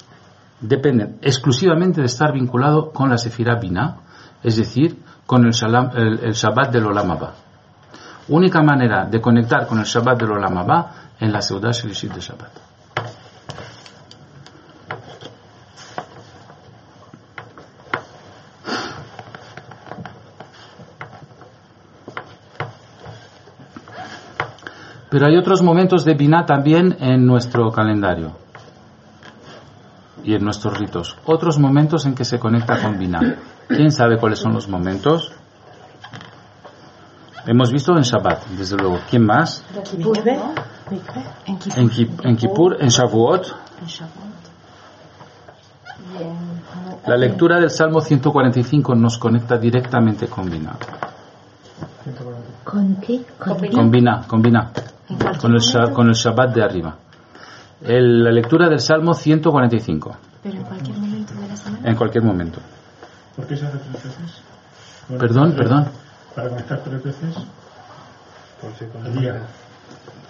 dependen 0.60 1.18
exclusivamente 1.24 2.00
de 2.00 2.06
estar 2.06 2.32
vinculado 2.32 2.92
con 2.92 3.10
la 3.10 3.18
Sefirah 3.18 3.60
Binah, 3.60 3.98
es 4.44 4.56
decir, 4.56 5.00
con 5.26 5.46
el, 5.46 5.52
Shabbat 5.52 6.72
del 6.72 6.86
Olam 6.86 7.10
Abba. 7.10 7.34
Única 8.28 8.62
manera 8.62 9.08
de 9.08 9.20
conectar 9.20 9.66
con 9.66 9.80
el 9.80 9.86
Shabbat 9.86 10.20
del 10.20 10.34
Olam 10.34 10.60
Abba 10.60 10.92
en 11.20 11.32
la 11.32 11.42
Seudah 11.42 11.72
Shelishit 11.72 12.14
de 12.14 12.20
Shabbat. 12.20 12.52
Pero 25.10 25.26
hay 25.26 25.36
otros 25.36 25.64
momentos 25.64 26.06
de 26.06 26.14
Binah 26.14 26.46
también 26.46 26.96
en 27.00 27.26
nuestro 27.26 27.72
calendario 27.72 28.41
y 30.24 30.36
en 30.36 30.44
nuestros 30.44 30.78
ritos. 30.78 31.18
Otros 31.26 31.60
momentos 31.60 32.06
en 32.06 32.16
que 32.16 32.26
se 32.26 32.40
conecta 32.40 32.82
con 32.82 32.98
Binah. 32.98 33.36
¿Quién 33.68 33.92
sabe 33.92 34.18
cuáles 34.18 34.40
son 34.40 34.54
los 34.54 34.68
momentos? 34.68 35.32
Hemos 37.46 37.72
visto 37.72 37.96
en 37.96 38.04
Shabbat, 38.04 38.46
desde 38.50 38.78
luego. 38.78 39.00
¿Quién 39.10 39.26
más? 39.26 39.64
En 41.76 41.90
Kippur. 41.90 42.28
En, 42.28 42.36
Kippur, 42.36 42.78
Shavuot. 42.78 43.56
La 47.08 47.18
lectura 47.18 47.60
del 47.60 47.72
Salmo 47.72 48.02
145 48.02 48.94
nos 48.96 49.18
conecta 49.18 49.58
directamente 49.58 50.28
con 50.28 50.50
Binah. 50.50 50.78
¿Con 52.64 52.96
qué? 52.98 53.26
Con 53.40 53.90
Binah, 53.90 54.28
con 54.28 54.42
Binah. 54.42 54.72
Con 55.40 56.08
el 56.08 56.14
Shabbat 56.14 56.54
de 56.54 56.64
arriba. 56.64 56.96
El- 57.84 58.24
la 58.24 58.32
lectura 58.32 58.70
del 58.70 58.80
Salmo 58.80 59.14
145, 59.14 60.16
Pero 60.44 60.58
en 60.58 60.64
cualquier 60.64 60.98
momento 60.98 61.34
de 61.34 61.48
la 61.48 61.56
semana. 61.58 61.90
en 61.90 61.96
cualquier 61.96 62.24
momento. 62.24 62.60
¿Por 63.36 63.46
qué 63.48 63.56
se 63.58 63.66
hace 63.66 63.78
tres 63.78 63.94
veces? 64.04 64.42
Bueno, 65.08 65.20
Perdón, 65.22 65.54
tres- 65.54 65.58
perdón. 65.58 65.86
Para 66.36 66.50
conectar 66.50 66.80
tres 66.84 67.04
veces 67.04 67.36
al 69.04 69.14
día. 69.20 69.42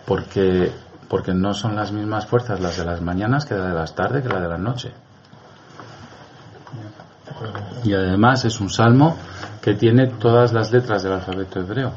Porque, 0.06 0.72
porque 1.08 1.34
no 1.34 1.54
son 1.54 1.76
las 1.76 1.92
mismas 1.92 2.26
fuerzas 2.26 2.60
las 2.62 2.78
de 2.78 2.86
las 2.86 3.02
mañanas 3.02 3.46
que 3.46 3.54
las 3.56 3.68
de 3.68 3.74
las 3.74 3.94
tardes 3.94 4.24
que 4.24 4.30
las 4.30 4.42
de 4.42 4.48
la 4.48 4.58
noche. 4.58 4.92
Y 7.84 7.94
además 7.94 8.46
es 8.46 8.60
un 8.62 8.70
salmo 8.70 9.18
que 9.62 9.74
tiene 9.76 10.08
todas 10.08 10.54
las 10.54 10.72
letras 10.72 11.04
del 11.04 11.14
alfabeto 11.14 11.60
hebreo. 11.60 11.92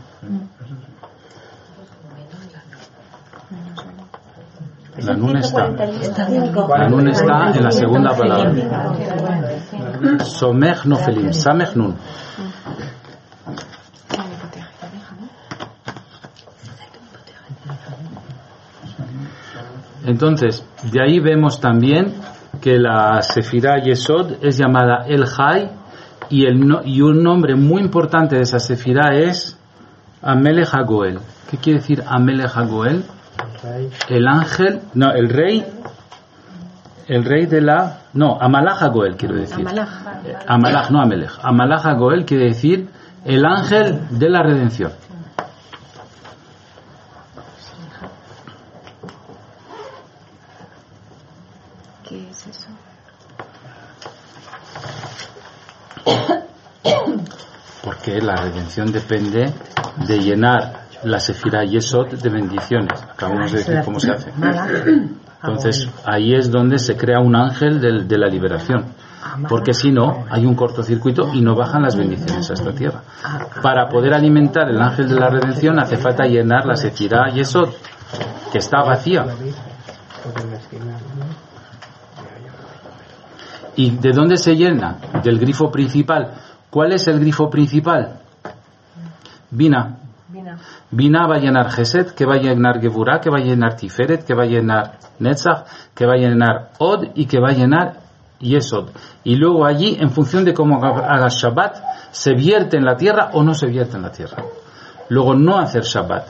La 5.06 5.14
nun 5.14 5.36
está. 5.36 5.68
La 6.78 6.88
nun 6.88 7.08
está 7.08 7.50
en 7.54 7.62
la 7.64 7.70
segunda 7.70 8.10
palabra. 8.16 8.52
Somech 10.24 10.84
no 10.86 10.96
felim. 10.96 11.32
Samech 11.32 11.74
nun. 11.76 11.94
Entonces, 20.04 20.64
de 20.92 21.02
ahí 21.02 21.18
vemos 21.20 21.60
también 21.60 22.14
que 22.60 22.78
la 22.78 23.22
Sefirah 23.22 23.82
Yesod 23.82 24.44
es 24.44 24.58
llamada 24.58 25.04
El 25.06 25.24
Hay 25.38 25.70
y, 26.28 26.46
el 26.46 26.60
no- 26.66 26.82
y 26.84 27.00
un 27.00 27.22
nombre 27.22 27.54
muy 27.56 27.80
importante 27.82 28.36
de 28.36 28.42
esa 28.42 28.58
Sefirah 28.58 29.14
es 29.14 29.58
Amelech 30.22 30.68
Hagoel. 30.74 31.18
¿Qué 31.50 31.56
quiere 31.58 31.80
decir 31.80 32.02
Amelech 32.06 32.54
Hagoel? 32.56 33.04
El 34.08 34.26
ángel, 34.26 34.80
no, 34.94 35.12
el 35.12 35.28
rey, 35.28 35.64
el 37.08 37.24
rey 37.24 37.46
de 37.46 37.60
la, 37.60 38.00
no, 38.14 38.38
Amalach 38.40 38.82
Hagoel 38.82 39.16
quiero 39.16 39.36
decir. 39.36 39.66
Amalach, 40.46 40.90
no 40.90 41.00
Amelech. 41.00 41.38
Hagoel 41.42 42.24
quiere 42.24 42.46
decir 42.46 42.88
el 43.24 43.44
ángel 43.44 44.06
de 44.10 44.28
la 44.28 44.42
redención. 44.42 44.92
¿Qué 52.08 52.30
es 52.30 52.46
eso? 52.46 52.68
Porque 57.82 58.20
la 58.20 58.36
redención 58.36 58.92
depende 58.92 59.52
de 60.06 60.18
llenar 60.18 60.83
la 61.04 61.20
Sefirah 61.20 61.64
Yesod 61.64 62.08
de 62.14 62.28
bendiciones. 62.28 63.02
Acabamos 63.02 63.52
de 63.52 63.58
decir 63.58 63.80
cómo 63.84 64.00
se 64.00 64.10
hace. 64.12 64.30
Entonces, 65.42 65.88
ahí 66.04 66.34
es 66.34 66.50
donde 66.50 66.78
se 66.78 66.96
crea 66.96 67.20
un 67.20 67.36
ángel 67.36 67.80
del- 67.80 68.08
de, 68.08 68.18
la 68.18 68.28
liberación. 68.28 68.84
Porque 69.48 69.74
si 69.74 69.90
no, 69.90 70.24
hay 70.30 70.46
un 70.46 70.54
cortocircuito 70.54 71.32
y 71.34 71.40
no 71.40 71.54
bajan 71.54 71.82
las 71.82 71.96
bendiciones 71.96 72.50
a 72.50 72.54
esta 72.54 72.72
tierra. 72.72 73.02
Para 73.62 73.88
poder 73.88 74.14
alimentar 74.14 74.68
el 74.70 74.80
ángel 74.80 75.08
de 75.08 75.16
la 75.16 75.28
redención 75.28 75.78
hace 75.78 75.96
falta 75.96 76.24
llenar 76.24 76.64
la 76.66 76.76
Sefirah 76.76 77.30
Yesod, 77.32 77.70
que 78.52 78.58
está 78.58 78.82
vacía. 78.82 79.24
¿Y 83.76 83.90
de 83.90 84.12
dónde 84.12 84.36
se 84.36 84.54
llena? 84.54 84.98
Del 85.22 85.38
grifo 85.38 85.70
principal. 85.70 86.32
¿Cuál 86.70 86.92
es 86.92 87.06
el 87.08 87.18
grifo 87.20 87.50
principal? 87.50 88.20
Bina. 89.50 89.98
Bina 90.94 91.26
va 91.26 91.36
a 91.36 91.38
llenar 91.40 91.70
Geset, 91.70 92.14
que 92.14 92.24
va 92.24 92.34
a 92.34 92.38
llenar 92.38 92.80
Geburah, 92.80 93.20
que 93.20 93.28
va 93.28 93.38
a 93.38 93.42
llenar 93.42 93.74
Tiferet, 93.74 94.24
que 94.24 94.34
va 94.34 94.44
a 94.44 94.46
llenar 94.46 94.98
Netzach, 95.18 95.66
que 95.92 96.06
va 96.06 96.12
a 96.12 96.16
llenar 96.16 96.70
Od 96.78 97.08
y 97.16 97.26
que 97.26 97.40
va 97.40 97.48
a 97.48 97.52
llenar 97.52 98.00
Yesod. 98.38 98.90
Y 99.24 99.34
luego 99.34 99.66
allí, 99.66 99.96
en 99.98 100.10
función 100.10 100.44
de 100.44 100.54
cómo 100.54 100.84
haga 100.84 101.28
Shabbat, 101.28 101.82
se 102.12 102.34
vierte 102.34 102.76
en 102.76 102.84
la 102.84 102.96
tierra 102.96 103.30
o 103.32 103.42
no 103.42 103.54
se 103.54 103.66
vierte 103.66 103.96
en 103.96 104.02
la 104.02 104.12
tierra. 104.12 104.44
Luego 105.08 105.34
no 105.34 105.58
hacer 105.58 105.82
Shabbat. 105.82 106.28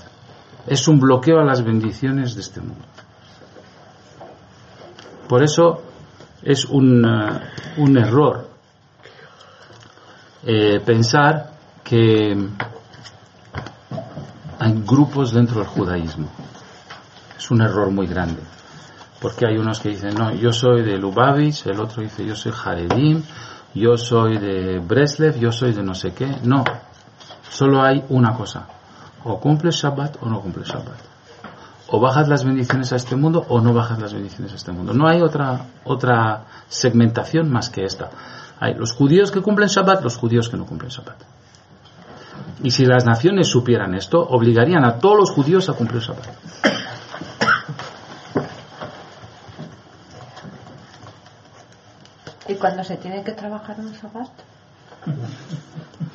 es 0.66 0.88
un 0.88 0.98
bloqueo 0.98 1.40
a 1.40 1.44
las 1.44 1.62
bendiciones 1.62 2.34
de 2.34 2.40
este 2.40 2.60
mundo. 2.60 2.86
Por 5.28 5.42
eso 5.42 5.82
es 6.42 6.64
un, 6.64 7.04
eh, 7.04 7.40
un 7.76 7.98
error 7.98 8.48
eh, 10.46 10.80
pensar 10.80 11.50
que 11.82 12.34
hay 14.58 14.82
grupos 14.84 15.32
dentro 15.32 15.60
del 15.60 15.68
judaísmo. 15.68 16.28
Es 17.36 17.50
un 17.50 17.62
error 17.62 17.90
muy 17.90 18.06
grande. 18.06 18.40
Porque 19.20 19.46
hay 19.46 19.56
unos 19.56 19.80
que 19.80 19.90
dicen, 19.90 20.14
no, 20.14 20.32
yo 20.34 20.52
soy 20.52 20.82
de 20.82 20.98
Lubavitch, 20.98 21.66
el 21.66 21.80
otro 21.80 22.02
dice, 22.02 22.24
yo 22.26 22.36
soy 22.36 22.52
Haredim, 22.52 23.22
yo 23.74 23.96
soy 23.96 24.38
de 24.38 24.78
Breslev, 24.78 25.38
yo 25.38 25.50
soy 25.50 25.72
de 25.72 25.82
no 25.82 25.94
sé 25.94 26.12
qué. 26.12 26.26
No, 26.42 26.62
solo 27.50 27.82
hay 27.82 28.04
una 28.08 28.34
cosa. 28.34 28.66
O 29.24 29.40
cumples 29.40 29.76
Shabbat 29.76 30.22
o 30.22 30.28
no 30.28 30.40
cumples 30.40 30.68
Shabbat. 30.68 30.98
O 31.88 32.00
bajas 32.00 32.28
las 32.28 32.44
bendiciones 32.44 32.92
a 32.92 32.96
este 32.96 33.16
mundo 33.16 33.44
o 33.48 33.60
no 33.60 33.72
bajas 33.72 34.00
las 34.00 34.12
bendiciones 34.12 34.52
a 34.52 34.56
este 34.56 34.72
mundo. 34.72 34.92
No 34.92 35.08
hay 35.08 35.22
otra, 35.22 35.66
otra 35.84 36.44
segmentación 36.68 37.50
más 37.50 37.70
que 37.70 37.84
esta. 37.84 38.10
Hay 38.60 38.74
los 38.74 38.92
judíos 38.92 39.30
que 39.30 39.42
cumplen 39.42 39.68
Shabbat, 39.68 40.02
los 40.02 40.16
judíos 40.16 40.48
que 40.48 40.56
no 40.56 40.66
cumplen 40.66 40.90
Shabbat. 40.90 41.33
Y 42.64 42.70
si 42.70 42.86
las 42.86 43.04
naciones 43.04 43.48
supieran 43.48 43.94
esto, 43.94 44.18
obligarían 44.18 44.86
a 44.86 44.98
todos 44.98 45.18
los 45.18 45.30
judíos 45.32 45.68
a 45.68 45.74
cumplir 45.74 46.00
Shabbat. 46.00 46.26
¿Y 52.48 52.54
cuando 52.54 52.82
se 52.82 52.96
tiene 52.96 53.22
que 53.22 53.32
trabajar 53.32 53.76
en 53.78 53.92
Shabbat? 53.92 54.30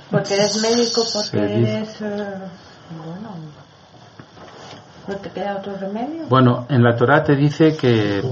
Porque 0.10 0.34
eres 0.34 0.60
médico, 0.60 1.04
porque 1.14 1.38
eres... 1.38 2.02
eh, 2.02 2.26
bueno... 3.06 3.30
¿No 5.08 5.16
te 5.18 5.30
queda 5.30 5.58
otro 5.58 5.78
remedio? 5.78 6.26
Bueno, 6.30 6.66
en 6.68 6.84
la 6.84 6.96
Torah 6.96 7.24
te 7.24 7.36
dice 7.36 7.78
que 7.78 8.24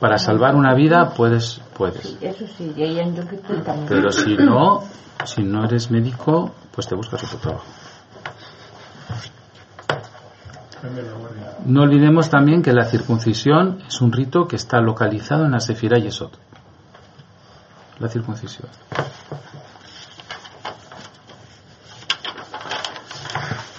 para 0.00 0.18
salvar 0.18 0.54
una 0.54 0.74
vida 0.74 1.10
puedes, 1.10 1.60
puedes. 1.76 2.02
Sí, 2.02 2.18
eso 2.20 2.46
sí, 2.46 2.72
y 2.76 2.82
ahí 2.82 3.00
en 3.00 3.16
Yom 3.16 3.26
Kippur 3.26 3.62
también. 3.62 3.86
Pero 3.88 4.12
si 4.12 4.36
no, 4.36 4.82
si 5.24 5.42
no 5.42 5.64
eres 5.64 5.90
médico, 5.90 6.54
pues 6.72 6.86
te 6.86 6.94
buscas 6.94 7.24
otro 7.24 7.38
trabajo. 7.38 7.64
No 11.64 11.82
olvidemos 11.82 12.30
también 12.30 12.62
que 12.62 12.72
la 12.72 12.84
circuncisión 12.84 13.82
es 13.88 14.00
un 14.00 14.12
rito 14.12 14.46
que 14.46 14.56
está 14.56 14.80
localizado 14.80 15.44
en 15.44 15.52
la 15.52 15.60
Sefirá 15.60 15.98
Yesod. 15.98 16.30
La 17.98 18.08
circuncisión. 18.08 18.68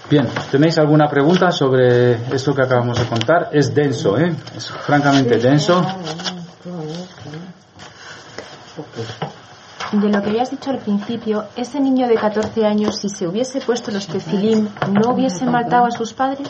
Bien, 0.09 0.25
¿tenéis 0.51 0.77
alguna 0.77 1.07
pregunta 1.09 1.51
sobre 1.51 2.13
esto 2.33 2.53
que 2.55 2.61
acabamos 2.61 2.97
de 2.97 3.05
contar? 3.05 3.49
Es 3.51 3.73
denso, 3.75 4.17
¿eh? 4.17 4.33
Es 4.55 4.69
francamente 4.69 5.37
denso. 5.37 5.81
De 9.91 10.09
lo 10.09 10.21
que 10.21 10.29
habías 10.29 10.51
dicho 10.51 10.69
al 10.69 10.79
principio, 10.79 11.45
ese 11.55 11.79
niño 11.79 12.07
de 12.07 12.15
14 12.15 12.65
años, 12.65 12.97
si 12.99 13.09
se 13.09 13.27
hubiese 13.27 13.59
puesto 13.61 13.91
los 13.91 14.05
tefilim, 14.07 14.67
¿no 14.91 15.11
hubiese 15.13 15.45
matado 15.45 15.85
a 15.85 15.91
sus 15.91 16.13
padres? 16.13 16.49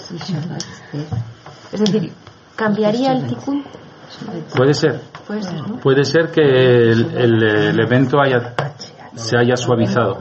Es 1.72 1.80
decir, 1.80 2.12
¿cambiaría 2.56 3.12
el 3.12 3.28
tikkun? 3.28 3.64
Puede 4.56 4.74
ser. 4.74 5.02
Puede 5.28 5.44
ser, 5.44 5.68
¿no? 5.68 5.78
Puede 5.80 6.04
ser 6.04 6.32
que 6.32 6.42
el, 6.42 7.16
el- 7.18 7.44
el 7.44 7.80
evento 7.80 8.18
haya, 8.20 8.54
se 9.16 9.38
haya 9.38 9.56
suavizado. 9.56 10.20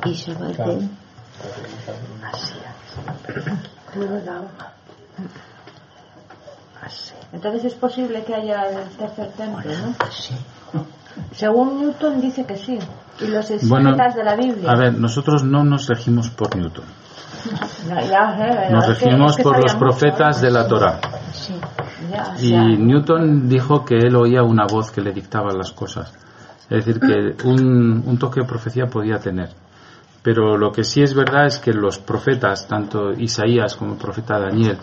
Entonces 7.32 7.64
es 7.64 7.74
posible 7.74 8.24
que 8.24 8.34
haya 8.34 8.68
el 8.68 8.88
tercer 8.90 9.28
templo, 9.32 9.60
¿no? 9.64 10.84
Según 11.32 11.80
Newton 11.80 12.20
dice 12.20 12.44
que 12.44 12.56
sí. 12.56 12.78
Y 13.20 13.26
los 13.28 13.48
Bueno, 13.68 13.90
escritas 13.90 14.14
de 14.14 14.24
la 14.24 14.36
Biblia. 14.36 14.70
a 14.70 14.76
ver, 14.78 14.94
nosotros 14.98 15.42
no 15.42 15.64
nos 15.64 15.86
regimos 15.88 16.30
por 16.30 16.54
Newton. 16.56 16.84
No, 17.88 18.00
ya, 18.00 18.36
eh, 18.40 18.72
Nos 18.72 18.88
es 18.88 18.98
que- 18.98 19.04
regimos 19.06 19.30
es 19.32 19.36
que 19.36 19.42
por 19.44 19.52
los 19.62 19.74
mucho, 19.74 19.78
profetas 19.78 20.42
¿eh? 20.42 20.46
de 20.46 20.50
la 20.52 20.66
Torah. 20.66 20.98
Ya, 22.10 22.34
o 22.36 22.40
Y 22.42 22.48
sea, 22.48 22.64
Newton 22.64 23.48
dijo 23.48 23.84
que 23.84 23.96
él 23.96 24.16
oía 24.16 24.42
una 24.42 24.64
voz 24.66 24.90
que 24.90 25.00
le 25.00 25.12
dictaba 25.12 25.52
las 25.52 25.70
cosas. 25.72 26.12
Es 26.68 26.84
decir, 26.84 26.98
que 27.00 27.36
un, 27.48 28.02
un 28.04 28.18
toque 28.18 28.40
de 28.40 28.46
profecía 28.46 28.86
podía 28.86 29.18
tener. 29.18 29.50
Pero 30.26 30.56
lo 30.58 30.72
que 30.72 30.82
sí 30.82 31.02
es 31.02 31.14
verdad 31.14 31.46
es 31.46 31.58
que 31.60 31.72
los 31.72 31.98
profetas, 32.00 32.66
tanto 32.66 33.12
Isaías 33.12 33.76
como 33.76 33.92
el 33.92 33.98
profeta 33.98 34.40
Daniel, 34.40 34.76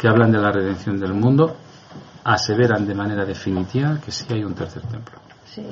que 0.00 0.08
hablan 0.08 0.32
de 0.32 0.38
la 0.38 0.50
redención 0.50 0.98
del 0.98 1.14
mundo, 1.14 1.54
aseveran 2.24 2.84
de 2.84 2.94
manera 2.96 3.24
definitiva 3.24 3.98
que 4.04 4.10
sí 4.10 4.26
hay 4.30 4.42
un 4.42 4.54
tercer 4.54 4.82
templo. 4.82 5.18
sí. 5.44 5.64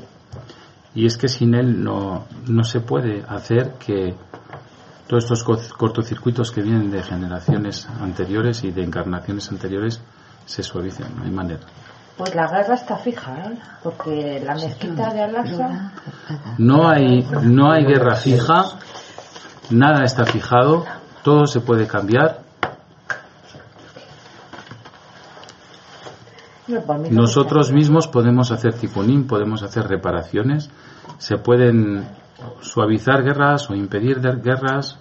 Y 0.95 1.05
es 1.07 1.19
que 1.19 1.27
sin 1.29 1.55
él 1.55 1.83
no, 1.83 2.25
no 2.47 2.63
se 2.65 2.81
puede 2.81 3.23
hacer 3.29 3.73
que 3.85 4.15
todos 5.09 5.25
estos 5.25 5.43
co- 5.45 5.59
cortocircuitos 5.77 6.51
que 6.53 6.63
vienen 6.63 6.91
de 6.91 7.03
generaciones 7.03 7.87
anteriores 8.01 8.63
y 8.65 8.71
de 8.71 8.83
encarnaciones 8.85 9.51
anteriores 9.51 10.01
se 10.47 10.63
suavicen, 10.63 11.09
no 11.17 11.25
hay 11.25 11.31
manera. 11.33 11.61
Pues 12.17 12.35
la 12.35 12.47
guerra 12.49 12.77
está 12.77 12.97
fija, 12.97 13.35
¿eh? 13.41 13.59
Porque 13.83 14.41
la 14.43 14.55
mezquita 14.55 15.13
de 15.13 15.21
Al-Aqsa... 15.23 15.93
No 16.57 16.89
hay, 16.89 17.23
no 17.43 17.71
hay 17.73 17.85
guerra 17.85 18.15
fija, 18.17 18.65
nada 19.71 20.05
está 20.05 20.25
fijado, 20.25 20.85
todo 21.23 21.47
se 21.47 21.61
puede 21.61 21.87
cambiar. 21.87 22.41
Nosotros 27.11 27.71
mismos 27.73 28.09
podemos 28.09 28.51
hacer 28.51 28.75
tiponín, 28.75 29.27
podemos 29.27 29.63
hacer 29.63 29.87
reparaciones, 29.87 30.69
se 31.19 31.39
pueden 31.39 32.09
suavizar 32.61 33.23
guerras 33.23 33.71
o 33.71 33.75
impedir 33.75 34.21
guerras 34.21 34.99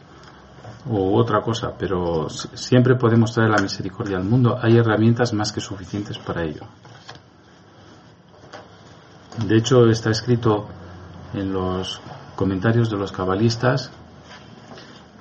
o 0.89 1.18
otra 1.20 1.41
cosa, 1.41 1.74
pero 1.78 2.30
si- 2.30 2.47
siempre 2.53 2.95
podemos 2.95 3.34
traer 3.34 3.49
la 3.49 3.61
misericordia 3.61 4.18
al 4.18 4.24
mundo. 4.24 4.57
Hay 4.61 4.78
herramientas 4.78 5.34
más 5.34 5.51
que 5.51 5.59
suficientes 5.59 6.20
para 6.20 6.43
ello. 6.43 6.61
De 9.47 9.57
hecho, 9.57 9.88
está 9.88 10.11
escrito 10.11 10.68
en 11.34 11.51
los 11.51 11.99
comentarios 12.36 12.89
de 12.91 12.97
los 12.97 13.11
cabalistas 13.11 13.91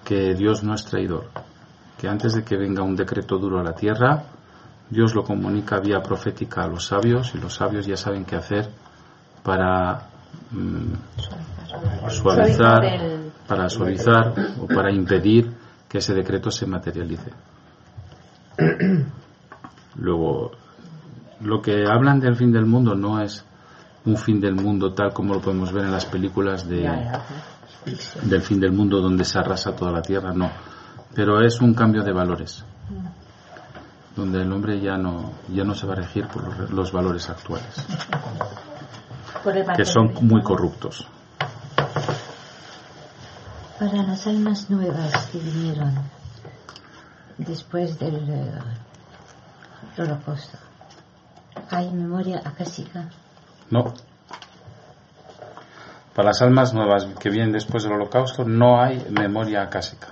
que 0.05 0.35
Dios 0.35 0.63
no 0.63 0.75
es 0.75 0.85
traidor, 0.85 1.27
que 1.99 2.09
antes 2.09 2.35
de 2.35 2.45
que 2.45 2.57
venga 2.57 2.83
un 2.83 2.95
decreto 2.97 3.39
duro 3.39 3.59
a 3.59 3.63
la 3.65 3.75
tierra, 3.75 4.25
Dios 4.91 5.15
lo 5.15 5.25
comunica 5.25 5.81
vía 5.81 6.03
profética 6.03 6.65
a 6.65 6.69
los 6.69 6.87
sabios 6.87 7.35
y 7.35 7.39
los 7.39 7.55
sabios 7.55 7.87
ya 7.87 7.97
saben 7.97 8.25
qué 8.25 8.37
hacer 8.37 8.69
para 9.43 10.09
mm, 10.51 10.93
suavizar, 12.11 12.85
el- 12.85 13.33
para 13.49 13.69
suavizar 13.69 14.35
o 14.61 14.67
para 14.67 14.93
impedir 14.93 15.51
que 15.89 15.99
ese 15.99 16.15
decreto 16.15 16.51
se 16.51 16.67
materialice. 16.67 17.31
Luego, 19.97 20.53
lo 21.41 21.61
que 21.63 21.85
hablan 21.87 22.21
del 22.21 22.37
fin 22.37 22.53
del 22.53 22.67
mundo 22.67 22.95
no 22.95 23.21
es 23.21 23.45
un 24.05 24.17
fin 24.17 24.41
del 24.41 24.55
mundo 24.55 24.93
tal 24.93 25.13
como 25.13 25.35
lo 25.35 25.41
podemos 25.41 25.73
ver 25.73 25.85
en 25.85 25.93
las 25.93 26.05
películas 26.05 26.69
de. 26.69 26.87
Del 28.23 28.43
fin 28.43 28.61
del 28.61 28.73
mundo 28.73 29.01
donde 29.01 29.25
se 29.25 29.39
arrasa 29.39 29.75
toda 29.75 29.93
la 29.93 30.03
tierra, 30.03 30.33
no. 30.33 30.51
Pero 31.15 31.41
es 31.41 31.61
un 31.61 31.75
cambio 31.75 32.03
de 32.03 32.13
valores, 32.13 32.65
donde 34.17 34.43
el 34.43 34.53
hombre 34.53 34.81
ya 34.81 34.97
no, 34.97 35.33
ya 35.49 35.65
no 35.65 35.75
se 35.75 35.87
va 35.87 35.93
a 35.93 35.97
regir 35.97 36.27
por 36.27 36.71
los, 36.71 36.93
valores 36.93 37.29
actuales, 37.29 37.87
que 39.77 39.85
son 39.85 40.15
muy 40.23 40.43
corruptos. 40.43 41.07
Para 43.79 44.03
las 44.03 44.27
almas 44.27 44.71
nuevas 44.71 45.27
que 45.27 45.39
vinieron 45.39 45.95
después 47.39 47.99
del 47.99 48.29
eh, 48.31 48.53
holocausto, 49.99 50.59
¿hay 51.71 51.91
memoria 51.91 52.41
acásica? 52.45 53.09
No. 53.71 53.93
Para 56.15 56.29
las 56.29 56.43
almas 56.43 56.73
nuevas 56.75 57.07
que 57.19 57.31
vienen 57.31 57.53
después 57.53 57.83
del 57.83 57.93
holocausto 57.95 58.45
no 58.45 58.81
hay 58.81 59.05
memoria 59.11 59.63
acásica. 59.63 60.09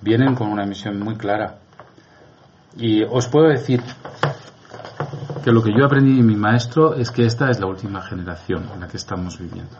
Vienen 0.00 0.34
con 0.34 0.48
una 0.48 0.64
misión 0.64 1.00
muy 1.00 1.16
clara. 1.16 1.58
Y 2.76 3.02
os 3.02 3.26
puedo 3.28 3.48
decir 3.48 3.82
que 5.42 5.50
lo 5.50 5.62
que 5.62 5.70
yo 5.76 5.84
aprendí 5.86 6.16
de 6.16 6.22
mi 6.22 6.36
maestro 6.36 6.94
es 6.94 7.10
que 7.10 7.24
esta 7.24 7.50
es 7.50 7.58
la 7.58 7.66
última 7.66 8.02
generación 8.02 8.68
en 8.74 8.80
la 8.80 8.88
que 8.88 8.96
estamos 8.96 9.38
viviendo. 9.38 9.74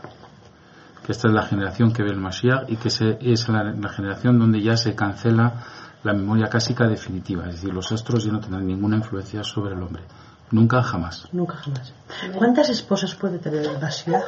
Que 1.05 1.13
esta 1.13 1.29
es 1.29 1.35
la 1.35 1.43
generación 1.43 1.93
que 1.93 2.03
ve 2.03 2.11
el 2.11 2.17
Mashiach 2.21 2.69
y 2.69 2.77
que 2.77 2.91
se- 2.91 3.19
es 3.21 3.49
la, 3.49 3.89
generación 3.91 4.39
donde 4.39 4.61
ya 4.61 4.77
se 4.77 4.95
cancela 4.97 5.65
la 6.03 6.15
memoria 6.15 6.47
acásica 6.47 6.87
definitiva. 6.89 7.47
Es 7.47 7.57
decir, 7.57 7.73
los 7.73 7.93
astros 7.93 8.25
ya 8.25 8.33
no 8.33 8.41
tendrán 8.41 8.67
ninguna 8.67 8.97
influencia 8.97 9.45
sobre 9.45 9.75
el 9.75 9.83
hombre. 9.83 10.03
Nunca, 10.51 10.83
jamás. 10.83 11.29
Nunca 11.33 11.57
jamás. 11.57 11.93
¿Cuántas 12.35 12.71
esposas 12.71 13.15
puede 13.15 13.39
tener 13.39 13.67
el 13.67 13.79
Mashiach? 13.81 14.23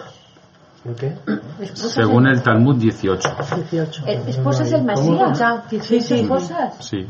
¿Por 0.85 0.95
qué? 0.95 1.16
Esposas 1.61 1.93
Según 1.93 2.26
el 2.29 2.43
Talmud 2.43 2.76
18. 2.76 3.29
18. 3.55 4.07
Eh, 4.07 4.22
¿Esposas 4.29 4.70
del 4.70 4.85
Mesías? 4.85 5.43
Sí, 5.83 6.01
sí. 6.01 6.14
¿Esposas? 6.20 6.85
Sí. 6.85 7.07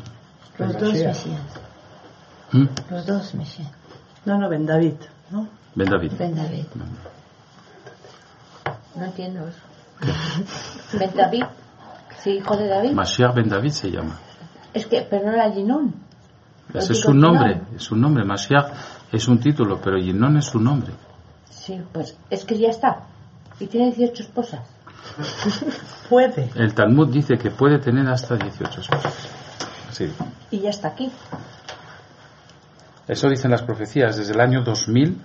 Los 0.58 0.72
dos 0.72 0.92
Mesías. 0.92 1.26
¿Mm? 2.52 2.64
Los 2.90 3.06
dos 3.06 3.34
Mesías. 3.34 3.70
No, 4.24 4.38
no, 4.38 4.48
Ben 4.48 4.66
David, 4.66 4.94
¿no? 5.30 5.48
Ben 5.74 5.88
David. 5.88 6.12
Ben 6.18 6.34
David. 6.34 6.64
No 8.96 9.04
entiendo 9.04 9.46
eso. 9.46 10.98
Ben 10.98 11.10
David. 11.14 11.44
Sí, 12.22 12.30
hijo 12.30 12.56
de 12.56 12.66
David. 12.66 12.92
Mashiach 12.92 13.34
Ben 13.34 13.48
David 13.48 13.70
se 13.70 13.90
llama. 13.90 14.18
Es 14.74 14.86
que, 14.86 15.06
pero 15.08 15.26
no 15.26 15.32
era 15.32 15.50
Ginón. 15.52 15.94
Ese 16.74 16.92
es 16.92 17.00
su 17.00 17.14
nombre, 17.14 17.62
es 17.76 17.82
su 17.82 17.96
nombre. 17.96 18.24
Mashiach 18.24 18.72
es 19.12 19.28
un 19.28 19.38
título, 19.38 19.80
pero 19.82 19.98
Yinon 19.98 20.36
es 20.36 20.46
su 20.46 20.60
nombre. 20.60 20.92
Sí, 21.48 21.80
pues 21.92 22.16
es 22.28 22.44
que 22.44 22.58
ya 22.58 22.68
está. 22.68 23.06
Y 23.60 23.66
tiene 23.66 23.92
18 23.92 24.22
esposas. 24.22 24.60
Puede. 26.08 26.50
El 26.54 26.74
Talmud 26.74 27.08
dice 27.08 27.36
que 27.36 27.50
puede 27.50 27.78
tener 27.78 28.06
hasta 28.08 28.36
18 28.36 28.80
esposas. 28.80 29.28
Así. 29.88 30.12
Y 30.50 30.60
ya 30.60 30.70
está 30.70 30.88
aquí. 30.88 31.10
Eso 33.06 33.28
dicen 33.28 33.50
las 33.50 33.62
profecías 33.62 34.16
desde 34.16 34.34
el 34.34 34.40
año 34.40 34.62
2000, 34.62 35.18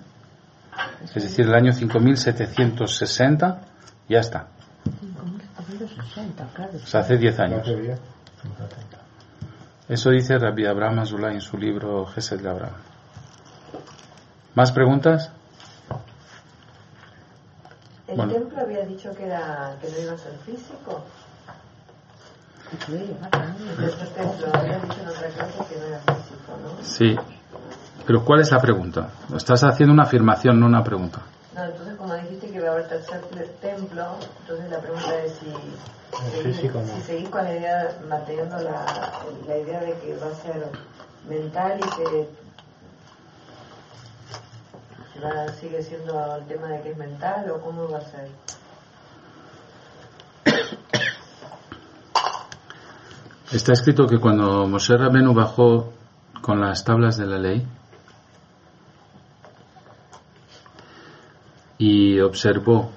es 1.04 1.14
decir, 1.14 1.46
el 1.46 1.54
año 1.54 1.74
5760, 1.74 3.62
ya 4.08 4.20
está. 4.20 4.48
5.760, 4.86 6.54
claro. 6.54 6.72
O 6.76 6.88
sea, 6.88 7.02
hace 7.02 7.18
10 7.18 7.40
años. 7.40 7.68
Eso 9.90 10.10
dice 10.12 10.40
Rabbi 10.40 10.66
Abraham 10.66 11.00
Azulay 11.00 11.36
en 11.36 11.42
su 11.42 11.58
libro 11.58 12.06
Gesed 12.06 12.40
de 12.42 12.50
Abraham. 12.50 12.76
¿Más 14.56 14.72
preguntas? 14.72 15.32
El 18.14 18.18
Bueno. 18.18 18.34
templo 18.34 18.62
había 18.62 18.86
dicho 18.86 19.12
que, 19.16 19.26
era, 19.26 19.76
que 19.82 19.90
no 19.90 19.98
iba 19.98 20.14
a 20.14 20.18
ser 20.18 20.34
físico. 20.46 21.02
Templo 24.16 24.52
había 24.54 24.78
dicho 24.80 25.02
en 25.02 25.08
otra 25.08 25.28
clase 25.30 25.66
que 25.70 25.80
no 25.80 25.86
era 25.88 26.00
físico, 26.00 26.54
¿no? 26.62 26.84
Sí. 26.84 27.16
Pero 28.06 28.24
¿cuál 28.24 28.42
es 28.42 28.52
la 28.52 28.60
pregunta? 28.60 29.10
Estás 29.36 29.64
haciendo 29.64 29.94
una 29.94 30.04
afirmación, 30.04 30.60
no 30.60 30.68
una 30.68 30.84
pregunta. 30.84 31.22
No, 31.56 31.64
entonces 31.64 31.96
como 31.96 32.14
dijiste 32.16 32.50
que 32.52 32.58
iba 32.58 32.70
a 32.70 32.72
haber 32.74 32.88
tercer 32.88 33.22
templo, 33.62 34.06
entonces 34.42 34.70
la 34.72 34.80
pregunta 34.80 35.16
es 35.24 35.34
si, 35.34 35.46
seguís- 35.48 36.44
físico, 36.44 36.80
¿no? 36.82 36.94
si 36.96 37.02
seguís 37.02 37.30
con 37.30 37.44
la 37.44 37.52
idea, 37.52 37.98
manteniendo 38.08 38.58
la, 38.60 38.86
la 39.48 39.58
idea 39.58 39.80
de 39.80 39.94
que 40.00 40.16
va 40.18 40.28
a 40.28 40.36
ser 40.36 40.68
mental 41.28 41.80
y 41.80 41.96
que 41.98 42.30
sigue 45.60 45.82
siendo 45.84 46.36
el 46.36 46.46
tema 46.46 46.68
de 46.68 46.82
que 46.82 46.92
es 46.92 46.98
mental 46.98 47.50
o 47.52 47.62
cómo 47.62 47.90
va 47.90 48.00
a 48.00 48.02
ser. 48.02 48.30
Está 53.52 53.74
escrito 53.74 54.08
que 54.08 54.18
cuando 54.18 54.68
Moshe 54.68 54.98
Rabenu 54.98 55.34
bajó 55.34 55.94
con 56.42 56.60
las 56.60 56.84
tablas 56.84 57.18
de 57.18 57.28
la 57.28 57.38
ley 57.38 57.68
y 61.78 62.20
observó 62.20 62.90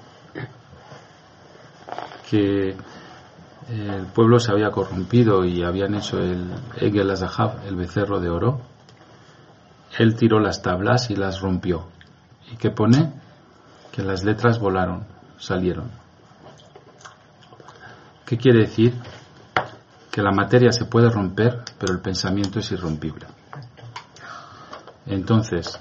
que 2.29 2.75
el 3.69 4.05
pueblo 4.13 4.39
se 4.39 4.51
había 4.51 4.71
corrompido 4.71 5.45
y 5.45 5.63
habían 5.63 5.93
hecho 5.93 6.19
el 6.19 6.51
Egel 6.77 7.11
Azahav, 7.11 7.65
el 7.67 7.75
becerro 7.75 8.19
de 8.19 8.29
oro, 8.29 8.61
él 9.99 10.15
tiró 10.15 10.39
las 10.39 10.61
tablas 10.61 11.09
y 11.11 11.15
las 11.15 11.39
rompió. 11.41 11.85
¿Y 12.51 12.55
qué 12.57 12.71
pone? 12.71 13.13
Que 13.91 14.03
las 14.03 14.23
letras 14.23 14.59
volaron, 14.59 15.05
salieron. 15.37 15.91
¿Qué 18.25 18.37
quiere 18.37 18.59
decir? 18.61 18.93
que 20.17 20.23
la 20.23 20.31
materia 20.31 20.71
se 20.71 20.85
puede 20.85 21.11
romper, 21.11 21.59
pero 21.77 21.93
el 21.93 21.99
pensamiento 21.99 22.57
es 22.57 22.71
irrompible. 22.71 23.27
Entonces, 25.05 25.79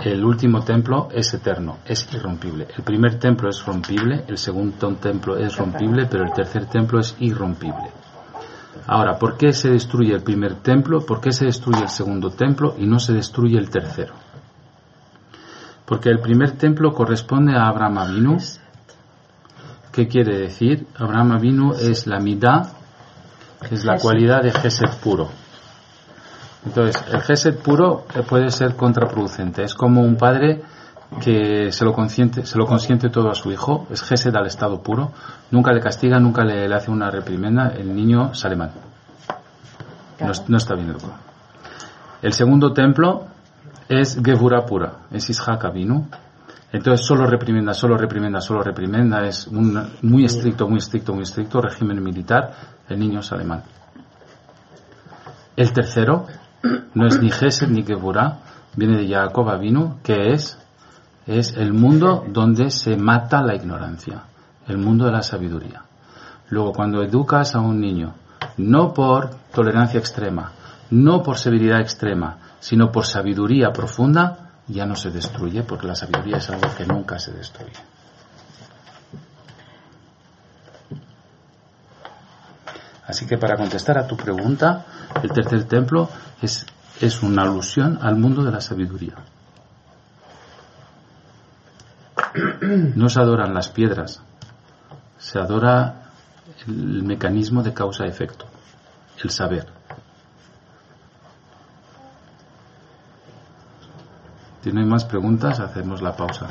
el 0.00 0.24
último 0.24 0.64
templo 0.64 1.10
es 1.12 1.34
eterno, 1.34 1.76
es 1.84 2.08
irrompible. 2.14 2.68
El 2.74 2.82
primer 2.82 3.18
templo 3.18 3.50
es 3.50 3.62
rompible, 3.66 4.24
el 4.28 4.38
segundo 4.38 4.94
templo 4.94 5.36
es 5.36 5.58
rompible, 5.58 6.06
pero 6.06 6.24
el 6.24 6.32
tercer 6.32 6.70
templo 6.70 7.00
es 7.00 7.16
irrompible. 7.20 7.90
Ahora, 8.86 9.18
¿por 9.18 9.36
qué 9.36 9.52
se 9.52 9.68
destruye 9.68 10.14
el 10.14 10.22
primer 10.22 10.54
templo? 10.62 11.04
¿Por 11.04 11.20
qué 11.20 11.30
se 11.30 11.44
destruye 11.44 11.82
el 11.82 11.90
segundo 11.90 12.30
templo 12.30 12.76
y 12.78 12.86
no 12.86 12.98
se 12.98 13.12
destruye 13.12 13.58
el 13.58 13.68
tercero? 13.68 14.14
Porque 15.86 16.08
el 16.08 16.20
primer 16.20 16.52
templo 16.52 16.92
corresponde 16.92 17.54
a 17.56 17.68
Abraham 17.68 17.98
Avinu. 17.98 18.38
¿Qué 19.92 20.08
quiere 20.08 20.38
decir? 20.38 20.86
Abraham 20.96 21.32
Avinu 21.32 21.72
es 21.74 22.06
la 22.06 22.20
midá 22.20 22.74
es 23.70 23.84
la 23.84 23.98
cualidad 23.98 24.42
de 24.42 24.52
Gesed 24.52 24.90
puro. 25.02 25.28
Entonces, 26.66 27.02
el 27.12 27.20
Gesed 27.20 27.58
puro 27.58 28.06
eh, 28.14 28.22
puede 28.22 28.50
ser 28.50 28.74
contraproducente. 28.74 29.62
Es 29.62 29.74
como 29.74 30.00
un 30.00 30.16
padre 30.16 30.62
que 31.20 31.70
se 31.70 31.84
lo 31.84 31.92
consiente, 31.92 32.44
se 32.44 32.58
lo 32.58 32.66
consiente 32.66 33.08
todo 33.08 33.30
a 33.30 33.34
su 33.34 33.52
hijo, 33.52 33.86
es 33.90 34.02
Gesed 34.02 34.34
al 34.34 34.46
estado 34.46 34.82
puro, 34.82 35.12
nunca 35.50 35.72
le 35.72 35.80
castiga, 35.80 36.18
nunca 36.18 36.44
le, 36.44 36.68
le 36.68 36.74
hace 36.74 36.90
una 36.90 37.10
reprimenda, 37.10 37.68
el 37.68 37.94
niño 37.94 38.34
sale 38.34 38.56
mal. 38.56 38.72
No 40.48 40.56
está 40.56 40.74
bien 40.74 40.90
educado. 40.90 41.14
El 42.22 42.32
segundo 42.32 42.72
templo 42.72 43.26
es 43.88 44.18
Gevura 44.22 44.64
pura, 44.64 45.06
es 45.10 45.28
Ishak 45.30 45.64
Avinu. 45.64 46.08
Entonces 46.72 47.06
solo 47.06 47.26
reprimenda, 47.26 47.72
solo 47.72 47.96
reprimenda, 47.96 48.40
solo 48.40 48.62
reprimenda, 48.62 49.24
es 49.26 49.46
un 49.46 49.80
muy 50.02 50.24
estricto, 50.24 50.68
muy 50.68 50.78
estricto, 50.78 51.12
muy 51.14 51.22
estricto 51.22 51.60
régimen 51.60 52.02
militar, 52.02 52.52
el 52.88 52.98
niño 52.98 53.22
sale 53.22 53.44
mal. 53.44 53.62
El 55.56 55.72
tercero 55.72 56.26
no 56.94 57.06
es 57.06 57.20
ni 57.20 57.30
Gesed 57.30 57.68
ni 57.68 57.84
Gevura, 57.84 58.38
viene 58.76 58.98
de 58.98 59.08
Jacob 59.08 59.48
Avinu, 59.48 59.98
que 60.02 60.32
es, 60.32 60.58
es 61.26 61.56
el 61.56 61.72
mundo 61.72 62.24
donde 62.28 62.70
se 62.70 62.96
mata 62.96 63.40
la 63.42 63.54
ignorancia, 63.54 64.24
el 64.66 64.78
mundo 64.78 65.04
de 65.04 65.12
la 65.12 65.22
sabiduría. 65.22 65.82
Luego, 66.50 66.72
cuando 66.72 67.02
educas 67.02 67.54
a 67.54 67.60
un 67.60 67.80
niño, 67.80 68.14
no 68.56 68.92
por 68.92 69.30
tolerancia 69.52 70.00
extrema, 70.00 70.52
no 70.90 71.22
por 71.22 71.38
severidad 71.38 71.80
extrema, 71.80 72.38
sino 72.64 72.90
por 72.90 73.04
sabiduría 73.04 73.74
profunda, 73.74 74.62
ya 74.68 74.86
no 74.86 74.96
se 74.96 75.10
destruye, 75.10 75.64
porque 75.64 75.86
la 75.86 75.94
sabiduría 75.94 76.38
es 76.38 76.48
algo 76.48 76.74
que 76.74 76.86
nunca 76.86 77.18
se 77.18 77.30
destruye. 77.30 77.74
Así 83.06 83.26
que 83.26 83.36
para 83.36 83.58
contestar 83.58 83.98
a 83.98 84.06
tu 84.06 84.16
pregunta, 84.16 84.86
el 85.22 85.30
tercer 85.30 85.64
templo 85.64 86.08
es, 86.40 86.64
es 87.02 87.22
una 87.22 87.42
alusión 87.42 87.98
al 88.00 88.16
mundo 88.16 88.42
de 88.42 88.52
la 88.52 88.62
sabiduría. 88.62 89.16
No 92.94 93.10
se 93.10 93.20
adoran 93.20 93.52
las 93.52 93.68
piedras, 93.68 94.22
se 95.18 95.38
adora 95.38 96.12
el 96.66 97.02
mecanismo 97.02 97.62
de 97.62 97.74
causa-efecto, 97.74 98.46
el 99.22 99.28
saber. 99.28 99.83
Si 104.64 104.72
no 104.72 104.80
hay 104.80 104.86
más 104.86 105.04
preguntas, 105.04 105.60
hacemos 105.60 106.00
la 106.00 106.16
pausa. 106.16 106.48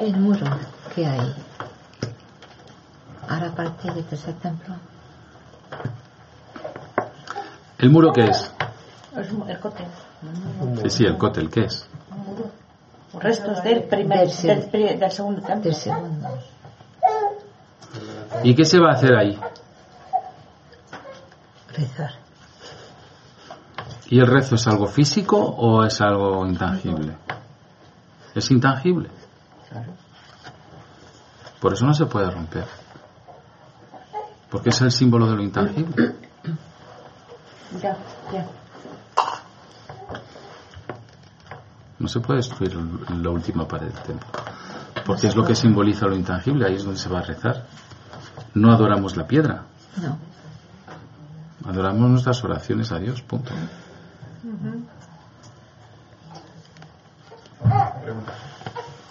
El 0.00 0.16
muro 0.16 0.44
que 0.92 1.06
hay. 1.06 1.32
Ahora 3.28 3.52
parte 3.54 3.92
del 3.92 4.04
tercer 4.04 4.34
templo. 4.34 4.74
¿El 7.78 7.90
muro 7.90 8.10
qué 8.12 8.24
es? 8.24 8.52
Es 9.16 9.30
un- 9.30 9.48
el 9.48 9.60
cótel. 9.60 9.86
Sí, 10.82 10.90
sí, 10.90 11.04
el 11.04 11.16
cótel, 11.16 11.48
¿qué 11.50 11.60
es? 11.66 11.86
Restos 13.20 13.62
del 13.62 13.84
primer, 13.84 14.28
del 14.28 15.12
segundo 15.12 15.42
templo. 15.42 15.62
Del 15.70 15.74
segundo. 15.76 16.28
¿Y 18.42 18.56
qué 18.56 18.64
se 18.64 18.80
va 18.80 18.88
a 18.90 18.94
hacer 18.94 19.14
ahí? 19.16 19.38
Rezar. 21.76 22.10
¿Y 24.10 24.18
el 24.18 24.26
rezo 24.26 24.56
es 24.56 24.66
algo 24.66 24.86
físico 24.88 25.38
o 25.38 25.84
es 25.84 26.00
algo 26.00 26.44
intangible? 26.46 27.16
Es 28.34 28.50
intangible. 28.50 29.08
Por 31.60 31.72
eso 31.74 31.86
no 31.86 31.94
se 31.94 32.06
puede 32.06 32.28
romper. 32.30 32.66
Porque 34.50 34.70
es 34.70 34.80
el 34.80 34.90
símbolo 34.90 35.26
de 35.28 35.36
lo 35.36 35.42
intangible. 35.42 36.16
Ya, 37.80 37.96
ya. 38.32 38.46
No 42.00 42.08
se 42.08 42.18
puede 42.20 42.38
destruir 42.38 42.74
la 42.76 43.30
última 43.30 43.68
pared 43.68 43.92
del 43.92 44.02
templo. 44.02 44.28
Porque 45.06 45.28
es 45.28 45.36
lo 45.36 45.44
que 45.44 45.54
simboliza 45.54 46.06
lo 46.06 46.16
intangible, 46.16 46.66
ahí 46.66 46.74
es 46.74 46.84
donde 46.84 46.98
se 46.98 47.08
va 47.08 47.20
a 47.20 47.22
rezar. 47.22 47.66
No 48.54 48.72
adoramos 48.72 49.16
la 49.16 49.26
piedra, 49.26 49.66
No. 50.02 50.18
adoramos 51.68 52.10
nuestras 52.10 52.42
oraciones 52.42 52.90
a 52.90 52.98
Dios, 52.98 53.22
punto. 53.22 53.52
Pregunta. 58.02 58.32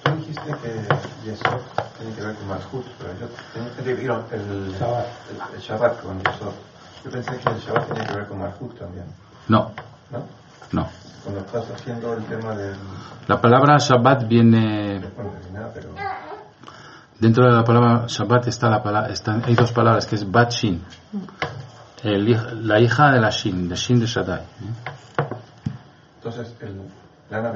Tú 0.04 0.12
dijiste 0.16 0.52
que 0.62 1.30
Yesod 1.30 1.62
tiene 2.00 2.16
que 2.16 2.22
ver 2.22 2.36
con 2.36 2.48
Malchut, 2.48 2.86
pero 2.98 3.14
yo 3.20 3.28
tenía 3.54 3.70
entendido 3.70 4.26
el, 4.32 4.40
el, 4.42 4.74
Shabbat. 4.74 5.06
el, 5.30 5.56
el 5.56 5.62
Shabbat 5.62 6.02
con 6.02 6.20
Yesod. 6.24 6.54
Yo 7.06 7.12
pensé 7.12 7.38
que 7.38 7.50
el 7.50 7.60
Shabbat 7.60 7.88
tenía 7.88 8.06
que 8.08 8.14
ver 8.16 8.28
con 8.28 8.40
Malhut 8.40 8.80
también, 8.80 9.06
No, 9.48 9.72
¿no? 10.10 10.24
no. 10.72 10.88
Cuando 11.24 11.42
estás 11.42 11.70
haciendo 11.72 12.14
el 12.14 12.24
tema 12.26 12.56
del... 12.56 12.76
La 13.28 13.40
palabra 13.40 13.78
Shabbat 13.78 14.28
viene 14.28 15.02
pero... 15.74 15.90
Dentro 17.20 17.46
de 17.46 17.52
la 17.52 17.64
palabra 17.64 18.06
Shabbat 18.08 18.48
está 18.48 18.70
la 18.70 18.82
palabra, 18.82 19.12
están, 19.14 19.44
hay 19.46 19.54
dos 19.54 19.72
palabras 19.74 20.06
que 20.08 20.16
es 20.16 20.30
Bat 20.30 20.52
Shin. 20.52 20.84
El 22.02 22.68
la 22.68 22.80
hija 22.80 23.12
de 23.12 23.20
la 23.20 23.30
Shin, 23.30 23.68
de 23.70 23.76
Shin 23.76 24.00
de 24.00 24.06
Shaddai. 24.08 24.40
¿eh? 24.40 24.46
Entonces, 26.20 26.54
el 26.60 26.82
Lana 27.30 27.54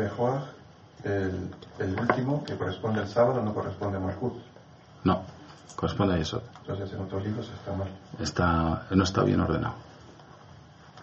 el, 1.03 1.49
el 1.79 1.99
último, 1.99 2.45
que 2.45 2.55
corresponde 2.55 3.01
al 3.01 3.09
sábado, 3.09 3.43
no 3.43 3.53
corresponde 3.53 3.97
a 3.97 3.99
Malhut. 3.99 4.35
No, 5.03 5.23
corresponde 5.75 6.13
a 6.13 6.17
Yesod. 6.17 6.43
Entonces, 6.61 6.93
en 6.93 7.01
otros 7.01 7.25
libros 7.25 7.51
está 7.53 7.73
mal. 7.73 7.89
Está, 8.19 8.87
no 8.91 9.03
está 9.03 9.23
bien 9.23 9.41
ordenado. 9.41 9.75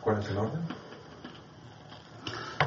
¿Cuál 0.00 0.20
es 0.20 0.30
el 0.30 0.38
orden? 0.38 0.60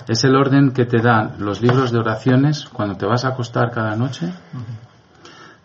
Es 0.08 0.24
el 0.26 0.36
orden 0.36 0.74
que 0.74 0.86
te 0.86 1.02
dan 1.02 1.38
los 1.40 1.62
libros 1.62 1.92
de 1.92 1.98
oraciones 1.98 2.66
cuando 2.66 2.96
te 2.96 3.08
vas 3.08 3.26
a 3.26 3.30
acostar 3.30 3.72
cada 3.72 3.96
noche 3.96 4.32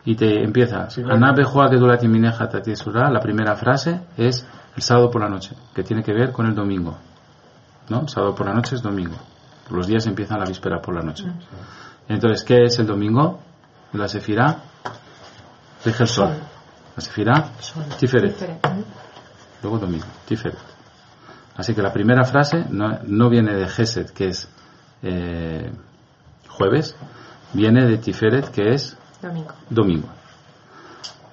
y 0.07 0.15
te 0.15 0.43
empiezas. 0.43 0.95
Sí, 0.95 1.03
La 1.03 1.19
primera 3.21 3.57
frase 3.57 4.01
es 4.17 4.47
el 4.75 4.83
sábado 4.83 5.11
por 5.11 5.21
la 5.21 5.29
noche, 5.29 5.55
que 5.75 5.83
tiene 5.83 6.03
que 6.03 6.15
ver 6.15 6.33
con 6.33 6.47
el 6.47 6.55
domingo. 6.55 6.97
¿No? 7.89 8.07
Sábado 8.09 8.35
por 8.35 8.47
la 8.47 8.55
noche 8.55 8.75
es 8.75 8.83
domingo. 8.83 9.17
Los 9.71 9.87
días 9.87 10.07
empiezan 10.07 10.39
la 10.41 10.47
víspera 10.47 10.81
por 10.81 10.95
la 10.95 11.03
noche. 11.03 11.25
Entonces, 12.09 12.45
¿qué 12.45 12.65
es 12.65 12.79
el 12.79 12.87
domingo? 12.87 13.41
La 13.93 14.09
sefirá 14.09 14.63
rige 15.85 16.03
el 16.03 16.09
sol. 16.09 16.35
La 16.97 17.03
sefirá 17.03 17.51
tiferet. 17.99 18.37
Luego 19.63 19.79
domingo, 19.79 20.07
tiferet. 20.27 20.59
Así 21.57 21.75
que 21.75 21.83
la 21.83 21.93
primera 21.93 22.25
frase 22.25 22.67
no, 22.71 23.01
no 23.05 23.29
viene 23.29 23.53
de 23.53 23.67
Geset, 23.69 24.11
que 24.13 24.29
es 24.29 24.49
eh, 25.03 25.73
jueves, 26.49 26.97
viene 27.53 27.85
de 27.85 27.99
Tiferet, 27.99 28.51
que 28.51 28.75
es 28.75 28.97
Domingo. 29.21 29.53
domingo. 29.69 30.09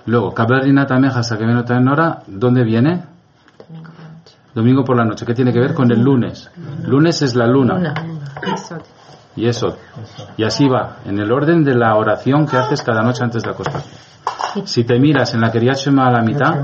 Luego, 0.08 0.34
Kaberina 0.34 0.88
Tameja 0.88 1.22
Sakemeno 1.22 1.64
Tanora, 1.64 2.24
¿dónde 2.26 2.64
viene? 2.64 3.04
Domingo 3.68 3.92
por 3.92 4.04
la 4.04 4.10
noche. 4.10 4.36
Domingo 4.56 4.84
por 4.84 4.98
la 4.98 5.04
noche. 5.06 5.26
¿Qué 5.26 5.34
tiene 5.36 5.52
que 5.54 5.60
ver 5.60 5.74
con 5.76 5.92
el 5.92 6.00
lunes? 6.02 6.50
Lunes 6.84 7.22
es 7.22 7.36
la 7.36 7.46
luna. 7.46 7.94
Y 9.36 9.48
eso. 9.48 9.78
Y 10.38 10.44
así 10.46 10.68
va, 10.68 11.00
en 11.06 11.20
el 11.20 11.32
orden 11.32 11.64
de 11.64 11.76
la 11.76 11.96
oración 11.98 12.48
que 12.48 12.56
haces 12.58 12.82
cada 12.82 13.02
noche 13.04 13.24
antes 13.24 13.44
de 13.44 13.50
acostarte. 13.52 13.90
Si 14.64 14.86
te 14.86 14.98
miras 14.98 15.34
en 15.34 15.42
la 15.42 15.52
Kriyat 15.52 15.76
Shema 15.76 16.08
a 16.08 16.12
la 16.12 16.22
mitad, 16.22 16.56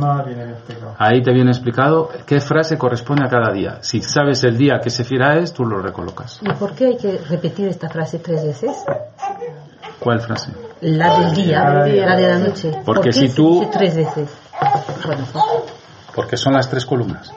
ahí 0.98 1.22
te 1.22 1.34
viene 1.34 1.52
explicado 1.52 2.10
qué 2.26 2.40
frase 2.40 2.78
corresponde 2.78 3.26
a 3.26 3.28
cada 3.30 3.52
día. 3.52 3.80
Si 3.82 4.02
sabes 4.02 4.42
el 4.46 4.58
día 4.58 4.80
que 4.82 4.90
se 4.90 5.04
fiera 5.04 5.38
es, 5.38 5.54
tú 5.54 5.66
lo 5.66 5.80
recolocas. 5.82 6.40
¿Y 6.42 6.54
por 6.54 6.74
qué 6.74 6.86
hay 6.88 6.98
que 6.98 7.18
repetir 7.30 7.68
esta 7.68 7.90
frase 7.90 8.20
tres 8.20 8.46
veces? 8.46 8.72
¿Cuál 10.00 10.22
frase? 10.22 10.54
La 10.80 11.20
del 11.20 11.34
día, 11.36 11.60
La 11.70 11.84
del 11.84 11.94
día. 11.94 12.06
la 12.06 12.16
de 12.16 12.28
la 12.30 12.40
noche. 12.40 12.72
Porque 12.86 12.86
¿Por 12.86 13.02
qué 13.02 13.12
si 13.12 13.36
tú- 13.36 13.68
tres 13.70 13.98
veces. 13.98 14.30
Bueno, 15.06 15.26
Porque 16.16 16.38
son 16.38 16.54
las 16.54 16.70
tres 16.70 16.86
columnas. 16.86 17.34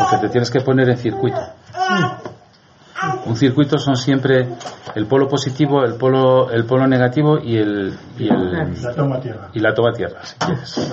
Porque 0.00 0.18
te 0.26 0.28
tienes 0.28 0.50
que 0.50 0.60
poner 0.60 0.88
en 0.90 0.96
circuito. 0.98 1.40
Un 3.26 3.36
circuito 3.36 3.78
son 3.78 3.96
siempre 3.96 4.48
el 4.94 5.06
polo 5.06 5.28
positivo, 5.28 5.82
el 5.84 5.94
polo, 5.94 6.50
el 6.50 6.64
polo 6.64 6.86
negativo 6.86 7.38
y 7.38 7.56
el, 7.56 7.98
y 8.18 8.28
el 8.28 8.52
La 8.82 8.94
toma 8.94 9.20
tierra. 9.20 9.48
y 9.52 9.58
la 9.58 9.74
toma 9.74 9.92
tierra, 9.92 10.20
si 10.24 10.36
quieres. 10.36 10.88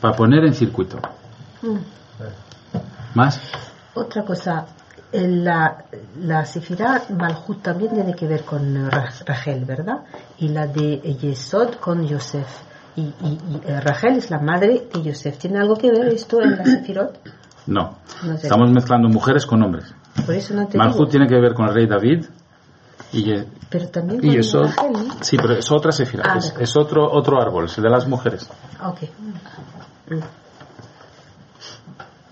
Para 0.00 0.14
poner 0.16 0.44
en 0.44 0.54
circuito. 0.54 0.98
¿Más? 3.14 3.40
otra 3.94 4.22
cosa. 4.24 4.66
La, 5.12 5.84
la 6.22 6.44
Sefirá 6.44 7.02
Malhut 7.10 7.62
también 7.62 7.94
tiene 7.94 8.14
que 8.16 8.26
ver 8.26 8.42
con 8.42 8.90
Ra- 8.90 9.10
Rachel, 9.24 9.64
¿verdad? 9.64 9.98
Y 10.38 10.48
la 10.48 10.66
de 10.66 10.96
Yesod 10.98 11.74
con 11.76 12.04
Yosef. 12.04 12.48
Y, 12.96 13.02
y, 13.02 13.38
y, 13.48 13.60
eh, 13.64 13.80
Rachel 13.80 14.16
es 14.16 14.30
la 14.32 14.40
madre 14.40 14.88
de 14.92 15.02
Yosef. 15.04 15.38
¿Tiene 15.38 15.60
algo 15.60 15.76
que 15.76 15.92
ver 15.92 16.08
esto 16.08 16.42
en 16.42 16.56
la 16.56 16.64
Sefirot? 16.64 17.20
No. 17.66 17.96
No 18.24 18.36
sé. 18.36 18.46
Estamos 18.46 18.70
mezclando 18.70 19.08
mujeres 19.08 19.46
con 19.46 19.62
hombres. 19.62 19.94
Por 20.24 20.34
eso 20.34 20.54
no 20.54 20.66
te 20.66 20.78
Malhut 20.78 21.10
tiene 21.10 21.26
que 21.26 21.40
ver 21.40 21.54
con 21.54 21.66
el 21.68 21.74
rey 21.74 21.86
David 21.86 22.26
y, 23.12 23.32
Pero 23.68 23.88
también 23.88 24.20
y 24.24 24.28
con 24.28 24.38
eso 24.38 24.62
Rachel, 24.62 24.92
¿no? 24.92 25.14
sí, 25.20 25.36
pero 25.36 25.54
es 25.54 25.70
otra 25.70 25.92
sefira, 25.92 26.24
Ah, 26.26 26.38
es, 26.38 26.54
es 26.58 26.76
otro 26.76 27.10
otro 27.10 27.40
árbol, 27.40 27.64
es 27.64 27.76
el 27.78 27.84
de 27.84 27.90
las 27.90 28.06
mujeres. 28.06 28.48
Ok. 28.82 29.00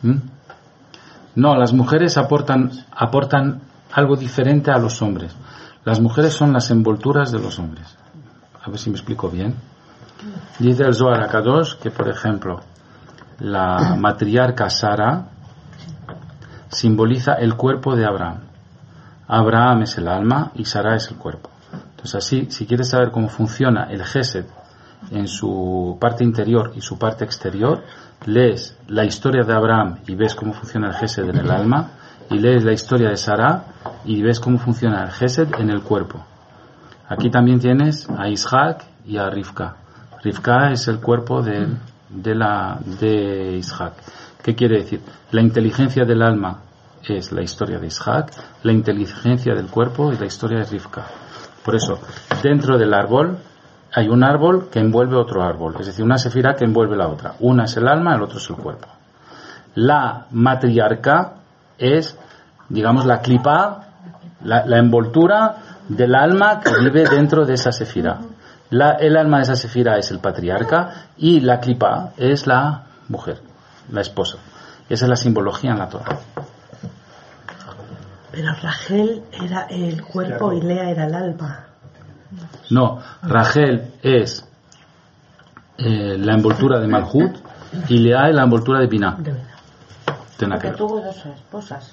¿Mm? 0.03 0.17
No, 1.35 1.57
las 1.57 1.73
mujeres 1.73 2.19
aportan, 2.19 2.71
aportan 2.91 3.63
algo 3.93 4.17
diferente 4.17 4.71
a 4.71 4.79
los 4.79 5.01
hombres. 5.03 5.35
Las 5.85 6.01
mujeres 6.01 6.35
son 6.35 6.53
las 6.53 6.71
envolturas 6.71 7.33
de 7.33 7.39
los 7.39 7.59
hombres. 7.59 7.97
A 8.63 8.69
ver 8.71 8.79
si 8.79 8.91
me 8.91 8.97
explico 8.97 9.29
bien. 9.29 9.55
Dice 10.59 10.85
el 10.85 10.95
Zohar 10.95 11.23
Akadosh 11.23 11.75
que, 11.77 11.91
por 11.91 12.09
ejemplo, 12.09 12.61
la 13.43 13.97
matriarca 13.99 14.71
Sara 14.71 15.27
simboliza 16.69 17.35
el 17.35 17.57
cuerpo 17.57 17.97
de 17.97 18.07
Abraham. 18.07 18.39
Abraham 19.27 19.83
es 19.83 19.99
el 19.99 20.07
alma 20.07 20.53
y 20.55 20.65
Sara 20.65 20.95
es 20.95 21.11
el 21.11 21.17
cuerpo. 21.17 21.51
Entonces, 21.91 22.15
así, 22.15 22.47
si 22.51 22.67
quieres 22.67 22.91
saber 22.91 23.11
cómo 23.11 23.29
funciona 23.29 23.89
el 23.91 24.05
Gesed 24.05 24.47
en 25.11 25.27
su 25.27 25.99
parte 26.01 26.23
interior 26.23 26.73
y 26.77 26.81
su 26.83 26.99
parte 26.99 27.25
exterior, 27.25 27.83
lees 28.27 28.79
la 28.87 29.05
historia 29.05 29.43
de 29.43 29.53
Abraham 29.53 29.99
y 30.07 30.15
ves 30.15 30.37
cómo 30.37 30.53
funciona 30.53 30.89
el 30.89 30.95
Gesed 30.95 31.29
en 31.29 31.39
el 31.39 31.51
alma, 31.51 31.91
y 32.31 32.39
lees 32.39 32.65
la 32.65 32.73
historia 32.73 33.09
de 33.09 33.17
Sara 33.17 33.65
y 34.05 34.23
ves 34.23 34.39
cómo 34.39 34.59
funciona 34.59 35.03
el 35.03 35.11
Gesed 35.11 35.49
en 35.59 35.69
el 35.69 35.83
cuerpo. 35.83 36.25
Aquí 37.09 37.29
también 37.29 37.59
tienes 37.59 38.09
a 38.09 38.29
Isaac 38.29 38.85
y 39.05 39.19
a 39.19 39.29
Rivka. 39.29 39.77
Rivka 40.23 40.71
es 40.71 40.87
el 40.87 41.01
cuerpo 41.01 41.43
de, 41.43 41.67
de, 42.13 42.35
la, 42.35 42.79
de 43.01 43.57
Isaac. 43.57 43.95
¿Qué 44.43 44.55
quiere 44.55 44.83
decir? 44.83 45.01
La 45.31 45.41
inteligencia 45.41 46.05
del 46.05 46.23
alma 46.23 46.59
es 47.03 47.33
la 47.33 47.43
historia 47.43 47.79
de 47.79 47.87
Isaac, 47.87 48.33
la 48.63 48.73
inteligencia 48.73 49.55
del 49.55 49.67
cuerpo 49.67 50.13
es 50.13 50.21
la 50.21 50.27
historia 50.27 50.59
de 50.59 50.65
Rivka. 50.65 51.07
Por 51.65 51.75
eso, 51.75 51.99
dentro 52.43 52.77
del 52.77 52.93
árbol 52.93 53.39
hay 53.95 54.09
un 54.09 54.25
árbol 54.25 54.69
que 54.71 54.79
envuelve 54.79 55.17
otro 55.17 55.43
árbol, 55.43 55.77
es 55.81 55.87
decir, 55.87 56.05
una 56.05 56.19
sefira 56.19 56.55
que 56.55 56.65
envuelve 56.65 56.97
la 56.97 57.09
otra. 57.09 57.35
Una 57.41 57.65
es 57.65 57.77
el 57.77 57.87
alma, 57.87 58.15
el 58.15 58.23
otro 58.23 58.39
es 58.39 58.49
el 58.51 58.57
cuerpo. 58.57 58.89
La 59.75 60.27
matriarca 60.31 61.35
es, 61.79 62.17
digamos, 62.69 63.05
la 63.05 63.21
clipa, 63.21 63.87
la, 64.45 64.67
la 64.67 64.79
envoltura 64.79 65.57
del 65.89 66.15
alma 66.15 66.61
que 66.61 66.71
vive 66.79 67.05
dentro 67.09 67.45
de 67.45 67.55
esa 67.55 67.73
sefira. 67.73 68.19
La- 68.73 68.93
el 68.93 69.17
alma 69.17 69.37
de 69.39 69.43
esa 69.45 69.57
sefira 69.57 69.97
es 69.99 70.11
el 70.11 70.19
patriarca 70.19 71.07
y 71.17 71.41
la 71.41 71.61
clipa 71.61 72.13
es 72.17 72.47
la 72.47 72.83
mujer, 73.09 73.41
la 73.91 74.01
esposa. 74.01 74.39
Esa 74.89 75.05
es 75.05 75.09
la 75.09 75.17
simbología 75.17 75.71
en 75.73 75.79
la 75.79 75.89
Torah. 75.89 76.19
Pero 78.31 78.53
Rachel 78.63 79.23
era 79.31 79.67
el 79.69 80.03
cuerpo 80.03 80.53
y 80.53 80.63
Lea 80.63 80.91
era 80.91 81.05
el 81.07 81.15
alma. 81.15 81.67
No, 82.71 82.99
Rachel 83.23 83.93
es 84.03 84.45
eh, 85.77 86.17
la 86.19 86.35
envoltura 86.35 86.81
de 86.81 86.89
Malhut 86.89 87.37
y 87.89 87.99
Lea 87.99 88.29
es 88.29 88.35
la 88.35 88.45
envoltura 88.45 88.81
de 88.81 88.87
Binah. 88.87 89.19
Porque 90.39 90.71
tuvo 90.71 91.01
dos 91.01 91.25
esposas. 91.27 91.93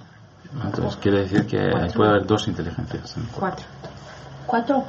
Entonces 0.63 0.95
quiere 1.01 1.19
decir 1.19 1.45
que 1.45 1.69
puede 1.93 2.09
haber 2.09 2.25
dos 2.25 2.47
inteligencias. 2.47 3.15
Cuatro. 3.37 3.65
¿Cuatro? 4.47 4.83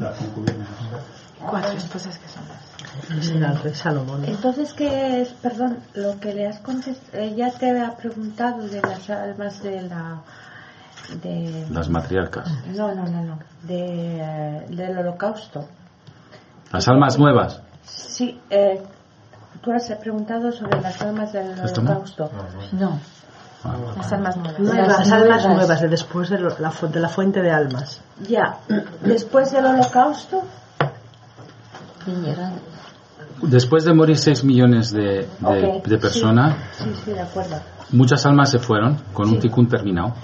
La 0.00 0.12
concubina. 0.12 0.66
Cuatro 1.38 1.72
esposas 1.72 2.18
que 2.18 2.28
son 2.28 3.74
Salomón. 3.74 4.24
Entonces, 4.24 4.72
¿qué 4.74 5.22
es, 5.22 5.28
perdón, 5.28 5.78
lo 5.94 6.18
que 6.18 6.34
le 6.34 6.46
has 6.46 6.58
contestado? 6.60 7.22
Ella 7.22 7.52
te 7.52 7.70
había 7.70 7.96
preguntado 7.96 8.66
de 8.66 8.80
las 8.80 9.10
almas 9.10 9.62
de 9.62 9.82
la. 9.82 10.22
de. 11.22 11.66
Las 11.70 11.88
matriarcas. 11.88 12.50
No, 12.68 12.94
no, 12.94 13.06
no, 13.06 13.22
no. 13.22 13.38
De, 13.62 14.18
eh, 14.20 14.66
del 14.68 14.98
holocausto. 14.98 15.68
Las 16.72 16.88
almas 16.88 17.18
nuevas. 17.18 17.62
Sí, 17.84 18.40
eh, 18.50 18.82
tú 19.60 19.72
has 19.72 19.90
preguntado 20.00 20.52
sobre 20.52 20.80
las 20.80 21.00
almas 21.02 21.32
del 21.32 21.58
holocausto. 21.58 22.30
No. 22.72 22.98
Las 23.96 24.12
almas 24.12 24.36
nuevas. 24.36 24.58
No, 24.60 24.72
Las 24.74 25.10
almas 25.12 25.44
nuevas. 25.44 25.46
nuevas, 25.46 25.80
de 25.82 25.88
después 25.88 26.30
de, 26.30 26.38
lo- 26.40 26.58
la, 26.58 26.70
fu- 26.70 26.88
de 26.88 26.98
la 27.00 27.08
fuente 27.08 27.42
de 27.42 27.50
almas. 27.50 28.00
Ya, 28.26 28.58
después 29.02 29.52
del 29.52 29.66
holocausto. 29.66 30.42
Después 33.42 33.84
de 33.84 33.94
morir 33.94 34.18
6 34.18 34.44
millones 34.44 34.90
de, 34.92 35.00
de- 35.00 35.28
Ok, 35.78 35.84
de 35.84 35.98
personas, 35.98 36.56
sí, 36.78 36.92
sí, 37.04 37.12
de 37.12 37.20
acuerdo. 37.20 37.56
muchas 37.92 38.24
almas 38.26 38.50
se 38.50 38.58
fueron 38.58 38.98
con 39.12 39.28
un 39.28 39.34
Sí. 39.34 39.40
tikkun 39.40 39.68
terminado 39.68 40.14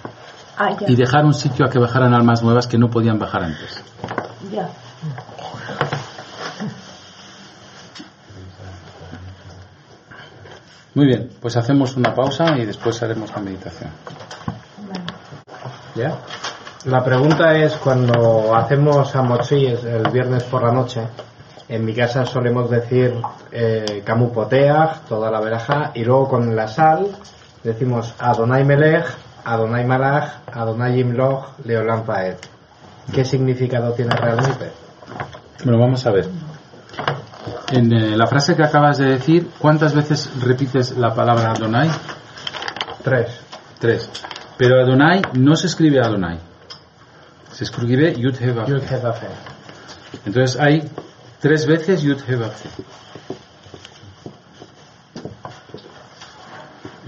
Ah, 0.58 0.70
ya, 0.78 0.88
y 0.88 0.96
dejaron 0.96 1.32
sitio 1.34 1.66
a 1.66 1.70
que 1.70 1.78
bajaran 1.78 2.14
almas 2.14 2.42
nuevas 2.42 2.66
que 2.66 2.78
no 2.78 2.88
podían 2.88 3.18
bajar 3.18 3.44
antes. 3.44 3.82
ya. 4.52 4.68
Muy 10.96 11.08
bien, 11.08 11.28
pues 11.42 11.54
hacemos 11.58 11.94
una 11.98 12.14
pausa 12.14 12.56
y 12.56 12.64
después 12.64 13.02
haremos 13.02 13.30
la 13.30 13.42
meditación. 13.42 13.90
¿Ya? 15.94 16.16
La 16.86 17.04
pregunta 17.04 17.54
es 17.54 17.74
cuando 17.74 18.56
hacemos 18.56 19.14
amochi 19.14 19.66
el 19.66 20.08
viernes 20.10 20.44
por 20.44 20.62
la 20.62 20.72
noche. 20.72 21.02
En 21.68 21.84
mi 21.84 21.92
casa 21.92 22.24
solemos 22.24 22.70
decir 22.70 23.12
eh, 23.52 24.02
toda 25.06 25.30
la 25.30 25.38
veraja, 25.38 25.90
y 25.92 26.02
luego 26.02 26.28
con 26.28 26.56
la 26.56 26.66
sal 26.66 27.08
decimos 27.62 28.14
Adonai 28.18 28.64
Melech, 28.64 29.04
Adonai 29.44 29.84
Malach, 29.84 30.48
Adonai 30.50 30.98
Imloch, 30.98 31.58
Leolam 31.66 32.06
Paed. 32.06 32.36
¿Qué 33.12 33.22
significado 33.22 33.92
tiene 33.92 34.16
realmente? 34.16 34.70
Bueno, 35.62 35.78
vamos 35.78 36.06
a 36.06 36.10
ver. 36.10 36.26
En 37.72 38.16
la 38.16 38.26
frase 38.28 38.54
que 38.54 38.62
acabas 38.62 38.98
de 38.98 39.06
decir, 39.06 39.50
¿cuántas 39.58 39.92
veces 39.92 40.30
repites 40.40 40.96
la 40.96 41.12
palabra 41.12 41.50
Adonai? 41.50 41.90
Tres. 43.02 43.40
Tres. 43.80 44.08
Pero 44.56 44.80
Adonai 44.80 45.22
no 45.34 45.56
se 45.56 45.66
escribe 45.66 46.00
Adonai. 46.00 46.38
Se 47.52 47.64
escribe 47.64 48.14
Yud 48.14 48.40
He 48.40 48.52
Vav 48.52 48.68
He. 48.68 48.72
Yud 48.72 48.82
He 48.88 48.96
Vav 48.98 49.16
He. 49.16 49.28
Entonces 50.26 50.60
hay 50.60 50.88
tres 51.40 51.66
veces 51.66 52.02
Yud 52.02 52.18
He 52.28 52.36
Vav 52.36 52.52
He. 52.52 52.68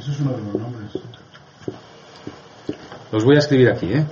Eso 0.01 0.11
es 0.11 0.21
uno 0.21 0.33
de 0.33 0.43
los 0.43 0.55
nombres. 0.55 0.91
Los 3.13 3.25
voy 3.25 3.37
a 3.37 3.39
escribir 3.39 3.71
aquí, 3.71 3.93
¿eh? 3.93 4.05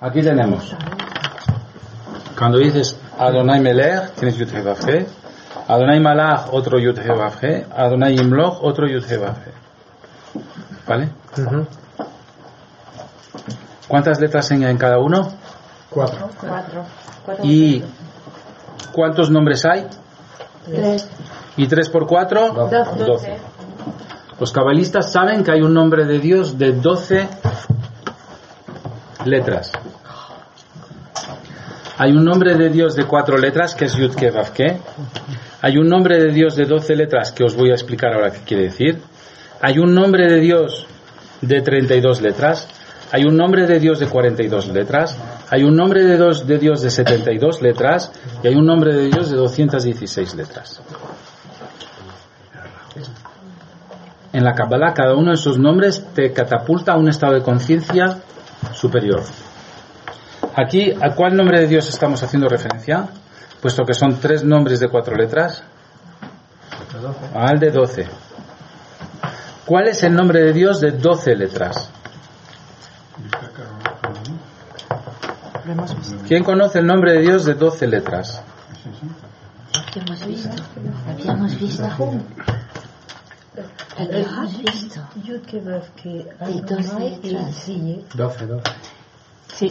Aquí 0.00 0.22
tenemos. 0.22 0.74
Cuando 2.38 2.58
dices 2.58 2.98
Adonai 3.18 3.60
Melech, 3.60 4.12
tienes 4.12 4.36
Yud 4.36 4.52
He. 4.88 5.06
Adonai 5.68 6.00
Malach, 6.00 6.52
otro 6.52 6.78
Yud 6.78 6.98
He. 6.98 7.66
Adonai 7.74 8.14
Imloch, 8.14 8.62
otro 8.62 8.86
Yud 8.86 9.04
He. 9.10 9.18
¿Vale? 10.86 11.08
¿Cuántas 13.88 14.20
letras 14.20 14.50
hay 14.50 14.64
en 14.64 14.76
cada 14.76 14.98
uno? 14.98 15.32
Cuatro. 15.88 16.28
¿Y 17.42 17.82
cuántos 18.92 19.30
nombres 19.30 19.64
hay? 19.64 19.86
Tres. 20.66 21.08
¿Y 21.56 21.66
tres 21.68 21.88
por 21.88 22.06
cuatro? 22.06 22.52
Doce. 22.52 23.04
Doce. 23.04 23.36
Los 24.38 24.52
cabalistas 24.52 25.10
saben 25.10 25.42
que 25.42 25.52
hay 25.52 25.62
un 25.62 25.72
nombre 25.72 26.04
de 26.04 26.18
Dios 26.18 26.58
de 26.58 26.72
12 26.72 27.28
letras. 29.26 29.72
Hay 31.98 32.12
un 32.12 32.24
nombre 32.24 32.54
de 32.54 32.68
Dios 32.68 32.94
de 32.94 33.04
cuatro 33.04 33.38
letras 33.38 33.74
que 33.74 33.86
es 33.86 33.94
Yud 33.94 34.14
Ke 34.14 34.30
Vav 34.30 34.52
Ke. 34.52 34.78
Hay 35.62 35.78
un 35.78 35.88
nombre 35.88 36.18
de 36.18 36.30
Dios 36.30 36.54
de 36.54 36.66
12 36.66 36.94
letras 36.94 37.32
que 37.32 37.42
os 37.42 37.56
voy 37.56 37.70
a 37.70 37.74
explicar 37.74 38.12
ahora 38.12 38.30
qué 38.30 38.40
quiere 38.40 38.64
decir. 38.64 38.98
Hay 39.62 39.78
un 39.78 39.94
nombre 39.94 40.30
de 40.30 40.40
Dios 40.40 40.86
de 41.40 41.62
32 41.62 42.20
letras. 42.20 42.68
Hay 43.12 43.24
un 43.24 43.36
nombre 43.36 43.66
de 43.66 43.78
Dios 43.78 43.98
de 43.98 44.06
42 44.08 44.68
letras. 44.68 45.16
Hay 45.48 45.62
un 45.62 45.74
nombre 45.74 46.04
de, 46.04 46.16
Dios 46.16 46.46
de 46.46 46.58
Dios 46.58 46.82
de 46.82 46.90
72 46.90 47.62
letras. 47.62 48.12
Y 48.42 48.48
hay 48.48 48.54
un 48.54 48.66
nombre 48.66 48.94
de 48.94 49.06
Dios 49.06 49.30
de 49.30 49.36
216 49.36 50.34
letras. 50.34 50.82
En 54.34 54.44
la 54.44 54.52
Kabbalah, 54.52 54.92
cada 54.92 55.14
uno 55.14 55.30
de 55.30 55.36
esos 55.36 55.58
nombres 55.58 56.04
te 56.14 56.30
catapulta 56.34 56.92
a 56.92 56.96
un 56.98 57.08
estado 57.08 57.32
de 57.32 57.42
conciencia 57.42 58.18
superior. 58.76 59.22
Aquí, 60.54 60.92
¿a 60.92 61.14
cuál 61.14 61.36
nombre 61.36 61.60
de 61.60 61.66
Dios 61.66 61.88
estamos 61.88 62.22
haciendo 62.22 62.48
referencia? 62.48 63.08
Puesto 63.60 63.84
que 63.84 63.94
son 63.94 64.20
tres 64.20 64.44
nombres 64.44 64.80
de 64.80 64.88
cuatro 64.88 65.16
letras. 65.16 65.62
Al 67.34 67.58
de 67.58 67.70
doce. 67.70 68.06
¿Cuál 69.64 69.88
es 69.88 70.02
el 70.02 70.14
nombre 70.14 70.40
de 70.40 70.52
Dios 70.52 70.80
de 70.80 70.92
doce 70.92 71.34
letras? 71.34 71.90
Hemos. 75.68 75.96
¿Quién 76.28 76.44
conoce 76.44 76.78
el 76.78 76.86
nombre 76.86 77.12
de 77.14 77.20
Dios 77.22 77.44
de 77.44 77.54
doce 77.54 77.86
letras? 77.88 78.42
¿Qué 79.92 80.00
hemos 80.00 80.24
visto? 80.24 80.48
Visto. 80.48 80.64
Habíamos 81.10 81.58
visto. 81.58 81.88
Ke, 86.02 86.26
Y 86.48 86.60
doce 86.60 86.90
Adonai 86.90 87.18
y 87.22 87.30
letras. 87.30 87.54
Siye. 87.54 88.04
Doce, 88.14 88.46
doce. 88.46 88.70
Sí. 89.54 89.70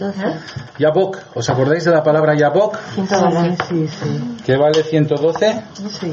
Yabok. 0.80 1.18
¿Os 1.36 1.50
acordáis 1.50 1.86
de 1.86 1.92
la 1.92 2.02
palabra 2.04 2.34
Yabok? 2.36 2.76
112. 2.96 3.58
Sí, 3.70 3.88
sí, 3.88 4.38
Que 4.44 4.58
vale 4.58 4.84
112. 4.84 5.64
sí, 5.90 6.12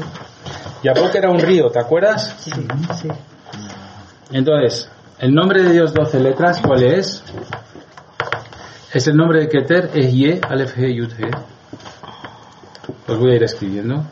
Yabok 0.83 1.15
era 1.15 1.29
un 1.31 1.39
río, 1.39 1.69
¿te 1.71 1.79
acuerdas? 1.79 2.35
sí, 2.39 2.51
sí. 3.01 3.07
Entonces, 4.31 4.89
el 5.19 5.33
nombre 5.33 5.63
de 5.63 5.71
Dios 5.71 5.93
12 5.93 6.19
letras, 6.19 6.61
¿cuál 6.65 6.83
es? 6.83 7.23
Es 8.93 9.07
el 9.07 9.15
nombre 9.15 9.39
de 9.39 9.47
Keter, 9.49 9.89
es 9.95 10.11
Ye, 10.13 10.39
Aleph 10.47 10.77
He, 10.77 10.93
Yud 10.95 11.11
He. 11.19 11.31
Los 13.07 13.17
voy 13.19 13.31
a 13.31 13.35
ir 13.35 13.43
escribiendo. 13.43 14.05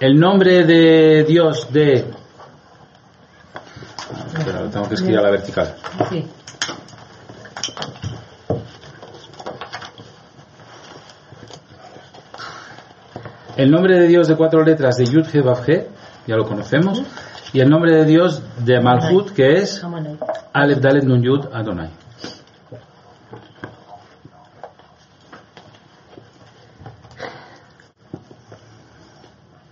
El 0.00 0.18
nombre 0.18 0.64
de 0.64 1.24
Dios 1.24 1.72
de... 1.72 2.04
Espera, 4.36 4.60
lo 4.60 4.68
tengo 4.68 4.88
que 4.88 4.94
escribir 4.94 5.18
a 5.18 5.22
la 5.22 5.30
vertical. 5.30 5.74
sí. 6.10 6.26
El 13.56 13.70
nombre 13.70 13.98
de 13.98 14.06
Dios 14.06 14.28
de 14.28 14.36
cuatro 14.36 14.62
letras 14.62 14.96
de 14.98 15.06
Yud 15.06 15.26
He 15.34 15.88
ya 16.26 16.36
lo 16.36 16.44
conocemos. 16.44 17.02
Y 17.54 17.60
el 17.60 17.70
nombre 17.70 17.96
de 17.96 18.04
Dios 18.04 18.42
de 18.58 18.80
Malhut, 18.80 19.30
que 19.30 19.54
es. 19.54 19.82
Aleph 20.52 20.78
Dalet 20.78 21.04
Nun 21.04 21.22
Yud 21.22 21.46
Adonai. 21.54 21.88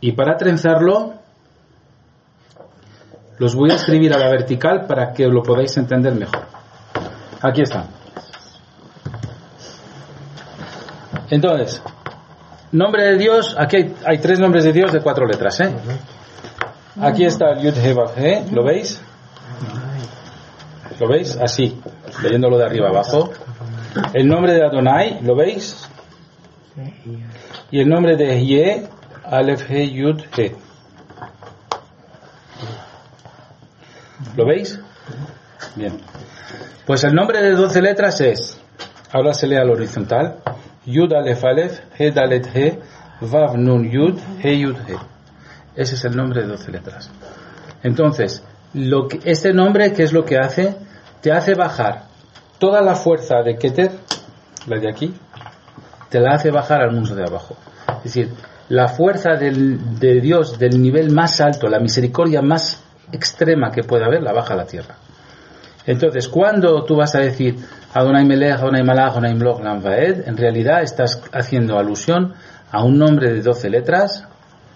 Y 0.05 0.13
para 0.13 0.37
trenzarlo, 0.37 1.15
los 3.39 3.55
voy 3.55 3.71
a 3.71 3.77
escribir 3.77 4.13
a 4.13 4.19
la 4.19 4.29
vertical 4.29 4.85
para 4.87 5.15
que 5.15 5.27
lo 5.27 5.43
podáis 5.43 5.75
entender 5.79 6.15
mejor. 6.15 6.43
Aquí 7.41 7.63
está. 7.63 7.87
Entonces, 11.31 11.83
nombre 12.71 13.03
de 13.03 13.17
Dios, 13.17 13.57
aquí 13.59 13.77
hay, 13.77 13.95
hay 14.05 14.19
tres 14.19 14.39
nombres 14.41 14.65
de 14.65 14.75
Dios 14.75 14.93
de 14.93 15.01
cuatro 15.01 15.25
letras, 15.25 15.59
¿eh? 15.61 15.75
Aquí 17.01 17.25
está 17.25 17.53
el 17.53 17.63
Yud 17.63 17.79
He, 17.79 18.45
¿lo 18.53 18.63
veis? 18.63 19.01
¿Lo 21.01 21.09
veis? 21.09 21.39
Así, 21.43 21.81
leyéndolo 22.23 22.59
de 22.59 22.67
arriba 22.67 22.91
abajo. 22.91 23.31
El 24.13 24.29
nombre 24.29 24.53
de 24.53 24.67
Adonai, 24.67 25.23
¿lo 25.23 25.35
veis? 25.35 25.89
Y 27.71 27.81
el 27.81 27.89
nombre 27.89 28.17
de 28.19 28.45
Ye, 28.45 28.87
Aleph 29.25 29.68
He 29.70 29.91
Yud 29.91 30.22
He. 30.37 30.55
¿Lo 34.37 34.47
veis? 34.47 34.81
Bien. 35.77 35.99
Pues 36.87 37.05
el 37.05 37.14
nombre 37.14 37.41
de 37.41 37.53
12 37.53 37.83
letras 37.83 38.20
es, 38.20 38.61
ahora 39.12 39.33
se 39.33 39.47
lee 39.47 39.57
al 39.57 39.70
horizontal, 39.70 40.37
Yud 40.87 41.12
Aleph 41.12 41.45
Aleph, 41.45 41.81
He 41.99 42.11
Dalet 42.11 42.47
He, 42.55 42.79
Vav 43.20 43.57
Nun 43.57 43.91
Yud, 43.91 44.18
He 44.43 44.59
Yud 44.59 44.77
He. 44.89 44.97
Ese 45.77 45.95
es 45.95 46.05
el 46.05 46.16
nombre 46.16 46.43
de 46.43 46.49
12 46.49 46.70
letras. 46.70 47.11
Entonces, 47.83 48.45
lo 48.75 49.09
que, 49.09 49.20
este 49.25 49.53
nombre, 49.53 49.93
¿qué 49.93 50.03
es 50.03 50.12
lo 50.12 50.25
que 50.25 50.39
hace? 50.39 50.77
Te 51.20 51.33
hace 51.33 51.55
bajar 51.55 52.05
toda 52.59 52.83
la 52.83 52.95
fuerza 52.95 53.43
de 53.43 53.57
Keter, 53.57 53.93
la 54.66 54.79
de 54.79 54.91
aquí, 54.91 55.14
te 56.11 56.20
la 56.20 56.35
hace 56.35 56.51
bajar 56.51 56.83
al 56.83 56.93
mundo 56.93 57.14
de 57.14 57.25
abajo. 57.25 57.57
Es 57.99 58.14
decir, 58.14 58.31
la 58.69 58.89
fuerza 58.89 59.35
del- 59.35 59.99
de 59.99 60.21
Dios 60.21 60.59
del 60.59 60.81
nivel 60.81 61.12
más 61.12 61.41
alto, 61.41 61.69
la 61.69 61.81
misericordia 61.81 62.43
más 62.43 62.83
extrema 63.12 63.71
que 63.71 63.83
puede 63.83 64.05
haber, 64.05 64.23
la 64.23 64.33
baja 64.33 64.55
a 64.55 64.57
la 64.57 64.65
tierra. 64.67 64.97
Entonces, 65.87 66.29
cuando 66.29 66.83
tú 66.85 66.97
vas 66.97 67.15
a 67.15 67.19
decir 67.19 67.57
Adonai 67.93 68.25
Melech, 68.25 68.55
Adonai 68.59 68.83
Malach, 68.83 69.11
Adonai 69.12 69.35
Mloch, 69.35 69.61
Vaed, 69.83 70.27
en 70.27 70.37
realidad 70.37 70.83
estás 70.83 71.23
haciendo 71.33 71.79
alusión 71.79 72.35
a 72.71 72.83
un 72.83 72.99
nombre 72.99 73.33
de 73.33 73.43
12 73.43 73.69
letras, 73.69 74.27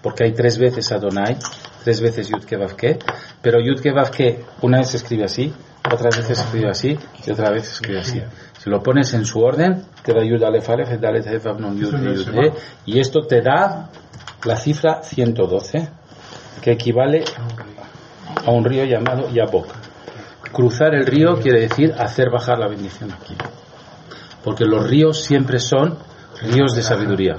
porque 0.03 0.24
hay 0.24 0.32
tres 0.32 0.59
veces 0.59 0.93
Adonai, 0.93 1.36
tres 1.82 2.01
veces 2.01 2.28
Yud 2.28 2.45
Kevav 2.45 2.76
Ke, 2.76 2.99
pero 3.43 3.59
Yud 3.61 3.80
Kevav 3.80 4.11
Ke 4.11 4.45
una 4.62 4.78
vez 4.78 4.91
se 4.91 4.99
escribe 4.99 5.24
así, 5.24 5.53
otra 5.91 6.11
vez 6.14 6.26
se 6.26 6.34
escribe 6.34 6.68
así 6.68 6.99
y 7.26 7.30
otra 7.30 7.51
vez 7.51 7.64
se 7.64 7.72
escribe 7.72 8.01
así. 8.01 8.22
Si 8.59 8.68
lo 8.68 8.82
pones 8.82 9.14
en 9.14 9.24
su 9.24 9.40
orden, 9.40 9.84
te 10.02 10.12
da 10.12 10.24
Yud 10.24 10.40
Dalet 10.40 10.68
He 10.68 11.38
Yud 11.78 12.34
He, 12.34 12.52
y 12.86 12.98
esto 12.98 13.20
te 13.20 13.40
da 13.40 13.88
la 14.44 14.56
cifra 14.56 15.02
112, 15.02 15.88
que 16.61 16.72
equivale 16.72 17.24
a 18.44 18.50
un 18.50 18.64
río 18.64 18.84
llamado 18.84 19.30
Yabok. 19.30 19.66
Cruzar 20.52 20.94
el 20.94 21.06
río 21.06 21.34
quiere 21.40 21.61
decir 21.61 21.94
hacer 21.98 22.30
bajar 22.30 22.59
la 22.59 22.68
bendición 22.68 23.12
aquí. 23.12 23.36
porque 24.42 24.64
los 24.64 24.88
ríos 24.88 25.24
siempre 25.24 25.59
son 25.59 25.98
ríos 26.40 26.74
de 26.74 26.82
sabiduría. 26.82 27.36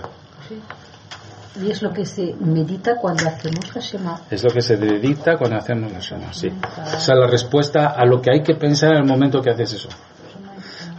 Y 1.61 1.71
es 1.71 1.81
lo 1.81 1.91
que 1.91 2.05
se 2.05 2.35
medita 2.39 2.95
cuando 2.95 3.27
hacemos 3.27 3.75
la 3.75 3.81
Shema. 3.81 4.21
Es 4.29 4.43
lo 4.43 4.51
que 4.51 4.61
se 4.61 4.77
medita 4.77 5.35
cuando 5.37 5.57
hacemos 5.57 5.91
la 5.91 5.99
Shema, 5.99 6.31
sí. 6.31 6.49
O 6.49 6.99
sea, 6.99 7.15
la 7.15 7.27
respuesta 7.27 7.87
a 7.87 8.05
lo 8.05 8.21
que 8.21 8.31
hay 8.31 8.43
que 8.43 8.55
pensar 8.55 8.91
en 8.91 8.99
el 8.99 9.05
momento 9.05 9.41
que 9.41 9.49
haces 9.49 9.73
eso. 9.73 9.89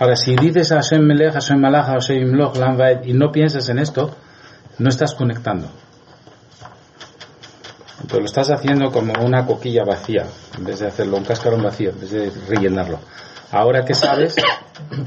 Ahora, 0.01 0.17
si 0.17 0.35
dices 0.35 0.71
Hashem 0.71 1.03
Melech, 1.03 1.35
Hashem 1.35 1.61
Malach, 1.61 1.89
Hashem 1.89 2.23
Imloch, 2.23 2.57
Lam 2.57 2.79
Vaed, 2.79 3.05
y 3.05 3.13
no 3.13 3.31
piensas 3.31 3.69
en 3.69 3.79
esto, 3.79 4.11
no 4.79 4.89
estás 4.89 5.15
conectando. 5.15 5.69
Entonces 8.01 8.19
lo 8.19 8.25
estás 8.25 8.51
haciendo 8.51 8.91
como 8.91 9.13
una 9.23 9.45
coquilla 9.45 9.85
vacía, 9.85 10.25
en 10.57 10.65
vez 10.65 10.79
de 10.79 10.87
hacerlo 10.87 11.19
un 11.19 11.25
cascarón 11.25 11.63
vacío, 11.63 11.91
en 11.91 12.01
vez 12.01 12.11
de 12.13 12.33
rellenarlo. 12.49 12.99
Ahora 13.53 13.85
que 13.85 13.95
sabes, 13.95 14.37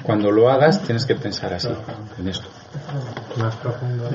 cuando 0.04 0.30
lo 0.30 0.50
hagas 0.50 0.82
tienes 0.82 1.06
que 1.06 1.16
pensar 1.16 1.54
así, 1.54 1.70
en 2.20 2.28
esto. 2.28 2.48
Más 3.38 3.56
profundo. 3.56 4.10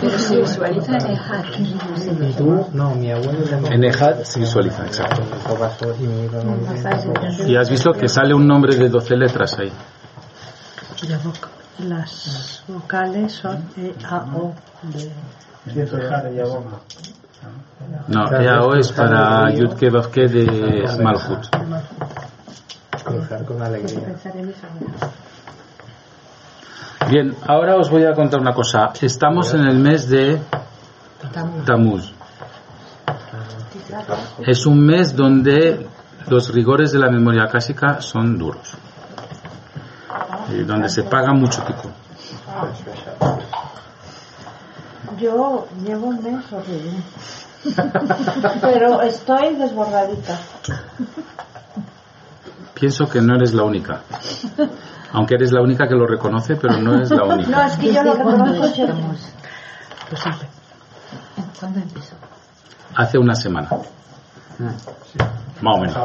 Pero 0.00 0.18
se 0.18 0.36
visualiza 0.36 0.92
en 0.92 1.10
Ejad, 1.10 1.44
¿qué 1.44 1.58
río 1.58 1.96
se 1.96 2.28
¿Y 2.28 2.32
tú? 2.32 2.66
No, 2.72 2.94
mi 2.94 3.10
abuelo 3.10 3.44
En 3.70 3.84
Ejad 3.84 4.22
se 4.22 4.40
visualiza, 4.40 4.84
exacto. 4.86 5.22
Y 7.46 7.56
has 7.56 7.70
visto 7.70 7.92
que 7.92 8.08
sale 8.08 8.34
un 8.34 8.46
nombre 8.46 8.76
de 8.76 8.88
12 8.88 9.16
letras 9.16 9.58
ahí. 9.58 9.72
Las 11.80 12.62
vocales 12.68 13.32
son 13.32 13.68
E, 13.76 13.94
A, 14.08 14.24
O, 14.34 14.54
D. 14.82 15.10
No, 18.08 18.24
EAO 18.32 18.74
es 18.76 18.92
para 18.92 19.50
Yudke 19.52 19.90
Vavke 19.90 20.26
de 20.28 20.84
Malhut. 21.02 21.46
Cruzar 23.06 23.44
con 23.44 23.62
alegría. 23.62 24.16
Bien, 27.08 27.36
ahora 27.46 27.76
os 27.76 27.88
voy 27.88 28.04
a 28.04 28.12
contar 28.14 28.40
una 28.40 28.52
cosa. 28.52 28.92
Estamos 29.00 29.54
en 29.54 29.60
el 29.60 29.78
mes 29.78 30.08
de 30.08 30.40
Tamuz. 31.64 32.12
Es 34.44 34.66
un 34.66 34.84
mes 34.84 35.14
donde 35.14 35.86
los 36.26 36.52
rigores 36.52 36.90
de 36.90 36.98
la 36.98 37.08
memoria 37.08 37.46
clásica 37.46 38.00
son 38.00 38.36
duros. 38.36 38.74
Y 40.50 40.64
donde 40.64 40.88
se 40.88 41.04
paga 41.04 41.32
mucho 41.32 41.62
tipo. 41.62 41.88
Yo 45.20 45.68
llevo 45.84 46.06
un 46.06 46.22
mes 46.24 46.52
horrible. 46.52 47.02
Pero 48.60 49.02
estoy 49.02 49.54
desbordadita. 49.54 50.38
Pienso 52.78 53.08
que 53.08 53.20
no 53.22 53.34
eres 53.36 53.54
la 53.54 53.62
única. 53.64 54.02
Aunque 55.12 55.34
eres 55.36 55.50
la 55.52 55.62
única 55.62 55.88
que 55.88 55.94
lo 55.94 56.06
reconoce, 56.06 56.56
pero 56.56 56.76
no 56.78 56.94
eres 56.94 57.10
la 57.10 57.16
No, 57.18 57.34
única. 57.34 57.66
es 57.66 57.76
que 57.78 57.92
yo 57.92 58.02
lo 58.02 58.10
¿Desde 58.12 58.22
cuándo 58.24 58.44
reconozco? 58.44 58.86
Pues. 60.10 60.22
¿Cuándo 61.58 61.80
empezó? 61.80 62.14
Hace 62.94 63.18
una 63.18 63.34
semana. 63.34 63.68
Más 65.62 65.74
o 65.74 65.78
menos. 65.80 65.96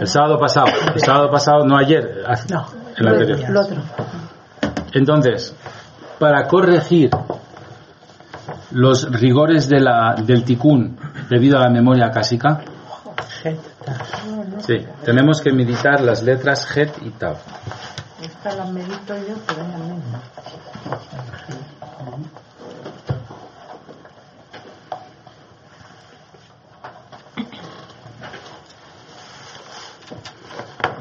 El 0.00 0.06
sábado 0.06 0.38
pasado. 0.38 0.66
El 0.94 1.00
sábado 1.00 1.30
pasado, 1.30 1.64
no 1.64 1.76
ayer. 1.76 2.22
hace- 2.26 2.52
No, 2.54 2.66
El 2.96 3.08
anterior. 3.08 3.40
el 3.40 3.56
otro. 3.56 3.82
Entonces, 4.92 5.54
para 6.18 6.46
corregir 6.46 7.10
los 8.72 9.10
rigores 9.10 9.68
de 9.68 9.80
la, 9.80 10.14
del 10.16 10.44
ticún 10.44 10.96
debido 11.28 11.58
a 11.58 11.62
la 11.62 11.70
memoria 11.70 12.10
cásica. 12.10 12.60
Sí, 14.66 14.86
tenemos 15.04 15.40
que 15.40 15.52
meditar 15.52 16.00
las 16.00 16.22
letras 16.22 16.66
Het 16.76 16.90
y 17.02 17.10
Tav. 17.10 17.36
Esta 18.22 18.54
la 18.54 18.66
medito 18.66 19.16
yo, 19.16 19.34
pero 19.46 19.62
es 19.62 19.68
la 19.68 19.78
misma. 19.78 20.22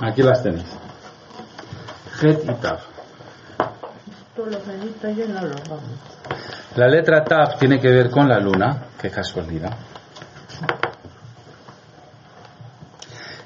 Aquí 0.01 0.23
las 0.23 0.41
tenéis. 0.41 0.67
Het 2.21 2.43
y 2.43 2.53
Tav. 2.55 2.79
Esto 4.09 4.45
lo 4.45 4.59
medito 4.65 5.09
yo 5.09 5.25
y 5.25 5.27
no 5.27 5.41
lo 5.41 5.55
hago. 5.55 5.79
La 6.75 6.87
letra 6.87 7.23
Tav 7.23 7.57
tiene 7.57 7.79
que 7.79 7.89
ver 7.89 8.09
con 8.09 8.29
la 8.29 8.39
luna, 8.39 8.83
qué 9.01 9.09
casualidad. 9.09 9.75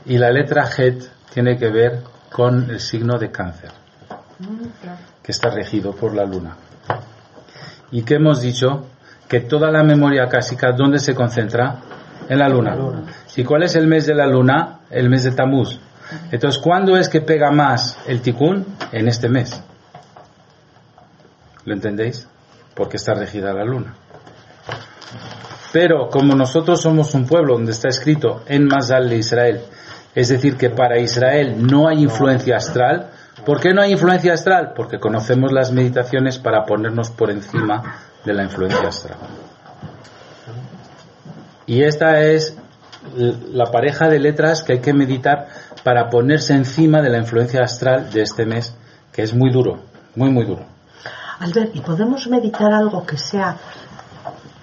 Y 0.05 0.17
la 0.17 0.31
letra 0.31 0.67
Het 0.77 1.03
tiene 1.33 1.57
que 1.57 1.69
ver 1.69 2.01
con 2.31 2.69
el 2.69 2.79
signo 2.79 3.17
de 3.17 3.31
cáncer, 3.31 3.71
que 5.21 5.31
está 5.31 5.49
regido 5.49 5.93
por 5.93 6.13
la 6.13 6.25
luna. 6.25 6.57
¿Y 7.91 8.03
qué 8.03 8.15
hemos 8.15 8.41
dicho? 8.41 8.87
Que 9.27 9.41
toda 9.41 9.71
la 9.71 9.83
memoria 9.83 10.27
cásica, 10.27 10.71
¿dónde 10.71 10.99
se 10.99 11.15
concentra? 11.15 11.79
En 12.27 12.39
la 12.39 12.49
luna. 12.49 12.75
¿Y 13.35 13.43
cuál 13.43 13.63
es 13.63 13.75
el 13.75 13.87
mes 13.87 14.07
de 14.07 14.15
la 14.15 14.27
luna? 14.27 14.79
El 14.89 15.09
mes 15.09 15.23
de 15.23 15.31
Tamuz. 15.31 15.79
Entonces, 16.31 16.61
¿cuándo 16.61 16.97
es 16.97 17.09
que 17.09 17.21
pega 17.21 17.51
más 17.51 17.97
el 18.07 18.21
ticún? 18.21 18.65
En 18.91 19.07
este 19.07 19.29
mes. 19.29 19.61
¿Lo 21.65 21.73
entendéis? 21.73 22.27
Porque 22.75 22.97
está 22.97 23.13
regida 23.13 23.53
la 23.53 23.63
luna. 23.63 23.95
Pero 25.71 26.09
como 26.09 26.35
nosotros 26.35 26.81
somos 26.81 27.13
un 27.15 27.25
pueblo 27.25 27.55
donde 27.55 27.71
está 27.71 27.89
escrito 27.89 28.43
en 28.47 28.65
Mazal 28.65 29.09
de 29.09 29.17
Israel, 29.17 29.61
es 30.15 30.29
decir, 30.29 30.57
que 30.57 30.69
para 30.69 30.99
Israel 30.99 31.55
no 31.65 31.87
hay 31.87 32.03
influencia 32.03 32.57
astral, 32.57 33.09
¿por 33.45 33.59
qué 33.59 33.73
no 33.73 33.81
hay 33.81 33.93
influencia 33.93 34.33
astral? 34.33 34.73
Porque 34.75 34.99
conocemos 34.99 35.51
las 35.51 35.71
meditaciones 35.71 36.37
para 36.37 36.65
ponernos 36.65 37.09
por 37.09 37.31
encima 37.31 37.99
de 38.23 38.33
la 38.33 38.43
influencia 38.43 38.87
astral. 38.87 39.17
Y 41.65 41.83
esta 41.83 42.21
es 42.21 42.57
la 43.15 43.65
pareja 43.65 44.07
de 44.07 44.19
letras 44.19 44.63
que 44.63 44.73
hay 44.73 44.79
que 44.79 44.93
meditar 44.93 45.47
para 45.83 46.09
ponerse 46.09 46.53
encima 46.53 47.01
de 47.01 47.09
la 47.09 47.17
influencia 47.17 47.61
astral 47.61 48.11
de 48.11 48.21
este 48.21 48.45
mes, 48.45 48.75
que 49.11 49.23
es 49.23 49.33
muy 49.33 49.51
duro, 49.51 49.79
muy, 50.15 50.29
muy 50.29 50.45
duro. 50.45 50.65
Albert, 51.39 51.75
¿y 51.75 51.81
podemos 51.81 52.27
meditar 52.27 52.71
algo 52.71 53.05
que 53.05 53.17
sea 53.17 53.57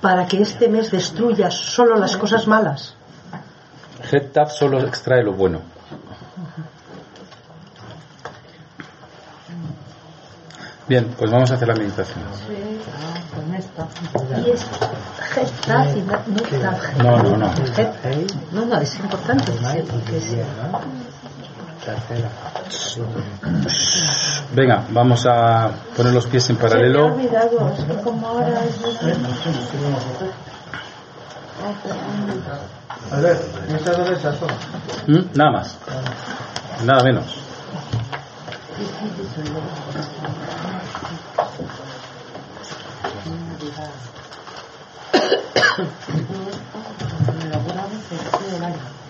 para 0.00 0.26
que 0.26 0.40
este 0.40 0.68
mes 0.68 0.90
destruya 0.90 1.50
solo 1.50 1.96
las 1.96 2.16
cosas 2.16 2.46
malas? 2.46 2.94
Tav 4.32 4.50
solo 4.50 4.80
extrae 4.86 5.22
lo 5.22 5.32
bueno. 5.32 5.60
Bien, 10.88 11.14
pues 11.16 11.30
vamos 11.30 11.50
a 11.52 11.54
hacer 11.54 11.68
la 11.68 11.74
meditación. 11.74 12.24
Y 14.44 14.50
es 14.50 14.66
y 15.94 16.00
no 16.00 16.16
no. 16.98 17.22
No, 17.22 17.22
no, 17.22 17.36
no. 17.36 17.46
Het. 17.76 18.32
No, 18.50 18.66
no, 18.66 18.76
es 18.80 18.98
importante. 18.98 19.52
Venga, 24.52 24.84
vamos 24.90 25.26
a 25.26 25.70
poner 25.96 26.12
los 26.12 26.26
pies 26.26 26.50
en 26.50 26.56
Se 26.56 26.62
paralelo. 26.62 27.06
olvidado, 27.06 27.72
A 33.12 33.20
ver, 33.20 33.38
piensa 33.68 33.92
dónde 33.92 34.12
es 34.14 34.24
eso. 34.24 34.46
¿Mm? 35.06 35.36
Nada 35.36 35.50
más. 35.52 35.78
Nada 36.84 37.04
menos. 37.04 37.24
Me 47.38 47.44
lo 47.48 47.64
grabo 47.64 47.90
que 48.08 48.14
estoy 48.16 48.54
el 48.56 48.64
año. 48.64 49.00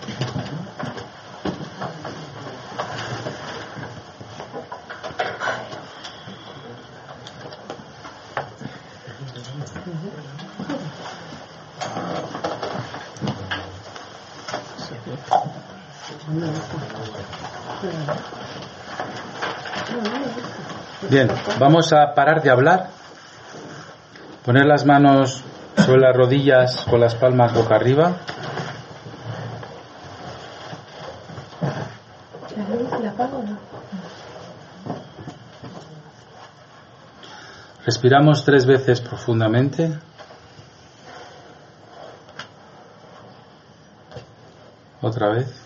Bien, 21.09 21.27
vamos 21.59 21.91
a 21.91 22.13
parar 22.13 22.41
de 22.41 22.49
hablar. 22.49 22.89
Poner 24.45 24.65
las 24.65 24.85
manos 24.85 25.43
sobre 25.77 26.01
las 26.01 26.15
rodillas 26.15 26.85
con 26.89 27.01
las 27.01 27.15
palmas 27.15 27.53
boca 27.53 27.75
arriba. 27.75 28.13
Respiramos 37.85 38.45
tres 38.45 38.65
veces 38.65 39.01
profundamente. 39.01 39.99
Otra 45.01 45.29
vez. 45.29 45.60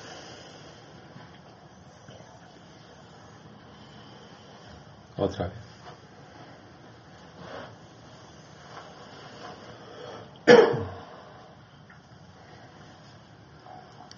Otra 5.17 5.47
vez. 5.47 5.57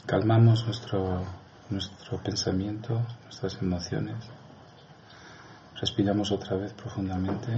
Calmamos 0.06 0.66
nuestro, 0.66 1.24
nuestro 1.70 2.18
pensamiento, 2.18 3.02
nuestras 3.24 3.62
emociones. 3.62 4.16
Respiramos 5.80 6.32
otra 6.32 6.58
vez 6.58 6.74
profundamente. 6.74 7.50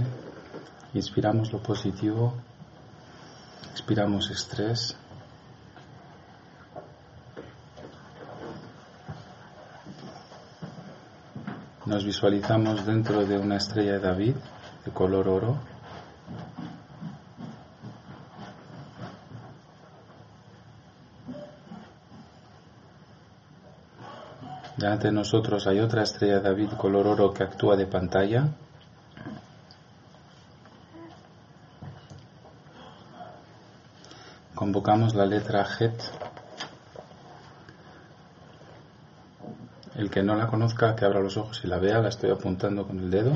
Inspiramos 0.92 1.52
lo 1.52 1.62
positivo. 1.62 2.34
Expiramos 3.72 4.30
estrés. 4.30 4.96
Nos 11.90 12.04
visualizamos 12.04 12.86
dentro 12.86 13.26
de 13.26 13.36
una 13.36 13.56
estrella 13.56 13.94
de 13.94 13.98
David 13.98 14.36
de 14.84 14.92
color 14.92 15.26
oro. 15.26 15.58
Delante 24.76 25.08
de 25.08 25.12
nosotros 25.12 25.66
hay 25.66 25.80
otra 25.80 26.04
estrella 26.04 26.36
de 26.36 26.42
David 26.42 26.74
color 26.78 27.08
oro 27.08 27.34
que 27.34 27.42
actúa 27.42 27.74
de 27.74 27.86
pantalla. 27.86 28.46
Convocamos 34.54 35.16
la 35.16 35.26
letra 35.26 35.66
Het. 35.80 36.29
El 40.00 40.08
que 40.08 40.22
no 40.22 40.34
la 40.34 40.46
conozca, 40.46 40.96
que 40.96 41.04
abra 41.04 41.20
los 41.20 41.36
ojos 41.36 41.60
y 41.62 41.66
la 41.66 41.78
vea, 41.78 41.98
la 41.98 42.08
estoy 42.08 42.30
apuntando 42.30 42.86
con 42.86 42.98
el 43.00 43.10
dedo. 43.10 43.32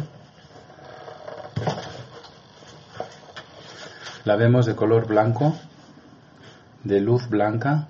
La 4.25 4.37
vemos 4.37 4.65
de 4.65 4.75
color 4.75 5.07
blanco, 5.07 5.55
de 6.83 7.03
luz 7.03 7.29
blanca, 7.29 7.89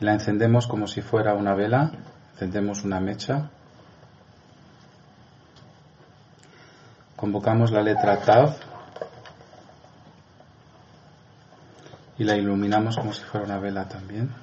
la 0.00 0.12
encendemos 0.12 0.66
como 0.66 0.88
si 0.88 1.02
fuera 1.02 1.34
una 1.34 1.54
vela, 1.54 1.92
encendemos 2.32 2.82
una 2.82 2.98
mecha, 2.98 3.48
convocamos 7.14 7.70
la 7.70 7.82
letra 7.82 8.18
Tav 8.22 8.56
y 12.18 12.24
la 12.24 12.34
iluminamos 12.36 12.96
como 12.96 13.12
si 13.12 13.22
fuera 13.22 13.46
una 13.46 13.60
vela 13.60 13.88
también. 13.88 14.34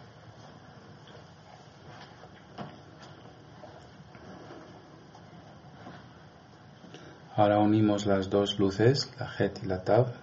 Ahora 7.41 7.57
unimos 7.57 8.05
las 8.05 8.29
dos 8.29 8.59
luces, 8.59 9.09
la 9.19 9.27
Het 9.35 9.63
y 9.63 9.65
la 9.65 9.83
Tav, 9.83 10.13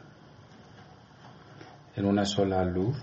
en 1.96 2.04
una 2.06 2.24
sola 2.24 2.64
luz. 2.64 2.96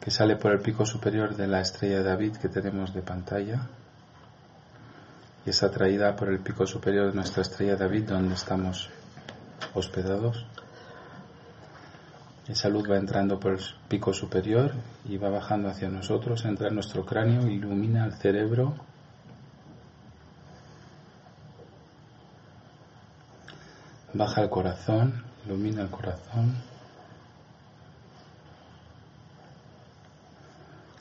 que 0.00 0.10
sale 0.10 0.34
por 0.34 0.50
el 0.50 0.58
pico 0.60 0.84
superior 0.84 1.36
de 1.36 1.46
la 1.46 1.60
estrella 1.60 2.02
David 2.02 2.36
que 2.38 2.48
tenemos 2.48 2.92
de 2.92 3.00
pantalla 3.00 3.68
y 5.46 5.50
es 5.50 5.62
atraída 5.62 6.16
por 6.16 6.28
el 6.28 6.40
pico 6.40 6.66
superior 6.66 7.06
de 7.06 7.14
nuestra 7.14 7.42
estrella 7.42 7.76
David 7.76 8.08
donde 8.08 8.34
estamos 8.34 8.90
hospedados. 9.72 10.44
Esa 12.48 12.68
luz 12.68 12.90
va 12.90 12.98
entrando 12.98 13.40
por 13.40 13.52
el 13.54 13.60
pico 13.88 14.12
superior 14.12 14.72
y 15.06 15.16
va 15.16 15.30
bajando 15.30 15.70
hacia 15.70 15.88
nosotros, 15.88 16.44
entra 16.44 16.68
en 16.68 16.74
nuestro 16.74 17.06
cráneo, 17.06 17.48
ilumina 17.48 18.04
el 18.04 18.12
cerebro. 18.12 18.74
Baja 24.12 24.42
el 24.42 24.50
corazón, 24.50 25.24
ilumina 25.46 25.82
el 25.82 25.90
corazón. 25.90 26.54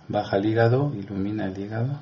Baja 0.07 0.37
el 0.37 0.45
hígado, 0.45 0.93
ilumina 0.95 1.45
el 1.45 1.57
hígado. 1.57 1.99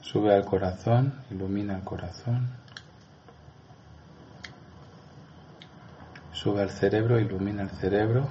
Sube 0.00 0.34
al 0.34 0.46
corazón, 0.46 1.12
ilumina 1.30 1.76
el 1.76 1.84
corazón. 1.84 2.63
Sube 6.44 6.60
al 6.60 6.68
cerebro, 6.68 7.18
ilumina 7.18 7.62
el 7.62 7.70
cerebro. 7.70 8.28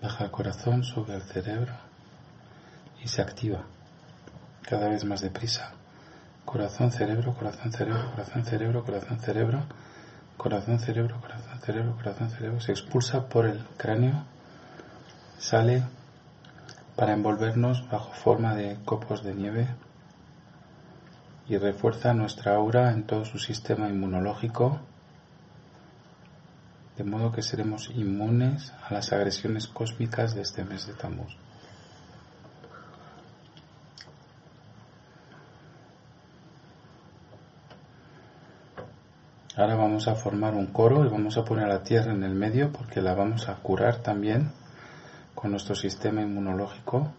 Baja 0.00 0.22
el 0.22 0.30
corazón, 0.30 0.84
sube 0.84 1.14
al 1.14 1.22
cerebro 1.22 1.72
y 3.02 3.08
se 3.08 3.22
activa 3.22 3.64
cada 4.62 4.88
vez 4.88 5.04
más 5.04 5.20
deprisa. 5.20 5.72
Corazón, 6.44 6.92
cerebro, 6.92 7.34
corazón, 7.34 7.72
cerebro, 7.72 8.08
corazón, 8.12 8.44
cerebro, 8.44 8.84
corazón, 8.84 9.18
cerebro, 9.18 9.18
corazón, 9.18 9.18
cerebro, 9.18 9.62
corazón, 10.36 10.78
cerebro, 10.78 11.20
corazón, 11.20 11.43
cerebro. 11.60 12.60
Se 12.60 12.72
expulsa 12.72 13.28
por 13.28 13.46
el 13.46 13.64
cráneo, 13.76 14.24
sale 15.38 15.82
para 16.96 17.12
envolvernos 17.12 17.88
bajo 17.90 18.12
forma 18.12 18.54
de 18.54 18.78
copos 18.84 19.22
de 19.24 19.34
nieve 19.34 19.68
y 21.48 21.58
refuerza 21.58 22.14
nuestra 22.14 22.54
aura 22.54 22.92
en 22.92 23.04
todo 23.04 23.24
su 23.24 23.38
sistema 23.38 23.88
inmunológico, 23.88 24.80
de 26.96 27.04
modo 27.04 27.32
que 27.32 27.42
seremos 27.42 27.90
inmunes 27.90 28.72
a 28.88 28.94
las 28.94 29.12
agresiones 29.12 29.66
cósmicas 29.66 30.34
de 30.34 30.42
este 30.42 30.64
mes 30.64 30.86
de 30.86 30.94
Tammuz. 30.94 31.36
Ahora 39.56 39.76
vamos 39.76 40.08
a 40.08 40.16
formar 40.16 40.54
un 40.54 40.66
coro 40.66 41.04
y 41.04 41.08
vamos 41.08 41.38
a 41.38 41.44
poner 41.44 41.68
la 41.68 41.84
tierra 41.84 42.12
en 42.12 42.24
el 42.24 42.34
medio 42.34 42.72
porque 42.72 43.00
la 43.00 43.14
vamos 43.14 43.48
a 43.48 43.54
curar 43.54 43.98
también 43.98 44.50
con 45.32 45.52
nuestro 45.52 45.76
sistema 45.76 46.22
inmunológico. 46.22 47.12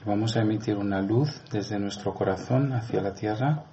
Y 0.00 0.08
vamos 0.08 0.36
a 0.36 0.42
emitir 0.42 0.76
una 0.76 1.02
luz 1.02 1.42
desde 1.50 1.80
nuestro 1.80 2.14
corazón 2.14 2.72
hacia 2.72 3.00
la 3.00 3.12
tierra. 3.14 3.64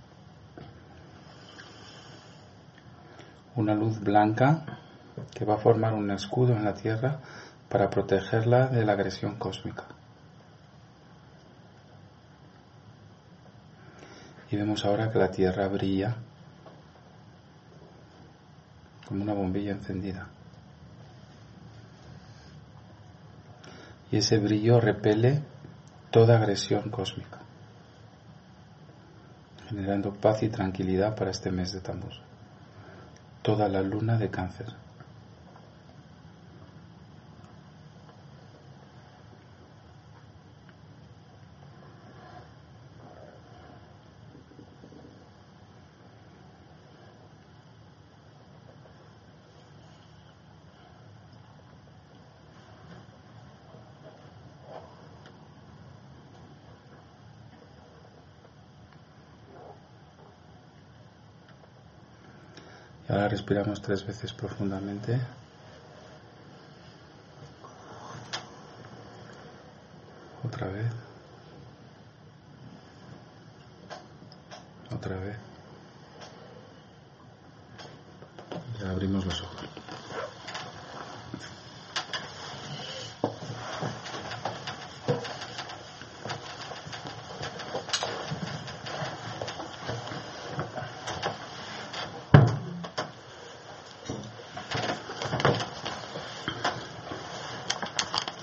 Una 3.55 3.75
luz 3.75 3.99
blanca 3.99 4.79
que 5.35 5.45
va 5.45 5.53
a 5.53 5.59
formar 5.59 5.93
un 5.93 6.09
escudo 6.09 6.53
en 6.53 6.65
la 6.65 6.73
tierra 6.73 7.19
para 7.69 7.91
protegerla 7.91 8.69
de 8.69 8.83
la 8.83 8.93
agresión 8.93 9.35
cósmica. 9.35 9.85
Y 14.51 14.55
vemos 14.55 14.85
ahora 14.85 15.11
que 15.11 15.19
la 15.19 15.31
Tierra 15.31 15.67
brilla 15.67 16.17
como 19.07 19.23
una 19.23 19.33
bombilla 19.33 19.71
encendida. 19.71 20.27
Y 24.11 24.17
ese 24.17 24.37
brillo 24.37 24.79
repele 24.79 25.41
toda 26.11 26.37
agresión 26.37 26.89
cósmica, 26.89 27.39
generando 29.67 30.13
paz 30.13 30.43
y 30.43 30.49
tranquilidad 30.49 31.15
para 31.15 31.31
este 31.31 31.51
mes 31.51 31.73
de 31.73 31.81
Tammuz. 31.81 32.21
Toda 33.41 33.67
la 33.67 33.81
luna 33.81 34.17
de 34.17 34.29
cáncer. 34.29 34.84
Respiramos 63.45 63.79
tres 63.79 64.03
veces 64.03 64.33
profundamente. 64.33 65.21
Otra 70.43 70.65
vez. 70.65 70.87
Otra 74.91 75.15
vez. 75.17 75.37
abrimos 78.89 79.23
los 79.27 79.39
ojos. 79.43 79.64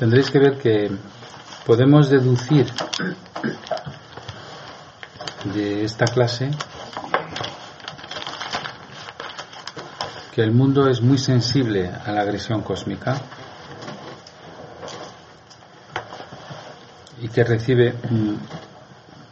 Tendréis 0.02 0.32
que 0.32 0.38
ver 0.40 0.58
que 0.58 0.90
podemos 1.64 2.10
deducir 2.10 2.66
de 5.54 5.84
esta 5.84 6.06
clase 6.06 6.50
que 10.34 10.42
el 10.42 10.50
mundo 10.50 10.88
es 10.88 11.00
muy 11.00 11.18
sensible 11.18 11.88
a 12.04 12.10
la 12.10 12.22
agresión 12.22 12.62
cósmica 12.62 13.20
y 17.20 17.28
que 17.28 17.44
recibe 17.44 17.92
mm, 17.92 18.34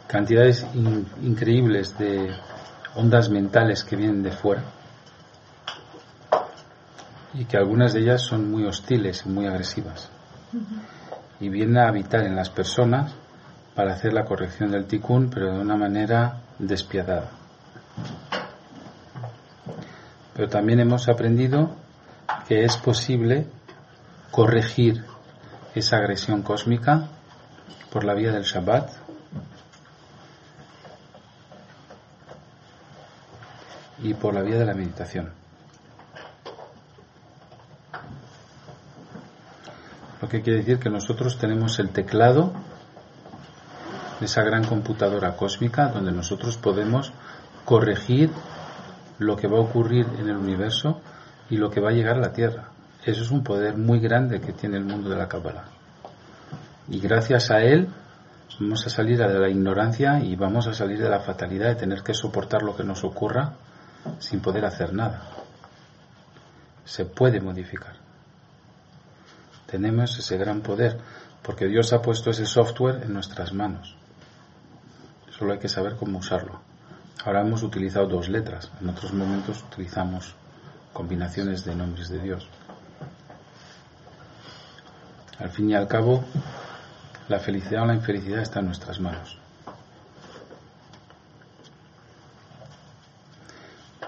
cantidades 0.07 0.65
in- 0.73 1.05
increíbles 1.21 1.97
de 1.97 2.33
ondas 2.95 3.27
mentales 3.29 3.83
que 3.83 3.97
vienen 3.97 4.23
de 4.23 4.31
fuera 4.31 4.63
y 7.33 7.43
que 7.43 7.57
algunas 7.57 7.91
de 7.91 7.99
ellas 8.03 8.21
son 8.21 8.49
muy 8.49 8.63
hostiles 8.63 9.23
y 9.25 9.29
muy 9.29 9.47
agresivas 9.47 10.09
y 11.39 11.49
viene 11.49 11.79
a 11.79 11.87
habitar 11.87 12.23
en 12.25 12.35
las 12.35 12.49
personas 12.49 13.13
para 13.75 13.93
hacer 13.93 14.13
la 14.13 14.25
corrección 14.25 14.71
del 14.71 14.85
tikkun, 14.85 15.29
pero 15.29 15.53
de 15.53 15.59
una 15.59 15.75
manera 15.75 16.41
despiadada. 16.59 17.31
Pero 20.35 20.49
también 20.49 20.79
hemos 20.79 21.07
aprendido 21.09 21.75
que 22.47 22.63
es 22.63 22.77
posible 22.77 23.47
corregir 24.31 25.03
esa 25.75 25.97
agresión 25.97 26.41
cósmica 26.41 27.07
por 27.91 28.03
la 28.03 28.13
vía 28.13 28.31
del 28.31 28.43
Shabbat 28.43 28.89
y 34.03 34.13
por 34.13 34.33
la 34.33 34.41
vía 34.41 34.57
de 34.57 34.65
la 34.65 34.73
meditación. 34.73 35.31
Que 40.31 40.41
quiere 40.41 40.59
decir 40.59 40.79
que 40.79 40.89
nosotros 40.89 41.37
tenemos 41.37 41.77
el 41.79 41.89
teclado 41.89 42.53
esa 44.21 44.43
gran 44.43 44.63
computadora 44.63 45.35
cósmica 45.35 45.87
donde 45.87 46.13
nosotros 46.13 46.57
podemos 46.57 47.11
corregir 47.65 48.29
lo 49.19 49.35
que 49.35 49.47
va 49.47 49.57
a 49.57 49.61
ocurrir 49.61 50.07
en 50.19 50.29
el 50.29 50.37
universo 50.37 51.01
y 51.49 51.57
lo 51.57 51.69
que 51.69 51.81
va 51.81 51.89
a 51.89 51.93
llegar 51.93 52.15
a 52.15 52.21
la 52.21 52.31
Tierra. 52.31 52.69
Eso 53.03 53.23
es 53.23 53.31
un 53.31 53.43
poder 53.43 53.77
muy 53.77 53.99
grande 53.99 54.39
que 54.39 54.53
tiene 54.53 54.77
el 54.77 54.85
mundo 54.85 55.09
de 55.09 55.17
la 55.17 55.27
Kabbalah. 55.27 55.65
Y 56.87 56.99
gracias 56.99 57.51
a 57.51 57.59
él 57.59 57.89
vamos 58.59 58.85
a 58.85 58.89
salir 58.89 59.17
de 59.17 59.39
la 59.39 59.49
ignorancia 59.49 60.23
y 60.23 60.35
vamos 60.35 60.67
a 60.67 60.73
salir 60.73 61.01
de 61.01 61.09
la 61.09 61.19
fatalidad 61.19 61.67
de 61.67 61.75
tener 61.75 62.03
que 62.03 62.13
soportar 62.13 62.61
lo 62.61 62.75
que 62.75 62.83
nos 62.83 63.03
ocurra 63.03 63.53
sin 64.19 64.39
poder 64.39 64.65
hacer 64.65 64.93
nada. 64.93 65.23
Se 66.85 67.05
puede 67.05 67.41
modificar 67.41 68.00
tenemos 69.71 70.19
ese 70.19 70.37
gran 70.37 70.61
poder, 70.61 70.99
porque 71.41 71.65
Dios 71.65 71.93
ha 71.93 72.01
puesto 72.01 72.29
ese 72.29 72.45
software 72.45 73.03
en 73.03 73.13
nuestras 73.13 73.53
manos. 73.53 73.95
Solo 75.29 75.53
hay 75.53 75.59
que 75.59 75.69
saber 75.69 75.95
cómo 75.95 76.19
usarlo. 76.19 76.59
Ahora 77.23 77.41
hemos 77.41 77.63
utilizado 77.63 78.07
dos 78.07 78.27
letras, 78.27 78.69
en 78.81 78.89
otros 78.89 79.13
momentos 79.13 79.63
utilizamos 79.71 80.35
combinaciones 80.91 81.63
de 81.63 81.75
nombres 81.75 82.09
de 82.09 82.19
Dios. 82.19 82.47
Al 85.39 85.49
fin 85.49 85.69
y 85.69 85.73
al 85.73 85.87
cabo, 85.87 86.23
la 87.29 87.39
felicidad 87.39 87.83
o 87.83 87.85
la 87.85 87.95
infelicidad 87.95 88.41
está 88.41 88.59
en 88.59 88.65
nuestras 88.65 88.99
manos. 88.99 89.37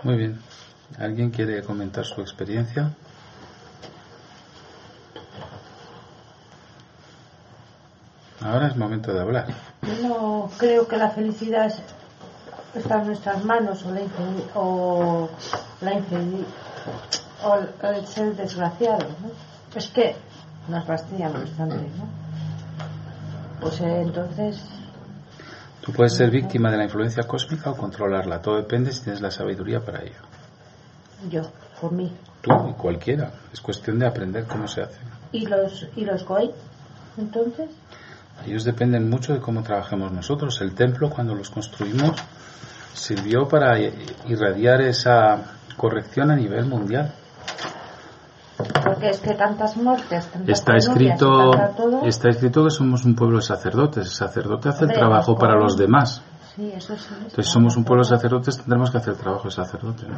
Muy 0.03 0.18
bien. 0.18 0.41
¿Alguien 0.99 1.32
quiere 1.32 1.64
comentar 1.64 2.05
su 2.05 2.22
experiencia? 2.22 2.93
Ahora 8.44 8.68
es 8.68 8.76
momento 8.76 9.14
de 9.14 9.22
hablar. 9.22 9.48
No 10.02 10.50
creo 10.58 10.88
que 10.88 10.98
la 10.98 11.10
felicidad 11.10 11.68
es- 11.68 11.82
está 12.76 13.02
en 13.02 13.08
nuestras 13.08 13.44
manos 13.46 13.84
o 13.86 13.91
la 13.91 14.02
o, 14.56 15.30
la 15.82 15.91
o 17.44 17.58
el- 17.88 18.08
ser 18.08 18.36
desgraciado. 18.36 19.00
¿no? 19.22 19.32
Es 19.76 19.88
que 19.88 20.16
nos 20.68 20.86
fastidian 20.86 21.34
bastante. 21.34 21.76
¿no? 21.76 22.08
Pues 23.62 23.80
eh, 23.82 24.02
entonces, 24.02 24.62
Tú 25.82 25.91
puedes 25.91 26.14
ser 26.16 26.32
víctima 26.32 26.72
de 26.72 26.78
la 26.78 26.86
influencia 26.86 27.24
cósmica 27.24 27.72
o 27.72 27.76
controlarla. 27.76 28.41
Todo 28.41 28.56
depende 28.56 28.94
si 28.94 29.04
tienes 29.04 29.20
la 29.22 29.32
sabiduría 29.32 29.82
para 29.84 30.02
ello. 30.02 30.16
yo, 31.30 31.41
por 31.82 31.91
mí. 31.91 32.14
Tú 32.41 32.52
y 32.70 32.74
cualquiera. 32.74 33.32
Es 33.52 33.60
cuestión 33.60 34.00
de 34.00 34.08
aprender 34.08 34.46
cómo 34.46 34.66
se 34.68 34.82
hace. 34.82 35.00
¿Y 35.34 35.46
los, 35.46 35.86
y 35.98 36.06
los 36.06 36.24
goy? 36.26 36.52
Entonces, 37.18 37.70
Ellos 38.46 38.64
dependen 38.64 39.10
mucho 39.10 39.34
de 39.34 39.39
cómo 39.39 39.64
trabajemos 39.64 40.12
nosotros. 40.12 40.60
El 40.62 40.74
templo, 40.74 41.10
cuando 41.10 41.34
los 41.36 41.50
construimos, 41.50 42.16
sirvió 42.94 43.48
para 43.48 43.80
irradiar 44.28 44.82
esa 44.82 45.39
corrección 45.78 46.32
a 46.32 46.36
nivel 46.36 46.66
mundial. 46.66 47.14
porque 48.84 49.10
es 49.10 49.20
que 49.20 49.34
tantas 49.34 49.76
muertes, 49.78 50.28
tantas 50.28 50.60
Está 50.60 50.76
escrito, 50.76 51.52
todo, 51.76 52.06
está 52.06 52.30
escrito 52.30 52.64
que 52.64 52.72
somos 52.72 53.04
un 53.06 53.16
pueblo 53.16 53.38
de 53.38 53.44
sacerdotes. 53.44 54.06
El 54.06 54.12
sacerdote 54.14 54.70
hace 54.70 54.86
el 54.86 54.94
trabajo 54.94 55.32
los 55.32 55.39
para 55.39 55.56
los 55.56 55.76
demás. 55.76 56.22
Sí, 56.56 56.72
eso 56.76 56.96
sí. 56.96 57.16
Entonces 57.18 57.48
somos 57.52 57.76
un 57.76 57.84
pueblo 57.84 58.04
de 58.04 58.10
sacerdotes, 58.10 58.57
tendremos 58.57 58.91
que 58.91 58.98
hacer 58.98 59.14
el 59.14 59.20
trabajo 59.20 59.45
de 59.45 59.52
sacerdote. 59.52 60.06
¿no? 60.07 60.18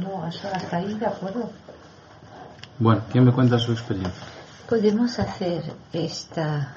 No, 0.00 0.26
eso 0.26 0.48
hasta 0.52 0.78
ahí 0.78 0.94
de 0.94 1.06
acuerdo. 1.06 1.50
Bueno, 2.78 3.02
¿quién 3.10 3.24
me 3.24 3.32
cuenta 3.32 3.58
su 3.58 3.72
experiencia? 3.72 4.24
Podemos 4.68 5.18
hacer 5.18 5.62
esta 5.92 6.74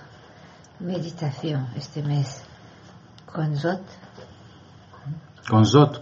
meditación 0.80 1.68
este 1.76 2.02
mes 2.02 2.44
con 3.26 3.56
Zot. 3.58 3.82
Con 5.50 5.66
Zot. 5.66 6.02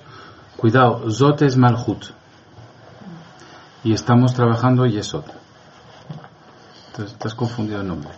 Cuidado, 0.55 1.09
Zot 1.11 1.41
es 1.41 1.57
Malhut. 1.57 2.05
Y 3.83 3.93
estamos 3.93 4.33
trabajando 4.33 4.85
Yesod. 4.85 5.25
Entonces, 6.87 7.17
te 7.17 7.27
has 7.27 7.35
confundido 7.35 7.81
el 7.81 7.87
nombre. 7.87 8.09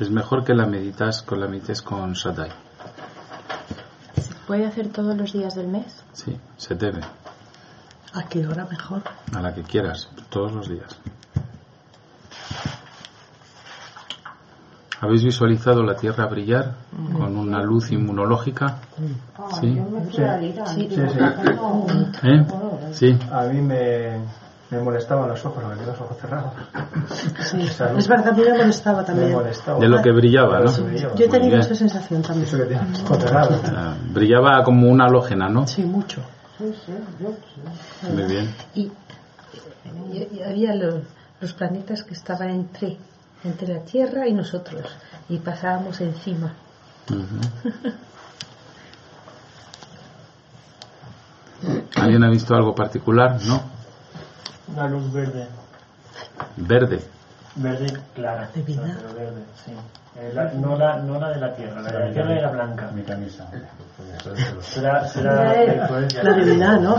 Es 0.00 0.10
mejor 0.10 0.44
que 0.44 0.54
la 0.54 0.66
meditas 0.66 1.22
con 1.22 1.40
la 1.40 1.48
medites 1.48 1.82
con 1.82 2.12
Shaddai. 2.12 2.50
¿Se 4.16 4.34
puede 4.46 4.66
hacer 4.66 4.88
todos 4.88 5.16
los 5.16 5.32
días 5.32 5.54
del 5.54 5.68
mes? 5.68 6.02
Sí, 6.12 6.38
se 6.56 6.74
debe. 6.74 7.00
¿A 8.12 8.22
qué 8.24 8.46
hora 8.46 8.66
mejor? 8.66 9.02
A 9.34 9.40
la 9.40 9.54
que 9.54 9.62
quieras, 9.62 10.08
todos 10.30 10.52
los 10.52 10.68
días. 10.68 10.98
¿Habéis 15.06 15.24
visualizado 15.24 15.82
la 15.82 15.94
Tierra 15.96 16.26
brillar 16.26 16.74
con 17.12 17.36
una 17.36 17.62
luz 17.62 17.92
inmunológica? 17.92 18.78
Sí. 19.60 19.68
Me 19.68 20.10
Sí, 20.10 20.86
digo, 20.88 21.08
sí. 21.08 21.18
no, 21.54 21.86
¿Eh? 22.22 22.46
Sí. 22.92 23.18
A 23.30 23.42
mí 23.44 23.60
me, 23.60 24.18
me 24.70 24.80
molestaban 24.80 25.28
los 25.28 25.44
ojos, 25.44 25.62
me 25.64 25.86
los 25.86 26.00
ojos 26.00 26.16
cerrados. 26.20 26.52
Sí, 27.38 27.60
es 27.62 28.08
verdad, 28.08 28.28
a 28.28 28.32
mí 28.32 28.42
me 28.42 28.56
molestaba 28.58 29.00
Me 29.00 29.06
también. 29.06 29.32
molestaba. 29.32 29.78
De 29.78 29.88
lo 29.88 30.02
que 30.02 30.10
brillaba, 30.12 30.60
¿no? 30.60 30.68
Sí. 30.68 30.82
Yo 31.16 31.24
he 31.24 31.28
tenido 31.28 31.56
esa 31.58 31.74
sensación 31.74 32.22
también. 32.22 32.46
Eso 32.48 32.56
que 32.58 32.64
tiene 32.64 32.82
ojos 33.04 33.18
cerrados. 33.18 33.60
Ah, 33.66 33.94
Brillaba 34.12 34.62
como 34.64 34.88
una 34.90 35.04
halógena, 35.06 35.48
¿no? 35.48 35.66
Sí, 35.66 35.82
mucho. 35.82 36.20
Sí, 36.58 36.64
sí, 36.84 36.92
yo 37.20 37.28
sí. 37.30 38.12
Muy 38.12 38.24
bien. 38.24 38.50
Y, 38.74 38.80
y- 40.12 40.28
y 40.38 40.42
había 40.42 40.74
los, 40.74 40.94
los 41.40 41.52
planetas 41.52 42.02
que 42.02 42.14
estaban 42.14 42.48
entre, 42.50 42.96
entre 43.44 43.68
la 43.68 43.80
Tierra 43.80 44.26
y 44.26 44.32
nosotros. 44.32 44.84
Y 45.28 45.38
pasábamos 45.38 46.00
encima. 46.00 46.54
¿Alguien 51.96 52.24
ha 52.24 52.30
visto 52.30 52.54
algo 52.54 52.74
particular? 52.74 53.40
¿No? 53.44 53.62
Una 54.68 54.88
luz 54.88 55.12
verde. 55.12 55.48
Verde. 56.56 57.00
Verde 57.56 58.00
clara. 58.14 58.50
De 58.54 58.62
vida. 58.62 58.96
Pero 59.00 59.14
verde, 59.14 59.44
sí. 59.64 59.72
Eh, 60.18 60.30
la- 60.32 60.50
no, 60.54 60.76
la, 60.76 60.96
no 60.98 61.18
la 61.20 61.28
de 61.30 61.40
la 61.40 61.52
tierra, 61.54 61.82
la 61.82 61.90
de 61.92 61.98
la 62.06 62.12
tierra 62.12 62.32
era 62.38 62.50
blanca. 62.50 62.90
Mi 62.94 63.02
camisa. 63.02 63.46
Será, 64.62 65.04
será 65.06 65.54
La 66.22 66.32
divinidad, 66.34 66.80
¿no? 66.80 66.96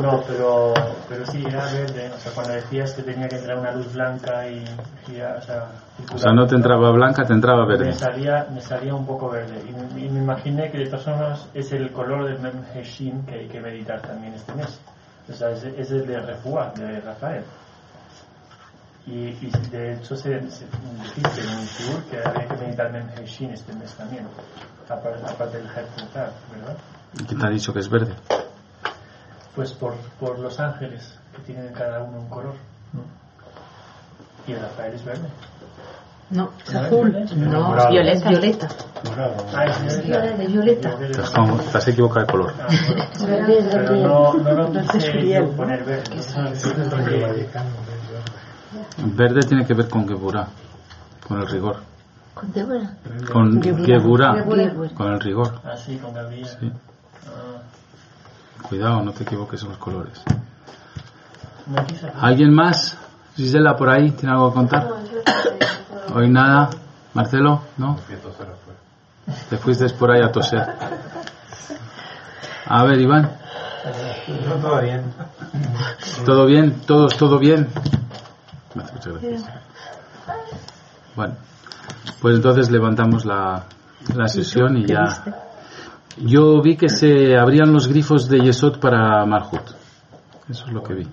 No, 0.00 0.22
pero, 0.26 0.72
pero 1.08 1.26
sí, 1.26 1.44
era 1.46 1.64
verde. 1.72 2.10
O 2.14 2.18
sea, 2.18 2.32
cuando 2.32 2.52
decías 2.54 2.92
que 2.94 3.02
tenía 3.02 3.28
que 3.28 3.36
entrar 3.36 3.58
una 3.58 3.72
luz 3.72 3.92
blanca 3.92 4.46
y, 4.48 4.64
o 4.64 5.42
sea, 5.42 5.66
O 6.14 6.18
sea, 6.18 6.32
no 6.32 6.46
te 6.46 6.54
entraba 6.54 6.90
blanca, 6.92 7.24
te 7.24 7.32
entraba 7.32 7.66
me 7.66 7.76
verde. 7.76 7.92
salía, 7.92 8.46
me 8.52 8.60
salía 8.60 8.94
un 8.94 9.06
poco 9.06 9.30
verde. 9.30 9.60
Y 9.68 9.72
me, 9.72 10.06
y 10.06 10.08
me 10.08 10.20
imaginé 10.20 10.70
que 10.70 10.78
de 10.78 10.86
todas 10.86 11.04
formas 11.04 11.48
es 11.54 11.72
el 11.72 11.92
color 11.92 12.24
del 12.26 12.38
Mem 12.38 12.62
Heshin 12.74 13.24
que 13.26 13.34
hay 13.34 13.48
que 13.48 13.60
meditar 13.60 14.00
también 14.00 14.34
este 14.34 14.54
mes. 14.54 14.80
O 15.28 15.32
sea, 15.32 15.50
es, 15.50 15.64
es 15.64 15.90
el 15.90 16.06
de 16.06 16.20
Refuá, 16.20 16.72
de 16.76 17.00
Rafael. 17.00 17.42
Y, 19.06 19.12
y 19.28 19.52
de 19.70 19.94
hecho 19.94 20.16
se, 20.16 20.50
se 20.50 20.64
dijiste 20.64 21.40
en 21.42 21.48
el 21.50 21.66
Shiur 21.66 22.02
que 22.04 22.18
había 22.26 22.48
que 22.48 22.56
meditar 22.64 22.90
Mem 22.90 23.06
Heshin 23.18 23.50
este 23.50 23.72
mes 23.74 23.92
también. 23.94 24.26
Aparte, 24.88 25.58
del 25.58 25.66
¿verdad? 25.68 26.76
¿Y 27.20 27.24
quién 27.24 27.40
te 27.40 27.46
ha 27.46 27.50
dicho 27.50 27.72
que 27.72 27.80
es 27.80 27.88
verde? 27.88 28.14
Pues 29.54 29.72
por, 29.72 29.94
por 30.18 30.38
los 30.38 30.58
ángeles, 30.58 31.18
que 31.36 31.42
tienen 31.42 31.72
cada 31.72 32.02
uno 32.02 32.18
un 32.20 32.28
color. 32.28 32.54
Y 34.46 34.52
el 34.52 34.60
Rafael 34.60 34.94
es 34.94 35.04
verde. 35.04 35.28
No, 36.30 36.50
es 36.66 36.72
¿No 36.72 36.80
azul. 36.80 37.26
No, 37.36 37.88
violeta. 37.90 38.28
violeta. 38.30 38.68
Ah, 39.54 39.64
es 39.66 39.92
Es 39.94 40.02
violeta. 40.04 40.36
de 40.36 40.46
violeta. 40.46 40.98
Estás, 41.04 41.30
como- 41.30 41.60
estás 41.60 41.88
equivocado 41.88 42.20
de 42.26 42.32
color. 42.32 42.54
Ah, 42.58 42.66
bueno. 43.20 43.46
Pero 43.70 43.96
no, 43.96 44.34
no 44.34 44.52
lo 44.52 44.72
quise 44.88 45.28
yo 45.28 45.50
poner 45.52 45.84
verde. 45.84 46.10
Verde 48.98 49.40
tiene 49.40 49.66
que 49.66 49.74
ver 49.74 49.88
con 49.88 50.06
Geburah, 50.08 50.48
con 51.26 51.40
el 51.40 51.48
rigor. 51.48 51.76
¿Con 52.34 52.52
Débora? 52.52 52.96
Con 53.32 53.62
Geburah. 53.62 54.44
con 54.44 55.12
el 55.12 55.20
rigor. 55.20 55.60
Así, 55.64 55.96
con 55.98 56.12
Gabriel. 56.12 56.46
Sí. 56.46 56.72
Ah, 57.26 57.62
Cuidado, 58.68 59.02
no 59.02 59.12
te 59.12 59.22
equivoques 59.22 59.62
en 59.62 59.68
los 59.70 59.78
colores. 59.78 60.20
¿Alguien 62.20 62.52
más? 62.54 62.96
Gisela, 63.36 63.76
por 63.76 63.88
ahí, 63.88 64.10
¿tiene 64.12 64.34
algo 64.34 64.50
que 64.50 64.54
contar? 64.54 64.88
Hoy 66.14 66.28
nada. 66.30 66.70
Marcelo, 67.14 67.62
¿no? 67.78 67.96
Te 69.48 69.56
fuiste 69.56 69.88
por 69.90 70.10
ahí 70.10 70.20
a 70.22 70.32
toser. 70.32 70.66
A 72.66 72.84
ver, 72.84 73.00
Iván, 73.00 73.30
No, 74.48 74.54
todo 74.56 74.80
bien. 74.80 75.02
¿todo 76.24 76.46
bien? 76.46 76.80
¿Todos, 76.86 77.16
todo 77.16 77.38
bien? 77.38 77.68
Muchas 78.74 79.06
gracias. 79.06 79.44
Bueno, 81.14 81.34
pues 82.20 82.36
entonces 82.36 82.70
levantamos 82.70 83.24
la, 83.24 83.66
la 84.14 84.28
sesión 84.28 84.76
y 84.76 84.86
ya. 84.86 85.22
Yo 86.16 86.60
vi 86.62 86.76
que 86.76 86.88
se 86.88 87.36
abrían 87.36 87.72
los 87.72 87.88
grifos 87.88 88.28
de 88.28 88.40
Yesod 88.40 88.78
para 88.78 89.24
Marhut. 89.26 89.70
Eso 90.48 90.66
es 90.66 90.72
lo 90.72 90.82
que 90.82 90.94
vi. 90.94 91.08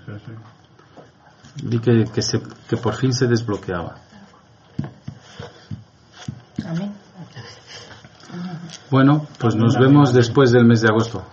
Vi 1.64 1.80
que, 1.80 2.06
que, 2.14 2.22
se, 2.22 2.42
que 2.70 2.78
por 2.78 2.94
fin 2.96 3.14
se 3.14 3.28
desbloqueaba. 3.28 3.96
Bueno, 8.90 9.28
pues 9.40 9.56
nos 9.56 9.78
vemos 9.78 10.14
después 10.14 10.52
del 10.52 10.66
mes 10.66 10.82
de 10.82 10.90
agosto. 10.90 11.26